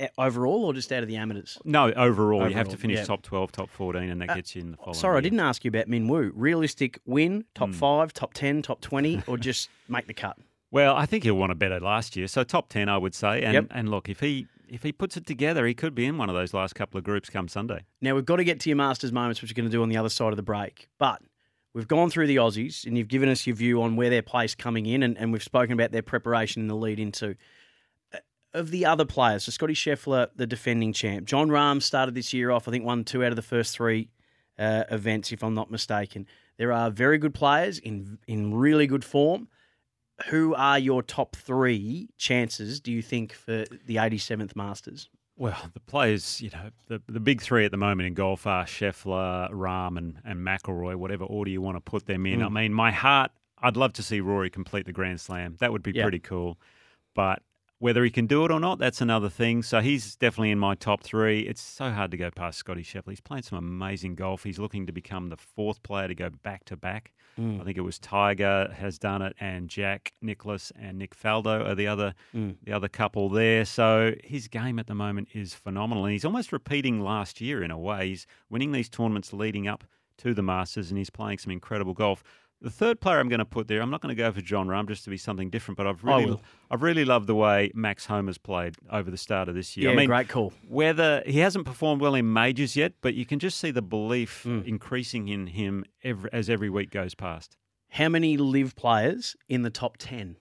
Eh, 0.00 0.08
Overall, 0.18 0.64
or 0.64 0.74
just 0.74 0.90
out 0.90 1.02
of 1.04 1.08
the 1.08 1.14
amateurs? 1.16 1.56
No, 1.64 1.92
overall, 1.92 2.48
you 2.48 2.56
have 2.56 2.68
to 2.70 2.76
finish 2.76 2.98
yeah. 2.98 3.04
top 3.04 3.22
twelve, 3.22 3.52
top 3.52 3.70
fourteen, 3.70 4.10
and 4.10 4.20
that 4.22 4.30
Uh, 4.30 4.34
gets 4.34 4.56
you 4.56 4.62
in 4.62 4.72
the 4.72 4.76
following. 4.76 4.94
Sorry, 4.94 5.18
I 5.18 5.20
didn't 5.20 5.38
ask 5.40 5.64
you 5.64 5.68
about 5.68 5.86
Min 5.88 6.08
Woo. 6.08 6.32
Realistic 6.34 6.98
win, 7.06 7.44
top 7.54 7.68
Hmm. 7.68 7.74
five, 7.74 8.12
top 8.12 8.34
ten, 8.34 8.60
top 8.62 8.80
twenty, 8.80 9.22
or 9.28 9.36
just 9.38 9.68
make 9.88 10.06
the 10.08 10.14
cut? 10.14 10.36
Well, 10.72 10.96
I 10.96 11.06
think 11.06 11.22
he'll 11.22 11.36
want 11.36 11.52
a 11.52 11.54
better 11.54 11.78
last 11.78 12.16
year. 12.16 12.26
So 12.26 12.42
top 12.42 12.68
ten, 12.68 12.88
I 12.88 12.98
would 12.98 13.14
say. 13.14 13.42
And 13.42 13.54
Yep. 13.54 13.66
and 13.70 13.88
look, 13.88 14.08
if 14.08 14.18
he 14.18 14.48
if 14.68 14.82
he 14.82 14.92
puts 14.92 15.16
it 15.16 15.26
together, 15.26 15.66
he 15.66 15.74
could 15.74 15.94
be 15.94 16.06
in 16.06 16.18
one 16.18 16.28
of 16.28 16.34
those 16.34 16.54
last 16.54 16.74
couple 16.74 16.98
of 16.98 17.04
groups 17.04 17.30
come 17.30 17.48
Sunday. 17.48 17.84
Now 18.00 18.14
we've 18.14 18.24
got 18.24 18.36
to 18.36 18.44
get 18.44 18.60
to 18.60 18.68
your 18.68 18.76
Masters 18.76 19.12
moments, 19.12 19.40
which 19.40 19.50
we're 19.50 19.60
going 19.60 19.70
to 19.70 19.76
do 19.76 19.82
on 19.82 19.88
the 19.88 19.96
other 19.96 20.08
side 20.08 20.32
of 20.32 20.36
the 20.36 20.42
break. 20.42 20.88
But 20.98 21.22
we've 21.74 21.88
gone 21.88 22.10
through 22.10 22.26
the 22.26 22.36
Aussies, 22.36 22.86
and 22.86 22.96
you've 22.96 23.08
given 23.08 23.28
us 23.28 23.46
your 23.46 23.56
view 23.56 23.82
on 23.82 23.96
where 23.96 24.10
they're 24.10 24.22
placed 24.22 24.58
coming 24.58 24.86
in, 24.86 25.02
and, 25.02 25.18
and 25.18 25.32
we've 25.32 25.42
spoken 25.42 25.72
about 25.72 25.92
their 25.92 26.02
preparation 26.02 26.62
in 26.62 26.68
the 26.68 26.76
lead 26.76 26.98
into. 26.98 27.36
Uh, 28.12 28.18
Of 28.52 28.70
the 28.70 28.86
other 28.86 29.04
players, 29.04 29.44
so 29.44 29.50
Scotty 29.50 29.74
Scheffler, 29.74 30.28
the 30.36 30.46
defending 30.46 30.92
champ, 30.92 31.26
Jon 31.26 31.48
Rahm 31.48 31.82
started 31.82 32.14
this 32.14 32.32
year 32.32 32.50
off. 32.50 32.68
I 32.68 32.70
think 32.70 32.84
won 32.84 33.04
two 33.04 33.24
out 33.24 33.32
of 33.32 33.36
the 33.36 33.42
first 33.42 33.74
three 33.74 34.10
uh, 34.58 34.84
events, 34.90 35.32
if 35.32 35.42
I'm 35.42 35.54
not 35.54 35.70
mistaken. 35.70 36.26
There 36.56 36.72
are 36.72 36.90
very 36.90 37.18
good 37.18 37.34
players 37.34 37.80
in 37.80 38.18
in 38.28 38.54
really 38.54 38.86
good 38.86 39.04
form. 39.04 39.48
Who 40.28 40.54
are 40.54 40.78
your 40.78 41.02
top 41.02 41.34
three 41.36 42.08
chances? 42.18 42.80
Do 42.80 42.92
you 42.92 43.02
think 43.02 43.32
for 43.32 43.64
the 43.86 43.96
87th 43.96 44.54
Masters? 44.54 45.08
Well, 45.36 45.56
the 45.72 45.80
players, 45.80 46.40
you 46.40 46.50
know, 46.50 46.70
the 46.86 47.02
the 47.08 47.18
big 47.18 47.42
three 47.42 47.64
at 47.64 47.72
the 47.72 47.76
moment 47.76 48.06
in 48.06 48.14
golf 48.14 48.46
are 48.46 48.64
Scheffler, 48.64 49.50
Rahm, 49.50 49.98
and, 49.98 50.18
and 50.24 50.38
McIlroy, 50.38 50.94
whatever 50.94 51.24
order 51.24 51.50
you 51.50 51.60
want 51.60 51.76
to 51.76 51.80
put 51.80 52.06
them 52.06 52.24
in. 52.26 52.38
Mm. 52.38 52.46
I 52.46 52.48
mean, 52.50 52.72
my 52.72 52.92
heart, 52.92 53.32
I'd 53.60 53.76
love 53.76 53.92
to 53.94 54.02
see 54.04 54.20
Rory 54.20 54.48
complete 54.50 54.86
the 54.86 54.92
Grand 54.92 55.20
Slam. 55.20 55.56
That 55.58 55.72
would 55.72 55.82
be 55.82 55.90
Yeah. 55.90 56.02
pretty 56.04 56.20
cool. 56.20 56.60
But 57.16 57.42
whether 57.78 58.04
he 58.04 58.10
can 58.10 58.26
do 58.26 58.44
it 58.44 58.50
or 58.50 58.60
not, 58.60 58.78
that's 58.78 59.00
another 59.00 59.28
thing. 59.28 59.62
So 59.62 59.80
he's 59.80 60.16
definitely 60.16 60.50
in 60.52 60.58
my 60.58 60.74
top 60.74 61.02
three. 61.02 61.40
It's 61.40 61.60
so 61.60 61.90
hard 61.90 62.10
to 62.12 62.16
go 62.16 62.30
past 62.30 62.58
Scotty 62.58 62.82
Scheffler. 62.82 63.10
He's 63.10 63.20
playing 63.20 63.42
some 63.42 63.58
amazing 63.58 64.14
golf. 64.14 64.44
He's 64.44 64.58
looking 64.58 64.86
to 64.86 64.92
become 64.92 65.28
the 65.28 65.36
fourth 65.36 65.82
player 65.82 66.08
to 66.08 66.14
go 66.14 66.30
back 66.30 66.64
to 66.66 66.76
back. 66.76 67.12
Mm. 67.38 67.60
I 67.60 67.64
think 67.64 67.76
it 67.76 67.82
was 67.82 67.98
Tiger 67.98 68.72
has 68.78 68.98
done 68.98 69.20
it, 69.20 69.34
and 69.40 69.68
Jack 69.68 70.12
Nicklaus 70.22 70.70
and 70.80 70.98
Nick 70.98 71.16
Faldo 71.16 71.66
are 71.68 71.74
the 71.74 71.88
other 71.88 72.14
Mm. 72.34 72.56
the 72.62 72.72
other 72.72 72.88
couple 72.88 73.28
there. 73.28 73.64
So 73.64 74.14
his 74.22 74.46
game 74.48 74.78
at 74.78 74.86
the 74.86 74.94
moment 74.94 75.28
is 75.34 75.52
phenomenal, 75.52 76.04
and 76.04 76.12
he's 76.12 76.24
almost 76.24 76.52
repeating 76.52 77.00
last 77.00 77.40
year 77.40 77.62
in 77.62 77.70
a 77.72 77.78
way. 77.78 78.08
He's 78.10 78.26
winning 78.48 78.70
these 78.72 78.88
tournaments 78.88 79.32
leading 79.32 79.66
up 79.66 79.84
to 80.18 80.32
the 80.32 80.42
Masters, 80.42 80.90
and 80.90 80.98
he's 80.98 81.10
playing 81.10 81.38
some 81.38 81.50
incredible 81.50 81.92
golf. 81.92 82.22
The 82.60 82.70
third 82.70 82.98
player 83.00 83.18
I'm 83.20 83.28
going 83.28 83.40
to 83.40 83.44
put 83.44 83.68
there, 83.68 83.82
I'm 83.82 83.90
not 83.90 84.00
going 84.00 84.14
to 84.14 84.20
go 84.20 84.32
for 84.32 84.40
Jon 84.40 84.68
Rahm 84.68 84.88
just 84.88 85.04
to 85.04 85.10
be 85.10 85.18
something 85.18 85.50
different, 85.50 85.76
but 85.76 85.86
I've 85.86 86.02
really. 86.02 86.40
I've 86.70 86.82
really 86.82 87.04
loved 87.04 87.26
the 87.26 87.34
way 87.34 87.70
Max 87.74 88.06
Homa's 88.06 88.38
played 88.38 88.74
over 88.90 89.10
the 89.10 89.18
start 89.18 89.48
of 89.50 89.54
this 89.54 89.76
year. 89.76 89.88
Yeah, 89.90 89.92
I 89.94 89.96
mean, 89.96 90.06
great 90.08 90.28
call. 90.28 90.52
whether 90.66 91.22
he 91.26 91.40
hasn't 91.40 91.66
performed 91.66 92.00
well 92.00 92.14
in 92.14 92.32
majors 92.32 92.74
yet, 92.74 92.94
but 93.02 93.14
you 93.14 93.26
can 93.26 93.38
just 93.38 93.58
see 93.58 93.70
the 93.70 93.82
belief 93.82 94.44
Mm. 94.44 94.66
increasing 94.66 95.28
in 95.28 95.48
him 95.48 95.84
every, 96.02 96.30
as 96.32 96.48
every 96.48 96.70
week 96.70 96.90
goes 96.90 97.14
past. 97.14 97.56
How 97.90 98.08
many 98.08 98.36
LIV 98.38 98.74
players 98.76 99.36
in 99.48 99.62
the 99.62 99.70
top 99.70 99.96
10? 99.98 100.36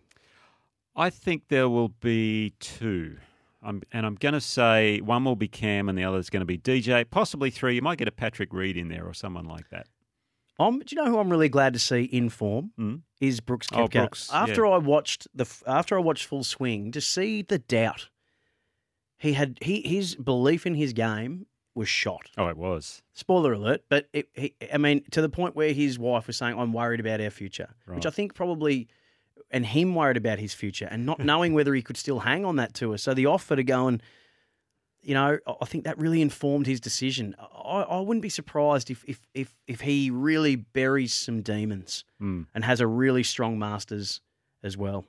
I 0.95 1.10
think 1.10 1.49
there 1.49 1.67
will 1.69 1.89
be 1.89 2.54
two. 2.60 3.17
I'm, 3.62 3.82
and 3.91 4.06
I'm 4.06 4.15
going 4.15 4.34
to 4.34 4.41
say 4.41 4.99
one 5.02 5.23
will 5.26 5.36
be 5.36 5.47
Cam 5.47 5.89
and 5.89 5.97
the 5.97 6.04
other 6.04 6.17
is 6.19 6.30
going 6.30 6.41
to 6.41 6.45
be 6.45 6.58
DJ. 6.58 7.08
Possibly 7.10 7.49
three. 7.49 7.76
You 7.76 7.82
might 7.82 7.97
get 7.97 8.08
a 8.08 8.12
Patrick 8.12 8.54
Reed 8.54 8.76
in 8.78 8.88
there 8.88 9.06
or 9.06 9.13
someone 9.13 9.45
like 9.45 9.69
that. 9.69 9.88
Um, 10.60 10.80
do 10.80 10.96
you 10.96 11.02
know 11.04 11.10
who 11.10 11.18
I'm 11.20 11.30
really 11.30 11.50
glad 11.50 11.74
to 11.74 11.80
see 11.80 12.04
in 12.04 12.30
form 12.30 12.72
Mm. 12.80 13.02
is 13.20 13.39
Brooks 13.39 13.68
Oh, 13.74 13.88
Koepka. 13.88 13.92
Brooks, 13.92 14.30
after 14.32 14.66
yeah. 14.66 14.72
I 14.74 14.78
watched 14.78 15.28
the 15.34 15.46
after 15.66 15.98
I 15.98 16.02
watched 16.02 16.26
Full 16.26 16.44
Swing, 16.44 16.92
to 16.92 17.02
see 17.02 17.42
the 17.42 17.58
doubt 17.60 18.10
he 19.18 19.34
had, 19.34 19.58
he 19.62 19.82
his 19.82 20.16
belief 20.16 20.66
in 20.66 20.76
his 20.76 20.94
game 20.94 21.46
was 21.76 21.89
shot. 21.89 22.30
Oh, 22.38 22.48
it 22.48 22.58
was. 22.58 23.02
Spoiler 23.13 23.54
alert! 23.54 23.84
But 23.89 24.08
it, 24.13 24.30
he, 24.34 24.54
I 24.72 24.78
mean, 24.78 25.04
to 25.12 25.22
the 25.22 25.30
point 25.30 25.56
where 25.56 25.74
his 25.74 25.98
wife 25.98 26.28
was 26.28 26.38
saying, 26.38 26.58
"I'm 26.60 26.72
worried 26.74 27.00
about 27.00 27.20
our 27.22 27.32
future," 27.32 27.74
which 27.88 28.06
I 28.06 28.10
think 28.12 28.36
probably, 28.36 28.88
and 29.50 29.66
him 29.66 29.96
worried 29.96 30.18
about 30.18 30.38
his 30.39 30.54
future, 30.54 30.88
and 30.92 31.06
not 31.06 31.20
knowing 31.20 31.54
whether 31.56 31.74
he 31.74 31.82
could 31.82 31.98
still 31.98 32.20
hang 32.20 32.46
on 32.46 32.58
that 32.58 32.74
tour. 32.76 32.98
So 33.00 33.13
the 33.16 33.26
offer 33.26 33.56
to 33.56 33.63
go 33.63 33.88
and, 33.88 34.04
you 35.04 35.13
know, 35.13 35.38
I- 35.62 35.66
think 35.66 35.84
that 35.84 35.98
really 35.98 36.22
informed 36.22 36.66
his 36.66 36.80
decision. 36.80 37.36
I, 37.39 37.82
I 37.82 38.00
wouldn't 38.00 38.22
be 38.22 38.30
surprised 38.30 38.89
if 38.89 39.04
if 39.08 39.20
if 39.34 39.54
if 39.68 39.82
he 39.82 40.10
really 40.10 40.56
buries 40.56 41.13
some 41.13 41.42
demons 41.42 42.06
Mm. 42.22 42.48
and 42.56 42.63
has 42.63 42.80
a 42.80 42.88
really 42.88 43.24
strong 43.24 43.60
Masters 43.60 44.22
as 44.63 44.78
well. 44.78 45.06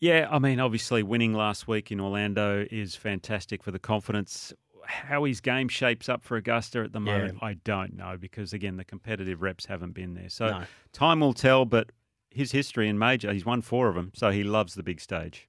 Yeah, 0.00 0.28
I 0.30 0.38
mean, 0.38 0.58
obviously, 0.60 1.02
winning 1.02 1.32
last 1.32 1.68
week 1.68 1.92
in 1.92 2.00
Orlando 2.00 2.66
is 2.70 2.94
fantastic 2.96 3.62
for 3.62 3.70
the 3.70 3.78
confidence. 3.78 4.52
How 4.84 5.22
his 5.24 5.40
game 5.40 5.68
shapes 5.68 6.08
up 6.08 6.24
for 6.24 6.36
Augusta 6.36 6.80
at 6.80 6.92
the 6.92 6.98
Yeah. 7.00 7.04
moment, 7.18 7.38
I 7.40 7.54
don't 7.54 7.96
know 7.96 8.16
because, 8.18 8.52
again, 8.52 8.76
the 8.76 8.84
competitive 8.84 9.42
reps 9.42 9.66
haven't 9.66 9.92
been 9.92 10.14
there. 10.14 10.28
So 10.28 10.46
No. 10.50 10.64
time 10.92 11.20
will 11.20 11.34
tell, 11.34 11.64
but 11.64 11.90
his 12.30 12.50
history 12.50 12.88
in 12.88 12.98
major, 12.98 13.32
he's 13.32 13.44
won 13.46 13.62
four 13.62 13.88
of 13.88 13.94
them, 13.94 14.10
so 14.14 14.30
he 14.30 14.42
loves 14.42 14.74
the 14.74 14.82
big 14.82 15.00
stage. 15.00 15.48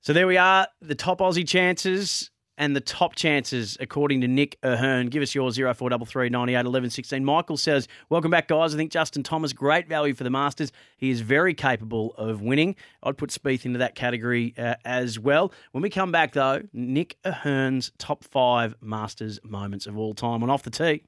So 0.00 0.12
there 0.12 0.26
we 0.26 0.36
are, 0.36 0.68
the 0.82 0.94
top 0.94 1.20
Aussie 1.20 1.48
chances 1.48 2.30
and 2.58 2.76
the 2.76 2.80
top 2.80 3.14
chances 3.14 3.76
according 3.80 4.20
to 4.20 4.28
Nick 4.28 4.58
O'Hern. 4.62 5.06
Give 5.06 5.22
us 5.22 5.34
your 5.34 5.50
0433 5.50 6.28
98 6.28 6.66
11 6.66 6.90
16. 6.90 7.24
Michael 7.24 7.56
says, 7.56 7.88
Welcome 8.10 8.30
back, 8.30 8.48
guys. 8.48 8.74
I 8.74 8.76
think 8.76 8.90
Justin 8.90 9.22
Thomas, 9.22 9.52
great 9.52 9.88
value 9.88 10.12
for 10.12 10.24
the 10.24 10.30
Masters. 10.30 10.72
He 10.96 11.10
is 11.10 11.22
very 11.22 11.54
capable 11.54 12.14
of 12.16 12.42
winning. 12.42 12.76
I'd 13.02 13.16
put 13.16 13.30
Spieth 13.30 13.64
into 13.64 13.78
that 13.78 13.94
category 13.94 14.54
uh, 14.58 14.74
as 14.84 15.18
well. 15.18 15.52
When 15.72 15.82
we 15.82 15.88
come 15.88 16.12
back, 16.12 16.32
though, 16.32 16.62
Nick 16.72 17.16
O'Hern's 17.24 17.92
top 17.98 18.24
five 18.24 18.74
Masters 18.82 19.40
moments 19.42 19.86
of 19.86 19.96
all 19.96 20.12
time 20.12 20.42
on 20.42 20.50
Off 20.50 20.64
the 20.64 20.70
Tee. 20.70 21.04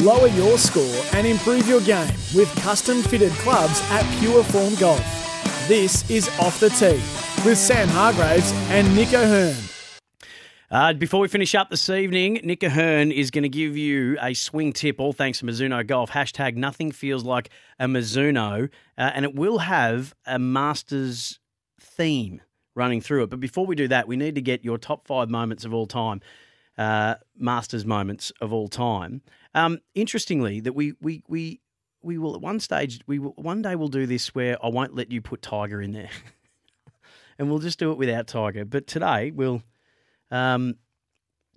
Lower 0.00 0.28
your 0.28 0.56
score 0.56 1.04
and 1.12 1.26
improve 1.26 1.68
your 1.68 1.82
game 1.82 2.14
with 2.34 2.50
custom 2.62 3.02
fitted 3.02 3.32
clubs 3.32 3.82
at 3.90 4.18
Pure 4.18 4.44
Form 4.44 4.74
Golf. 4.76 5.19
This 5.70 6.10
is 6.10 6.28
Off 6.40 6.58
the 6.58 6.68
Tee 6.68 7.00
with 7.48 7.56
Sam 7.56 7.86
Hargraves 7.90 8.50
and 8.70 8.92
Nick 8.96 9.14
O'Hern. 9.14 9.54
Uh, 10.68 10.92
before 10.94 11.20
we 11.20 11.28
finish 11.28 11.54
up 11.54 11.70
this 11.70 11.88
evening, 11.88 12.40
Nick 12.42 12.64
O'Hern 12.64 13.12
is 13.12 13.30
going 13.30 13.44
to 13.44 13.48
give 13.48 13.76
you 13.76 14.18
a 14.20 14.34
swing 14.34 14.72
tip, 14.72 14.98
all 14.98 15.12
thanks 15.12 15.38
to 15.38 15.44
Mizuno 15.44 15.86
Golf. 15.86 16.10
Hashtag 16.10 16.56
nothing 16.56 16.90
feels 16.90 17.22
like 17.22 17.50
a 17.78 17.86
Mizuno. 17.86 18.64
Uh, 18.98 19.10
and 19.14 19.24
it 19.24 19.36
will 19.36 19.58
have 19.58 20.12
a 20.26 20.40
Masters 20.40 21.38
theme 21.80 22.42
running 22.74 23.00
through 23.00 23.22
it. 23.22 23.30
But 23.30 23.38
before 23.38 23.64
we 23.64 23.76
do 23.76 23.86
that, 23.86 24.08
we 24.08 24.16
need 24.16 24.34
to 24.34 24.42
get 24.42 24.64
your 24.64 24.76
top 24.76 25.06
five 25.06 25.30
moments 25.30 25.64
of 25.64 25.72
all 25.72 25.86
time. 25.86 26.20
uh, 26.80 27.14
Masters 27.36 27.84
moments 27.84 28.32
of 28.40 28.52
all 28.52 28.66
time. 28.66 29.22
Um, 29.54 29.78
interestingly, 29.94 30.60
that 30.60 30.72
we 30.72 30.94
we 31.00 31.22
we 31.28 31.59
we 32.02 32.18
will 32.18 32.34
at 32.34 32.40
one 32.40 32.60
stage 32.60 33.00
we 33.06 33.18
will 33.18 33.32
one 33.36 33.62
day 33.62 33.76
we'll 33.76 33.88
do 33.88 34.06
this 34.06 34.34
where 34.34 34.56
I 34.64 34.68
won't 34.68 34.94
let 34.94 35.10
you 35.10 35.20
put 35.20 35.42
Tiger 35.42 35.80
in 35.80 35.92
there, 35.92 36.10
and 37.38 37.50
we'll 37.50 37.58
just 37.58 37.78
do 37.78 37.92
it 37.92 37.98
without 37.98 38.26
Tiger. 38.26 38.64
But 38.64 38.86
today 38.86 39.30
we'll. 39.30 39.62
Um, 40.30 40.76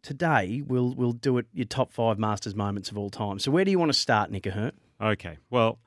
today 0.02 0.62
we'll 0.66 0.94
we'll 0.94 1.14
do 1.14 1.38
it 1.38 1.48
your 1.54 1.66
top 1.66 1.92
five 1.92 2.20
Masters 2.20 2.56
moments 2.56 2.92
of 2.92 2.98
all 2.98 3.10
time. 3.10 3.40
So 3.40 3.52
where 3.52 3.66
do 3.66 3.72
you 3.72 3.80
want 3.80 3.92
to 3.92 3.98
start, 3.98 4.30
Nick 4.30 4.46
O'Hern? 4.46 4.74
Okay. 5.02 5.38
Well, 5.50 5.80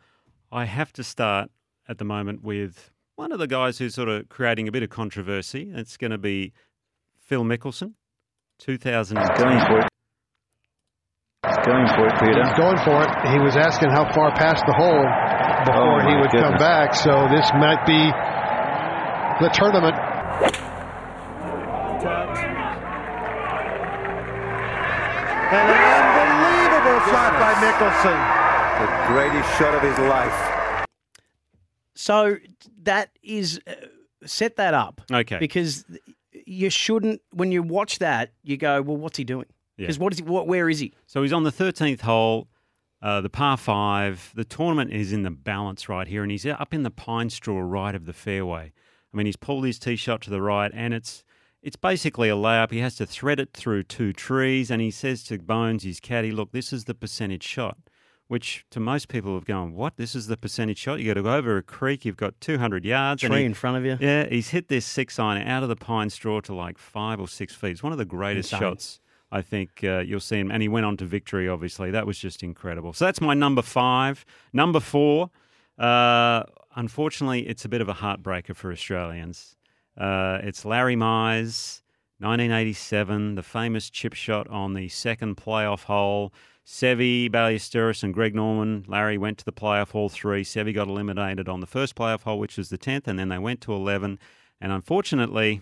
I 0.50 0.64
have 0.64 0.92
to 0.94 1.04
start 1.04 1.50
at 1.88 1.98
the 1.98 2.04
moment 2.04 2.42
with 2.42 2.90
one 3.14 3.32
of 3.32 3.38
the 3.38 3.46
guys 3.46 3.78
who's 3.78 3.94
sort 3.94 4.08
of 4.08 4.28
creating 4.28 4.68
a 4.68 4.72
bit 4.72 4.82
of 4.82 4.90
controversy. 4.90 5.70
It's 5.74 5.96
going 5.96 6.10
to 6.10 6.18
be 6.18 6.52
Phil 7.18 7.44
Mickelson, 7.44 7.94
2010. 8.58 9.88
Going 11.46 11.54
for 11.54 11.62
it. 11.62 11.64
Going 11.64 11.86
for 11.88 12.06
it, 12.06 12.14
Peter. 12.18 12.42
He's 12.42 12.58
going 12.58 12.78
for 12.78 13.02
it. 13.02 13.10
He 13.30 13.38
was 13.38 13.56
asking 13.56 13.90
how 13.90 14.10
far 14.12 14.32
past 14.34 14.64
the 14.66 14.74
hole 14.74 15.06
before 15.64 16.02
Oh, 16.02 16.08
he 16.08 16.14
my 16.14 16.20
would 16.20 16.30
come 16.30 16.56
back. 16.56 16.94
So 16.94 17.28
this 17.30 17.50
might 17.54 17.86
be 17.86 18.10
the 19.40 19.50
tournament. 19.54 19.94
And 25.48 25.70
an 25.70 26.06
unbelievable 26.22 26.98
shot 27.10 27.32
by 27.38 27.54
Mickelson. 27.62 28.18
The 28.80 28.88
greatest 29.06 29.58
shot 29.58 29.74
of 29.74 29.82
his 29.82 29.98
life. 29.98 30.86
So 31.94 32.36
that 32.82 33.10
is 33.22 33.60
uh, 33.66 33.72
set 34.26 34.56
that 34.56 34.74
up. 34.74 35.00
Okay. 35.12 35.38
Because 35.38 35.84
you 36.44 36.70
shouldn't 36.70 37.22
when 37.32 37.52
you 37.52 37.62
watch 37.62 38.00
that 38.00 38.32
you 38.42 38.56
go, 38.56 38.82
well, 38.82 38.96
what's 38.96 39.16
he 39.16 39.24
doing? 39.24 39.46
Yeah. 39.76 39.84
Because 39.84 39.98
what 39.98 40.12
is 40.12 40.18
he? 40.18 40.24
What? 40.24 40.46
Where 40.46 40.68
is 40.70 40.78
he? 40.80 40.94
So 41.06 41.22
he's 41.22 41.32
on 41.32 41.42
the 41.44 41.52
13th 41.52 42.00
hole, 42.00 42.48
uh, 43.02 43.20
the 43.20 43.28
par 43.28 43.56
five. 43.56 44.32
The 44.34 44.44
tournament 44.44 44.92
is 44.92 45.12
in 45.12 45.22
the 45.22 45.30
balance 45.30 45.88
right 45.88 46.08
here, 46.08 46.22
and 46.22 46.30
he's 46.30 46.46
up 46.46 46.72
in 46.72 46.82
the 46.82 46.90
pine 46.90 47.30
straw 47.30 47.60
right 47.60 47.94
of 47.94 48.06
the 48.06 48.12
fairway. 48.12 48.72
I 49.12 49.16
mean, 49.16 49.26
he's 49.26 49.36
pulled 49.36 49.64
his 49.64 49.78
tee 49.78 49.96
shot 49.96 50.22
to 50.22 50.30
the 50.30 50.40
right, 50.42 50.70
and 50.74 50.94
it's 50.94 51.24
it's 51.62 51.76
basically 51.76 52.28
a 52.28 52.36
layup. 52.36 52.70
He 52.70 52.78
has 52.78 52.94
to 52.96 53.06
thread 53.06 53.40
it 53.40 53.52
through 53.52 53.84
two 53.84 54.12
trees, 54.12 54.70
and 54.70 54.80
he 54.80 54.90
says 54.90 55.22
to 55.24 55.38
Bones, 55.38 55.82
his 55.82 56.00
caddy, 56.00 56.30
"Look, 56.30 56.52
this 56.52 56.72
is 56.72 56.84
the 56.84 56.94
percentage 56.94 57.42
shot." 57.42 57.76
Which 58.28 58.64
to 58.70 58.80
most 58.80 59.06
people 59.06 59.34
have 59.34 59.44
gone, 59.44 59.72
what? 59.72 59.96
This 59.98 60.16
is 60.16 60.26
the 60.26 60.36
percentage 60.36 60.78
shot. 60.78 60.98
You 60.98 61.06
got 61.06 61.14
to 61.14 61.22
go 61.22 61.34
over 61.34 61.58
a 61.58 61.62
creek. 61.62 62.04
You've 62.04 62.16
got 62.16 62.40
200 62.40 62.84
yards. 62.84 63.22
and 63.22 63.30
Tree 63.30 63.40
he- 63.42 63.46
in 63.46 63.54
front 63.54 63.76
of 63.76 63.84
you. 63.84 63.96
Yeah, 64.00 64.26
he's 64.28 64.48
hit 64.48 64.66
this 64.66 64.84
six 64.84 65.20
iron 65.20 65.46
out 65.46 65.62
of 65.62 65.68
the 65.68 65.76
pine 65.76 66.10
straw 66.10 66.40
to 66.40 66.52
like 66.52 66.76
five 66.76 67.20
or 67.20 67.28
six 67.28 67.54
feet. 67.54 67.70
It's 67.70 67.84
one 67.84 67.92
of 67.92 67.98
the 67.98 68.04
greatest 68.04 68.52
Insane. 68.52 68.68
shots 68.68 69.00
I 69.30 69.42
think 69.42 69.80
uh, 69.82 69.98
you'll 69.98 70.20
see 70.20 70.38
him. 70.38 70.50
And 70.50 70.62
he 70.62 70.68
went 70.68 70.86
on 70.86 70.96
to 70.98 71.04
victory, 71.04 71.48
obviously. 71.48 71.90
That 71.90 72.06
was 72.06 72.18
just 72.18 72.42
incredible. 72.42 72.92
So 72.92 73.04
that's 73.04 73.20
my 73.20 73.34
number 73.34 73.62
five. 73.62 74.24
Number 74.52 74.80
four, 74.80 75.30
uh, 75.78 76.44
unfortunately, 76.74 77.46
it's 77.48 77.64
a 77.64 77.68
bit 77.68 77.80
of 77.80 77.88
a 77.88 77.94
heartbreaker 77.94 78.54
for 78.54 78.70
Australians. 78.70 79.56
Uh, 79.96 80.38
it's 80.42 80.64
Larry 80.64 80.96
Mize, 80.96 81.80
1987, 82.18 83.34
the 83.34 83.42
famous 83.42 83.90
chip 83.90 84.14
shot 84.14 84.48
on 84.48 84.74
the 84.74 84.88
second 84.88 85.36
playoff 85.36 85.84
hole. 85.84 86.32
Seve, 86.66 87.30
Ballesteros, 87.30 88.02
and 88.02 88.12
Greg 88.12 88.34
Norman. 88.34 88.84
Larry 88.88 89.18
went 89.18 89.38
to 89.38 89.44
the 89.44 89.52
playoff 89.52 89.94
all 89.94 90.08
three. 90.08 90.42
Seve 90.42 90.74
got 90.74 90.88
eliminated 90.88 91.48
on 91.48 91.60
the 91.60 91.66
first 91.66 91.94
playoff 91.94 92.22
hole, 92.22 92.40
which 92.40 92.56
was 92.58 92.70
the 92.70 92.78
10th, 92.78 93.06
and 93.06 93.18
then 93.18 93.28
they 93.28 93.38
went 93.38 93.60
to 93.62 93.72
11. 93.72 94.18
And 94.60 94.72
unfortunately, 94.72 95.60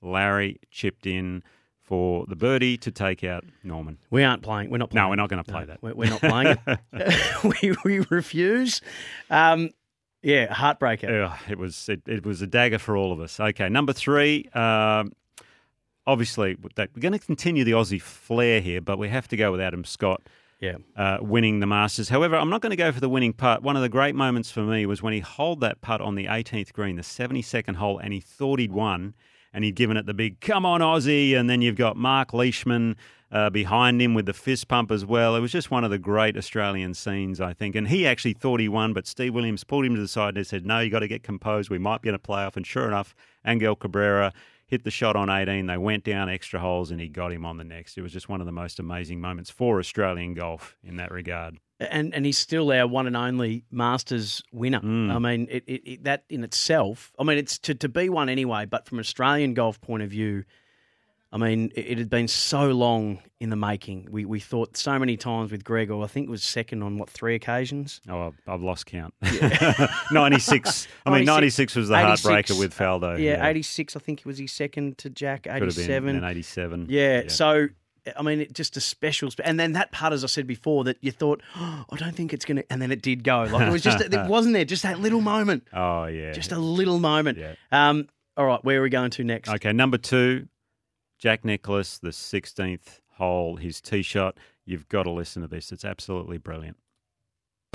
Larry 0.00 0.60
chipped 0.70 1.06
in 1.06 1.42
for 1.86 2.26
the 2.26 2.36
birdie 2.36 2.76
to 2.78 2.90
take 2.90 3.22
out 3.24 3.44
Norman. 3.62 3.98
We 4.10 4.24
aren't 4.24 4.42
playing. 4.42 4.70
We're 4.70 4.78
not 4.78 4.90
playing. 4.90 5.04
No, 5.04 5.08
we're 5.10 5.16
not 5.16 5.30
going 5.30 5.42
to 5.42 5.50
play 5.50 5.60
No, 5.60 5.66
that. 5.66 5.82
We're, 5.82 5.94
we're 5.94 6.10
not 6.10 6.20
playing 6.20 6.58
it. 6.66 7.62
we, 7.62 7.74
we 7.84 8.06
refuse. 8.10 8.80
Um, 9.30 9.70
yeah, 10.22 10.52
heartbreaker. 10.52 11.08
Yeah, 11.08 11.38
it 11.48 11.58
was 11.58 11.88
it, 11.88 12.02
it 12.06 12.26
was 12.26 12.42
a 12.42 12.46
dagger 12.48 12.80
for 12.80 12.96
all 12.96 13.12
of 13.12 13.20
us. 13.20 13.38
Okay, 13.38 13.68
number 13.68 13.92
three. 13.92 14.48
Um, 14.52 15.12
obviously, 16.06 16.56
we're 16.60 16.86
going 16.98 17.12
to 17.12 17.18
continue 17.20 17.62
the 17.62 17.72
Aussie 17.72 18.02
flair 18.02 18.60
here, 18.60 18.80
but 18.80 18.98
we 18.98 19.08
have 19.08 19.28
to 19.28 19.36
go 19.36 19.52
with 19.52 19.60
Adam 19.60 19.84
Scott. 19.84 20.22
Yeah. 20.58 20.76
uh, 20.96 21.18
winning 21.20 21.60
the 21.60 21.66
Masters. 21.66 22.08
However, 22.08 22.34
I'm 22.34 22.48
not 22.48 22.62
going 22.62 22.70
to 22.70 22.76
go 22.76 22.90
for 22.90 22.98
the 22.98 23.10
winning 23.10 23.34
putt. 23.34 23.62
One 23.62 23.76
of 23.76 23.82
the 23.82 23.90
great 23.90 24.14
moments 24.14 24.50
for 24.50 24.62
me 24.62 24.86
was 24.86 25.02
when 25.02 25.12
he 25.12 25.20
holed 25.20 25.60
that 25.60 25.82
putt 25.82 26.00
on 26.00 26.14
the 26.14 26.24
18th 26.24 26.72
green, 26.72 26.96
the 26.96 27.02
72nd 27.02 27.76
hole, 27.76 27.98
and 27.98 28.10
he 28.14 28.20
thought 28.20 28.58
he'd 28.58 28.72
won, 28.72 29.12
and 29.56 29.64
he'd 29.64 29.74
given 29.74 29.96
it 29.96 30.04
the 30.04 30.14
big 30.14 30.38
"Come 30.40 30.66
on, 30.66 30.82
Aussie!" 30.82 31.34
And 31.34 31.48
then 31.48 31.62
you've 31.62 31.76
got 31.76 31.96
Mark 31.96 32.34
Leishman 32.34 32.94
uh, 33.32 33.48
behind 33.48 34.00
him 34.02 34.12
with 34.12 34.26
the 34.26 34.34
fist 34.34 34.68
pump 34.68 34.90
as 34.90 35.04
well. 35.04 35.34
It 35.34 35.40
was 35.40 35.50
just 35.50 35.70
one 35.70 35.82
of 35.82 35.90
the 35.90 35.98
great 35.98 36.36
Australian 36.36 36.92
scenes, 36.92 37.40
I 37.40 37.54
think. 37.54 37.74
And 37.74 37.88
he 37.88 38.06
actually 38.06 38.34
thought 38.34 38.60
he 38.60 38.68
won, 38.68 38.92
but 38.92 39.06
Steve 39.06 39.34
Williams 39.34 39.64
pulled 39.64 39.86
him 39.86 39.94
to 39.94 40.00
the 40.00 40.08
side 40.08 40.36
and 40.36 40.46
said, 40.46 40.66
"No, 40.66 40.80
you 40.80 40.90
got 40.90 41.00
to 41.00 41.08
get 41.08 41.22
composed. 41.22 41.70
We 41.70 41.78
might 41.78 42.02
be 42.02 42.10
in 42.10 42.14
a 42.14 42.18
playoff." 42.18 42.54
And 42.54 42.66
sure 42.66 42.86
enough, 42.86 43.14
Angel 43.46 43.74
Cabrera 43.74 44.34
hit 44.66 44.84
the 44.84 44.90
shot 44.90 45.16
on 45.16 45.30
18. 45.30 45.66
They 45.66 45.78
went 45.78 46.04
down 46.04 46.28
extra 46.28 46.60
holes 46.60 46.90
and 46.90 47.00
he 47.00 47.08
got 47.08 47.32
him 47.32 47.46
on 47.46 47.56
the 47.56 47.64
next. 47.64 47.96
It 47.96 48.02
was 48.02 48.12
just 48.12 48.28
one 48.28 48.40
of 48.40 48.46
the 48.46 48.52
most 48.52 48.78
amazing 48.78 49.22
moments 49.22 49.50
for 49.50 49.78
Australian 49.78 50.34
golf 50.34 50.76
in 50.84 50.96
that 50.96 51.10
regard. 51.10 51.58
And 51.78 52.14
and 52.14 52.24
he's 52.24 52.38
still 52.38 52.70
our 52.72 52.86
one 52.86 53.06
and 53.06 53.16
only 53.16 53.64
Masters 53.70 54.42
winner. 54.52 54.80
Mm. 54.80 55.12
I 55.12 55.18
mean, 55.18 55.48
it, 55.50 55.64
it, 55.66 55.90
it, 55.90 56.04
that 56.04 56.24
in 56.28 56.42
itself. 56.44 57.12
I 57.18 57.24
mean, 57.24 57.38
it's 57.38 57.58
to, 57.60 57.74
to 57.74 57.88
be 57.88 58.08
one 58.08 58.28
anyway. 58.28 58.64
But 58.64 58.86
from 58.86 58.98
an 58.98 59.00
Australian 59.00 59.54
golf 59.54 59.80
point 59.80 60.02
of 60.02 60.10
view, 60.10 60.44
I 61.32 61.38
mean, 61.38 61.70
it, 61.74 61.98
had 61.98 62.08
been 62.08 62.28
so 62.28 62.70
long 62.70 63.18
in 63.40 63.50
the 63.50 63.56
making. 63.56 64.08
We 64.10 64.24
we 64.24 64.40
thought 64.40 64.76
so 64.76 64.98
many 64.98 65.18
times 65.18 65.50
with 65.50 65.64
Gregor. 65.64 66.00
I 66.02 66.06
think 66.06 66.28
it 66.28 66.30
was 66.30 66.42
second 66.42 66.82
on 66.82 66.96
what 66.98 67.10
three 67.10 67.34
occasions. 67.34 68.00
Oh, 68.08 68.32
I've- 68.46 68.64
lost 68.64 68.86
count. 68.86 69.12
96. 70.10 70.88
I 71.04 71.10
mean, 71.10 71.24
96 71.24 71.76
was 71.76 71.88
the 71.88 71.96
heartbreaker 71.96 72.58
with 72.58 72.74
Faldo. 72.74 73.20
Yeah, 73.20 73.46
eighty 73.46 73.62
six. 73.62 73.96
I 73.96 74.00
think 74.00 74.20
it 74.20 74.26
was 74.26 74.38
his 74.38 74.52
second 74.52 74.98
to 74.98 75.10
Jack. 75.10 75.46
Eighty 75.46 75.66
have 75.66 75.74
been 75.76 75.84
seven. 75.84 76.24
87. 76.24 76.86
Yeah, 76.88 77.28
So, 77.28 77.68
I 78.16 78.22
mean, 78.22 78.40
it, 78.42 78.52
just 78.52 78.76
a 78.76 78.80
special. 78.80 79.30
spe- 79.30 79.40
And 79.44 79.58
then 79.58 79.72
that 79.72 79.90
part, 79.92 80.12
as 80.12 80.22
I 80.24 80.26
said 80.26 80.46
before, 80.46 80.84
that 80.84 80.98
you 81.00 81.10
thought, 81.12 81.42
oh, 81.56 81.84
I 81.90 81.96
don't 81.96 82.14
think 82.14 82.32
it's 82.32 82.44
going 82.44 82.58
to. 82.58 82.72
And 82.72 82.80
then 82.82 82.92
it 82.92 83.02
did 83.02 83.24
go. 83.24 83.44
Like 83.50 83.68
it 83.68 83.72
was 83.72 83.82
just, 83.82 84.00
it 84.00 84.14
wasn't 84.28 84.54
there. 84.54 84.64
Just 84.64 84.82
that 84.84 85.00
little 85.00 85.20
moment. 85.20 85.64
Oh, 85.72 86.04
yeah. 86.06 86.32
Just 86.32 86.52
a 86.52 86.58
little 86.58 86.98
moment. 86.98 87.38
Yeah. 87.38 87.54
Um. 87.72 88.08
All 88.36 88.44
right, 88.44 88.62
where 88.62 88.80
are 88.80 88.82
we 88.82 88.90
going 88.90 89.10
to 89.12 89.24
next? 89.24 89.48
Okay, 89.48 89.72
number 89.72 89.96
two, 89.96 90.46
Jack 91.18 91.42
Nicklaus, 91.42 91.96
the 91.98 92.10
16th 92.10 93.00
hole, 93.14 93.56
his 93.56 93.80
tee 93.80 94.02
shot. 94.02 94.36
You've 94.66 94.86
got 94.90 95.04
to 95.04 95.10
listen 95.10 95.40
to 95.40 95.48
this. 95.48 95.72
It's 95.72 95.86
absolutely 95.86 96.36
brilliant. 96.36 96.76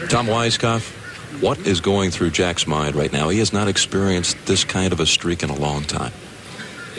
Tom 0.09 0.27
Weiskopf, 0.27 0.81
what 1.41 1.57
is 1.65 1.81
going 1.81 2.11
through 2.11 2.29
Jack's 2.31 2.67
mind 2.67 2.95
right 2.95 3.11
now? 3.11 3.29
He 3.29 3.39
has 3.39 3.51
not 3.53 3.67
experienced 3.67 4.37
this 4.45 4.63
kind 4.63 4.93
of 4.93 4.99
a 4.99 5.05
streak 5.07 5.41
in 5.41 5.49
a 5.49 5.55
long 5.55 5.83
time. 5.83 6.11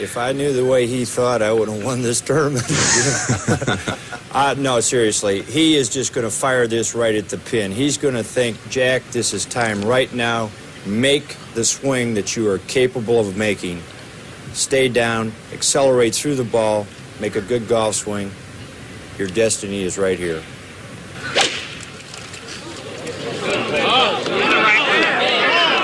If 0.03 0.17
I 0.17 0.33
knew 0.33 0.51
the 0.51 0.65
way 0.65 0.85
he 0.85 1.05
thought, 1.05 1.41
I 1.41 1.53
would 1.53 1.69
have 1.69 1.81
won 1.81 2.01
this 2.01 2.19
tournament. 2.19 2.65
uh, 4.33 4.53
no, 4.57 4.81
seriously, 4.81 5.43
he 5.43 5.77
is 5.77 5.87
just 5.89 6.13
going 6.13 6.25
to 6.25 6.29
fire 6.29 6.67
this 6.67 6.93
right 6.93 7.15
at 7.15 7.29
the 7.29 7.37
pin. 7.37 7.71
He's 7.71 7.97
going 7.97 8.15
to 8.15 8.23
think, 8.23 8.57
Jack, 8.69 9.01
this 9.11 9.33
is 9.33 9.45
time 9.45 9.81
right 9.81 10.13
now. 10.13 10.49
Make 10.85 11.37
the 11.53 11.63
swing 11.63 12.15
that 12.15 12.35
you 12.35 12.49
are 12.49 12.57
capable 12.57 13.17
of 13.17 13.37
making. 13.37 13.81
Stay 14.51 14.89
down, 14.89 15.31
accelerate 15.53 16.13
through 16.13 16.35
the 16.35 16.43
ball, 16.43 16.85
make 17.21 17.37
a 17.37 17.41
good 17.41 17.69
golf 17.69 17.95
swing. 17.95 18.29
Your 19.17 19.29
destiny 19.29 19.83
is 19.83 19.97
right 19.97 20.19
here. 20.19 20.43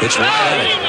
It's 0.01 0.19
right 0.19 0.88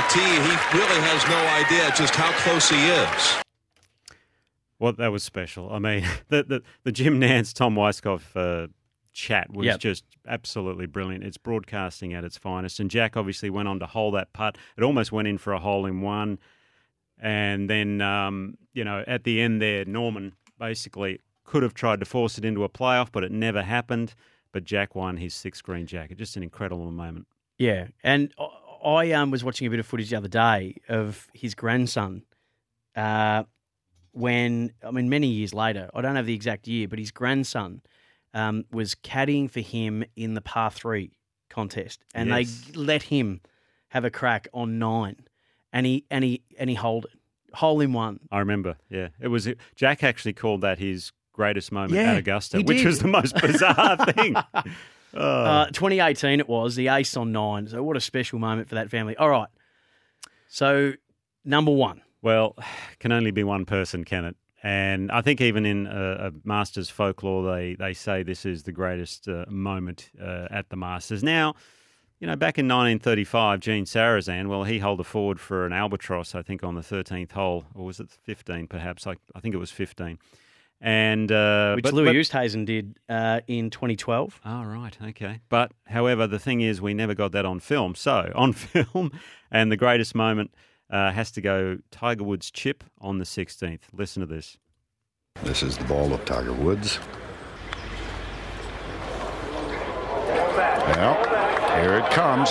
the 0.00 0.06
tee, 0.08 0.20
he 0.20 0.78
really 0.78 1.00
has 1.02 1.24
no 1.28 1.40
idea 1.64 1.92
just 1.96 2.14
how 2.14 2.32
close 2.42 2.68
he 2.70 2.76
is. 2.88 3.34
Well, 4.78 4.92
that 4.94 5.08
was 5.08 5.22
special. 5.22 5.70
I 5.72 5.78
mean, 5.78 6.04
the 6.28 6.42
the, 6.42 6.62
the 6.84 6.92
Jim 6.92 7.20
Nantz, 7.20 7.52
Tom 7.52 7.74
Weiskopf 7.74 8.22
uh, 8.34 8.68
chat 9.12 9.52
was 9.52 9.66
Yep. 9.66 9.80
just 9.80 10.04
absolutely 10.26 10.86
brilliant. 10.86 11.24
It's 11.24 11.36
broadcasting 11.36 12.14
at 12.14 12.24
its 12.24 12.38
finest. 12.38 12.80
And 12.80 12.90
Jack 12.90 13.16
obviously 13.16 13.50
went 13.50 13.68
on 13.68 13.78
to 13.80 13.86
hole 13.86 14.10
that 14.12 14.32
putt. 14.32 14.56
It 14.76 14.82
almost 14.82 15.12
went 15.12 15.28
in 15.28 15.36
for 15.38 15.52
a 15.52 15.58
hole 15.58 15.84
in 15.86 16.00
one. 16.00 16.38
And 17.18 17.68
then, 17.68 18.00
um, 18.00 18.56
you 18.72 18.84
know, 18.84 19.04
at 19.06 19.24
the 19.24 19.42
end 19.42 19.60
there, 19.60 19.84
Norman 19.84 20.32
basically 20.58 21.20
could 21.44 21.62
have 21.62 21.74
tried 21.74 22.00
to 22.00 22.06
force 22.06 22.38
it 22.38 22.44
into 22.44 22.64
a 22.64 22.68
playoff, 22.68 23.08
but 23.12 23.24
it 23.24 23.32
never 23.32 23.62
happened. 23.62 24.14
But 24.52 24.64
Jack 24.64 24.94
won 24.94 25.18
his 25.18 25.34
sixth 25.34 25.62
green 25.62 25.86
jacket. 25.86 26.16
Just 26.16 26.36
an 26.36 26.42
incredible 26.42 26.90
moment. 26.90 27.26
Yeah, 27.58 27.88
and 28.02 28.32
I- 28.84 29.12
um, 29.12 29.30
was 29.30 29.42
watching 29.44 29.66
a 29.66 29.70
bit 29.70 29.78
of 29.80 29.86
footage 29.86 30.10
the 30.10 30.16
other 30.16 30.28
day 30.28 30.76
of 30.88 31.28
his 31.32 31.54
grandson. 31.54 32.22
Uh, 32.96 33.44
when 34.12 34.72
I 34.84 34.90
mean, 34.90 35.08
many 35.08 35.28
years 35.28 35.54
later, 35.54 35.88
I 35.94 36.00
don't 36.00 36.16
have 36.16 36.26
the 36.26 36.34
exact 36.34 36.66
year, 36.66 36.88
but 36.88 36.98
his 36.98 37.10
grandson 37.10 37.82
um, 38.34 38.64
was 38.72 38.94
caddying 38.94 39.50
for 39.50 39.60
him 39.60 40.04
in 40.16 40.34
the 40.34 40.40
par 40.40 40.70
three 40.70 41.12
contest, 41.48 42.02
and 42.14 42.28
Yes. 42.28 42.62
they 42.66 42.72
let 42.78 43.04
him 43.04 43.40
have 43.88 44.04
a 44.04 44.10
crack 44.10 44.48
on 44.52 44.78
nine, 44.78 45.16
and 45.72 45.86
he 45.86 46.04
and 46.10 46.24
he 46.24 46.42
and 46.58 46.68
he 46.70 46.76
hold 46.76 47.04
it, 47.06 47.12
hole 47.56 47.80
in 47.80 47.92
one. 47.92 48.20
I 48.32 48.38
remember. 48.40 48.76
Yeah, 48.88 49.08
it 49.20 49.28
was 49.28 49.48
Jack 49.76 50.02
actually 50.02 50.32
called 50.32 50.60
that 50.62 50.78
his 50.78 51.12
greatest 51.32 51.70
moment 51.72 51.94
Yeah, 51.94 52.12
at 52.12 52.18
Augusta, 52.18 52.60
which 52.62 52.84
was 52.84 52.98
the 52.98 53.08
most 53.08 53.34
bizarre 53.40 53.96
thing. 54.12 54.34
Oh. 55.14 55.44
Uh, 55.44 55.66
2018 55.66 56.40
it 56.40 56.48
was 56.48 56.76
the 56.76 56.88
ace 56.88 57.16
on 57.16 57.32
nine. 57.32 57.68
So 57.68 57.82
what 57.82 57.96
a 57.96 58.00
special 58.00 58.38
moment 58.38 58.68
for 58.68 58.76
that 58.76 58.90
family. 58.90 59.16
All 59.16 59.28
right, 59.28 59.48
so 60.48 60.92
number 61.44 61.72
one. 61.72 62.02
Well, 62.22 62.56
can 62.98 63.12
only 63.12 63.30
be 63.30 63.44
one 63.44 63.64
person, 63.64 64.04
can 64.04 64.24
it? 64.24 64.36
And 64.62 65.10
I 65.10 65.22
think 65.22 65.40
even 65.40 65.64
in 65.64 65.86
a, 65.86 66.28
a 66.28 66.32
Masters 66.44 66.90
folklore, 66.90 67.50
they, 67.50 67.76
they 67.76 67.94
say 67.94 68.22
this 68.22 68.44
is 68.44 68.64
the 68.64 68.72
greatest 68.72 69.26
uh, 69.26 69.46
moment 69.48 70.10
uh, 70.20 70.48
at 70.50 70.68
the 70.68 70.76
Masters. 70.76 71.22
Now, 71.22 71.54
you 72.18 72.26
know, 72.26 72.36
back 72.36 72.58
in 72.58 72.68
1935, 72.68 73.60
Gene 73.60 73.86
Sarazen, 73.86 74.48
well, 74.48 74.64
he 74.64 74.78
held 74.78 75.00
a 75.00 75.04
forward 75.04 75.40
for 75.40 75.64
an 75.64 75.72
albatross, 75.72 76.34
I 76.34 76.42
think, 76.42 76.62
on 76.62 76.74
the 76.74 76.82
13th 76.82 77.32
hole, 77.32 77.64
or 77.74 77.86
was 77.86 78.00
it 78.00 78.10
15 78.10 78.66
perhaps? 78.66 79.06
I, 79.06 79.16
I 79.34 79.40
think 79.40 79.54
it 79.54 79.58
was 79.58 79.70
15. 79.70 80.18
And 80.80 81.30
uh, 81.30 81.74
Which 81.74 81.84
but- 81.84 81.92
Louis 81.94 82.06
but- 82.06 82.14
Oosthuizen 82.16 82.64
did 82.64 82.98
uh, 83.08 83.40
in 83.46 83.68
2012. 83.70 84.40
Oh, 84.44 84.62
right. 84.64 84.96
Okay. 85.08 85.40
But, 85.48 85.72
however, 85.86 86.26
the 86.26 86.38
thing 86.38 86.62
is, 86.62 86.80
we 86.80 86.94
never 86.94 87.14
got 87.14 87.32
that 87.32 87.44
on 87.44 87.60
film. 87.60 87.94
So, 87.94 88.32
on 88.36 88.52
film, 88.54 89.12
and 89.50 89.70
the 89.70 89.76
greatest 89.76 90.14
moment 90.14 90.52
uh, 90.88 91.10
has 91.12 91.30
to 91.32 91.40
go 91.40 91.78
Tiger 91.90 92.24
Woods' 92.24 92.50
chip 92.50 92.82
on 93.00 93.18
the 93.18 93.24
16th. 93.24 93.82
Listen 93.92 94.20
to 94.20 94.26
this. 94.26 94.56
This 95.42 95.62
is 95.62 95.76
the 95.78 95.84
ball 95.84 96.12
of 96.12 96.24
Tiger 96.24 96.52
Woods. 96.52 96.98
Well, 100.96 101.14
here 101.78 101.94
it 101.98 102.10
comes. 102.10 102.50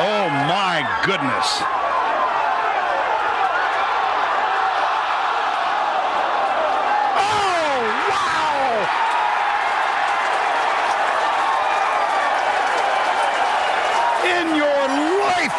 Oh 0.00 0.28
my 0.48 1.02
goodness. 1.04 1.77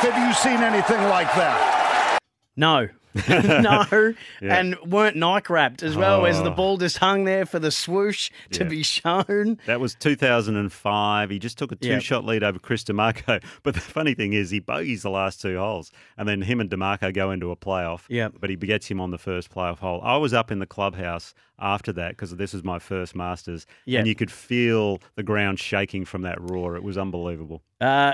Have 0.02 0.28
you 0.28 0.34
seen 0.34 0.62
anything 0.64 1.02
like 1.10 1.28
that? 1.36 2.20
No. 2.56 2.88
no, 3.28 4.14
Yeah. 4.40 4.60
and 4.60 4.78
weren't 4.86 5.16
Nike 5.18 5.52
wrapped 5.52 5.82
as 5.82 5.96
well 5.98 6.28
as 6.28 6.38
the 6.44 6.52
Oh. 6.52 6.56
ball 6.56 6.78
just 6.78 7.00
hung 7.00 7.24
there 7.26 7.44
for 7.46 7.58
the 7.58 7.72
swoosh 7.72 8.30
to 8.52 8.64
Yeah. 8.64 8.70
be 8.70 8.84
shown. 8.84 9.58
That 9.66 9.80
was 9.80 9.96
2005. 9.96 11.30
He 11.32 11.40
just 11.40 11.58
took 11.58 11.72
a 11.72 11.76
two 11.76 11.88
Yep. 11.90 12.02
shot 12.04 12.24
lead 12.26 12.44
over 12.44 12.60
Chris 12.60 12.84
DiMarco. 12.84 13.44
But 13.64 13.74
the 13.74 13.80
funny 13.82 14.14
thing 14.14 14.34
is, 14.34 14.52
he 14.52 14.60
bogeys 14.60 15.02
the 15.02 15.10
last 15.10 15.42
two 15.42 15.58
holes. 15.58 15.92
And 16.18 16.30
then 16.30 16.44
him 16.44 16.60
and 16.62 16.70
DiMarco 16.70 17.12
go 17.14 17.32
into 17.32 17.50
a 17.52 17.56
playoff. 17.58 18.02
Yep. 18.10 18.34
But 18.40 18.52
he 18.52 18.56
gets 18.56 18.88
him 18.90 19.02
on 19.02 19.10
the 19.12 19.18
first 19.18 19.50
playoff 19.54 19.80
hole. 19.80 20.00
I 20.04 20.18
was 20.18 20.34
up 20.34 20.52
in 20.52 20.60
the 20.60 20.68
clubhouse 20.68 21.34
after 21.60 21.92
that 21.94 22.12
because 22.12 22.36
this 22.36 22.54
was 22.54 22.64
my 22.64 22.78
first 22.80 23.16
Masters. 23.16 23.66
Yep. 23.86 24.00
And 24.00 24.08
you 24.08 24.16
could 24.16 24.32
feel 24.32 25.02
the 25.16 25.24
ground 25.24 25.60
shaking 25.60 26.06
from 26.06 26.22
that 26.22 26.40
roar. 26.40 26.76
It 26.76 26.84
was 26.84 26.98
unbelievable. 26.98 27.64
Uh, 27.80 28.14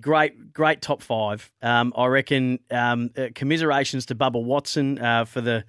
great, 0.00 0.52
great 0.52 0.82
top 0.82 1.02
five. 1.02 1.50
Um, 1.62 1.92
I 1.96 2.06
reckon. 2.06 2.60
Um, 2.70 3.10
uh, 3.16 3.28
commiserations 3.34 4.06
to 4.06 4.14
Bubba 4.14 4.42
Watson 4.42 4.98
uh, 4.98 5.24
for 5.24 5.40
the 5.40 5.64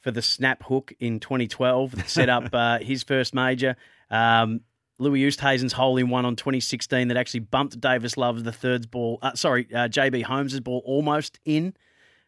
for 0.00 0.10
the 0.12 0.22
snap 0.22 0.62
hook 0.62 0.92
in 1.00 1.18
2012 1.20 1.96
that 1.96 2.08
set 2.08 2.28
up 2.28 2.48
uh, 2.52 2.78
his 2.78 3.02
first 3.02 3.34
major. 3.34 3.76
Um, 4.10 4.60
Louis 4.98 5.22
Oosthuizen's 5.22 5.72
hole 5.72 5.96
in 5.96 6.08
one 6.08 6.24
on 6.24 6.34
2016 6.36 7.08
that 7.08 7.16
actually 7.16 7.40
bumped 7.40 7.80
Davis 7.80 8.16
Love's 8.16 8.42
the 8.42 8.52
third's 8.52 8.86
ball. 8.86 9.18
Uh, 9.22 9.34
sorry, 9.34 9.68
uh, 9.72 9.88
JB 9.88 10.24
Holmes's 10.24 10.60
ball 10.60 10.82
almost 10.84 11.38
in, 11.44 11.74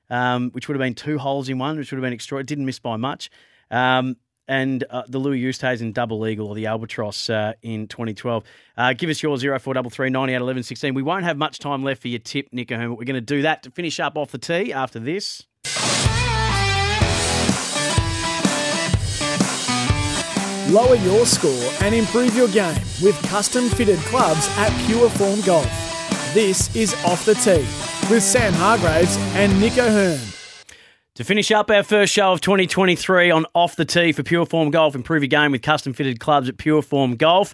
um, 0.09 0.51
which 0.51 0.69
would 0.69 0.75
have 0.77 0.81
been 0.81 0.95
two 0.95 1.19
holes 1.19 1.49
in 1.49 1.59
one, 1.59 1.79
which 1.79 1.91
would 1.91 1.97
have 1.97 2.03
been 2.03 2.13
extra. 2.13 2.39
It 2.39 2.47
didn't 2.47 2.67
miss 2.67 2.79
by 2.79 2.97
much. 2.97 3.31
Um, 3.71 4.17
and 4.51 4.83
uh, 4.91 5.05
the 5.07 5.19
Louis 5.19 5.41
Oosthuizen 5.43 5.95
double 5.95 6.27
eagle 6.27 6.49
or 6.49 6.57
the 6.57 6.67
albatross 6.67 7.31
uh, 7.31 7.53
in 7.63 7.87
2012. 7.87 8.43
Uh, 8.77 8.93
give 8.95 9.09
us 9.09 9.23
your 9.23 9.39
0433 9.39 10.11
98 10.11 10.37
11 10.37 10.63
16. 10.65 10.93
We 10.93 11.03
won't 11.03 11.23
have 11.23 11.37
much 11.37 11.61
time 11.61 11.85
left 11.85 12.03
for 12.03 12.09
your 12.09 12.19
tip, 12.19 12.49
Nick 12.51 12.69
but 12.69 12.79
we're 12.81 13.05
going 13.05 13.15
to 13.15 13.21
do 13.21 13.43
that 13.43 13.63
to 13.63 13.71
finish 13.71 14.01
up 14.01 14.19
off 14.19 14.33
the 14.33 14.39
tee 14.39 14.73
after 14.73 14.99
this. 14.99 15.47
Lower 20.69 20.97
your 20.97 21.27
score 21.27 21.73
and 21.81 21.95
improve 21.95 22.37
your 22.37 22.49
game 22.49 22.81
with 23.03 23.21
custom 23.29 23.69
fitted 23.69 23.99
clubs 24.01 24.49
at 24.59 24.87
Pure 24.87 25.11
Form 25.11 25.41
Golf. 25.43 25.67
This 26.35 26.75
is 26.75 26.95
Off 27.05 27.25
the 27.25 27.35
Tee 27.35 27.67
with 28.13 28.23
Sam 28.23 28.53
Hargraves 28.53 29.17
and 29.35 29.61
Nick 29.61 29.79
O'Hern. 29.79 30.40
To 31.15 31.25
finish 31.25 31.51
up 31.51 31.71
our 31.71 31.83
first 31.83 32.13
show 32.13 32.33
of 32.33 32.41
2023 32.41 33.33
on 33.33 33.45
Off 33.53 33.75
the 33.75 33.85
Tee 33.85 34.13
for 34.13 34.23
Pure 34.23 34.47
Form 34.47 34.71
Golf, 34.71 34.95
improve 34.95 35.23
your 35.23 35.29
game 35.29 35.51
with 35.51 35.61
custom 35.61 35.93
fitted 35.93 36.21
clubs 36.21 36.49
at 36.49 36.57
Pure 36.57 36.83
Form 36.83 37.17
Golf. 37.17 37.53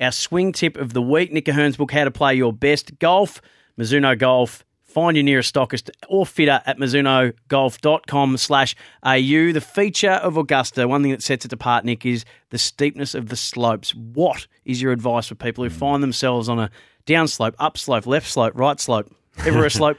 Our 0.00 0.10
swing 0.10 0.50
tip 0.52 0.76
of 0.76 0.92
the 0.92 1.00
week, 1.00 1.32
Nick 1.32 1.48
O'Hern's 1.48 1.76
book, 1.76 1.92
How 1.92 2.02
to 2.02 2.10
Play 2.10 2.34
Your 2.34 2.52
Best 2.52 2.98
Golf, 2.98 3.40
Mizuno 3.78 4.18
Golf. 4.18 4.64
Find 4.82 5.16
your 5.16 5.22
nearest 5.22 5.54
stockist 5.54 5.88
or 6.08 6.26
fitter 6.26 6.60
at 6.66 6.78
mizunogolf.com 6.78 8.36
slash 8.38 8.74
au. 9.04 9.52
The 9.52 9.60
feature 9.60 10.10
of 10.10 10.36
Augusta, 10.36 10.88
one 10.88 11.02
thing 11.02 11.12
that 11.12 11.22
sets 11.22 11.44
it 11.44 11.52
apart, 11.52 11.84
Nick, 11.84 12.04
is 12.04 12.24
the 12.50 12.58
steepness 12.58 13.14
of 13.14 13.28
the 13.28 13.36
slopes. 13.36 13.94
What 13.94 14.48
is 14.64 14.82
your 14.82 14.90
advice 14.90 15.28
for 15.28 15.36
people 15.36 15.62
who 15.62 15.70
hmm. 15.70 15.78
find 15.78 16.02
themselves 16.02 16.48
on 16.48 16.58
a 16.58 16.70
down 17.04 17.28
slope, 17.28 17.54
up 17.60 17.78
slope, 17.78 18.04
left 18.04 18.28
slope, 18.28 18.54
right 18.56 18.80
slope, 18.80 19.14
ever 19.44 19.64
a 19.64 19.70
slope? 19.70 19.98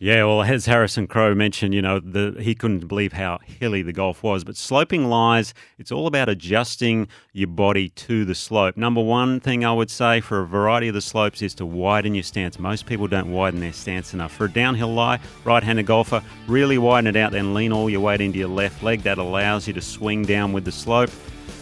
Yeah, 0.00 0.26
well, 0.26 0.42
as 0.42 0.66
Harrison 0.66 1.08
Crowe 1.08 1.34
mentioned, 1.34 1.74
you 1.74 1.82
know, 1.82 1.98
the, 1.98 2.36
he 2.38 2.54
couldn't 2.54 2.86
believe 2.86 3.14
how 3.14 3.40
hilly 3.44 3.82
the 3.82 3.92
golf 3.92 4.22
was. 4.22 4.44
But 4.44 4.56
sloping 4.56 5.08
lies, 5.08 5.54
it's 5.76 5.90
all 5.90 6.06
about 6.06 6.28
adjusting 6.28 7.08
your 7.32 7.48
body 7.48 7.88
to 7.88 8.24
the 8.24 8.36
slope. 8.36 8.76
Number 8.76 9.02
one 9.02 9.40
thing 9.40 9.64
I 9.64 9.72
would 9.72 9.90
say 9.90 10.20
for 10.20 10.38
a 10.38 10.46
variety 10.46 10.86
of 10.86 10.94
the 10.94 11.00
slopes 11.00 11.42
is 11.42 11.52
to 11.56 11.66
widen 11.66 12.14
your 12.14 12.22
stance. 12.22 12.60
Most 12.60 12.86
people 12.86 13.08
don't 13.08 13.32
widen 13.32 13.58
their 13.58 13.72
stance 13.72 14.14
enough. 14.14 14.32
For 14.32 14.44
a 14.44 14.52
downhill 14.52 14.94
lie, 14.94 15.18
right 15.42 15.64
handed 15.64 15.86
golfer, 15.86 16.22
really 16.46 16.78
widen 16.78 17.08
it 17.08 17.16
out, 17.16 17.32
then 17.32 17.52
lean 17.52 17.72
all 17.72 17.90
your 17.90 18.00
weight 18.00 18.20
into 18.20 18.38
your 18.38 18.48
left 18.48 18.84
leg. 18.84 19.02
That 19.02 19.18
allows 19.18 19.66
you 19.66 19.72
to 19.74 19.82
swing 19.82 20.22
down 20.22 20.52
with 20.52 20.64
the 20.64 20.72
slope. 20.72 21.10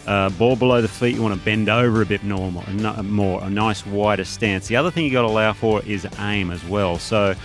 Uh, 0.05 0.29
ball 0.29 0.55
below 0.55 0.81
the 0.81 0.87
feet, 0.87 1.15
you 1.15 1.23
want 1.23 1.37
to 1.37 1.43
bend 1.43 1.69
over 1.69 2.01
a 2.01 2.05
bit 2.05 2.23
normal, 2.23 2.63
no- 2.71 3.01
more, 3.03 3.43
a 3.43 3.49
nice 3.49 3.85
wider 3.85 4.23
stance. 4.23 4.67
The 4.67 4.75
other 4.75 4.91
thing 4.91 5.03
you 5.03 5.11
got 5.11 5.23
to 5.23 5.27
allow 5.27 5.51
for 5.53 5.81
is 5.83 6.07
aim 6.19 6.51
as 6.51 6.63
well. 6.65 6.97
So, 6.97 7.35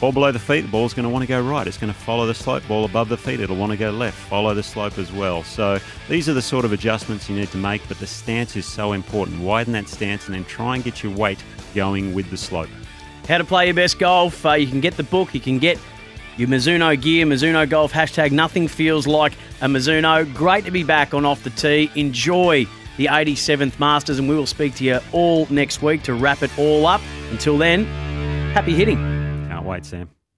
ball 0.00 0.12
below 0.12 0.32
the 0.32 0.38
feet, 0.38 0.62
the 0.62 0.68
ball's 0.68 0.94
going 0.94 1.04
to 1.04 1.10
want 1.10 1.22
to 1.22 1.26
go 1.26 1.40
right. 1.40 1.66
It's 1.66 1.78
going 1.78 1.92
to 1.92 1.98
follow 1.98 2.26
the 2.26 2.34
slope. 2.34 2.66
Ball 2.66 2.84
above 2.84 3.08
the 3.08 3.16
feet, 3.16 3.40
it'll 3.40 3.56
want 3.56 3.72
to 3.72 3.78
go 3.78 3.90
left. 3.90 4.16
Follow 4.16 4.54
the 4.54 4.62
slope 4.62 4.98
as 4.98 5.12
well. 5.12 5.42
So, 5.42 5.78
these 6.08 6.28
are 6.28 6.34
the 6.34 6.42
sort 6.42 6.64
of 6.64 6.72
adjustments 6.72 7.28
you 7.28 7.36
need 7.36 7.50
to 7.50 7.58
make, 7.58 7.86
but 7.88 7.98
the 7.98 8.06
stance 8.06 8.56
is 8.56 8.66
so 8.66 8.92
important. 8.92 9.40
Widen 9.40 9.72
that 9.74 9.88
stance 9.88 10.26
and 10.26 10.34
then 10.34 10.44
try 10.44 10.74
and 10.74 10.82
get 10.82 11.02
your 11.02 11.14
weight 11.14 11.42
going 11.74 12.14
with 12.14 12.30
the 12.30 12.36
slope. 12.36 12.68
How 13.28 13.38
to 13.38 13.44
play 13.44 13.66
your 13.66 13.74
best 13.74 13.98
golf. 13.98 14.44
Uh, 14.44 14.52
you 14.52 14.66
can 14.66 14.80
get 14.80 14.96
the 14.96 15.04
book. 15.04 15.34
You 15.34 15.40
can 15.40 15.58
get 15.58 15.78
your 16.36 16.48
Mizuno 16.48 17.00
gear, 17.00 17.26
Mizuno 17.26 17.68
Golf. 17.68 17.92
Hashtag 17.92 18.32
nothing 18.32 18.66
feels 18.66 19.06
like 19.06 19.34
a 19.60 19.66
Mizuno. 19.66 20.32
Great 20.34 20.64
to 20.64 20.70
be 20.70 20.82
back 20.82 21.12
on 21.14 21.24
Off 21.24 21.44
the 21.44 21.50
Tee. 21.50 21.90
Enjoy 21.94 22.66
the 22.96 23.06
87th 23.06 23.78
Masters, 23.78 24.18
and 24.18 24.28
we 24.28 24.34
will 24.34 24.46
speak 24.46 24.74
to 24.76 24.84
you 24.84 25.00
all 25.12 25.46
next 25.50 25.82
week 25.82 26.02
to 26.04 26.14
wrap 26.14 26.42
it 26.42 26.50
all 26.58 26.86
up. 26.86 27.00
Until 27.30 27.58
then, 27.58 27.84
happy 28.54 28.74
hitting. 28.74 29.19
Wait, 29.70 29.86
Sam. 29.86 30.19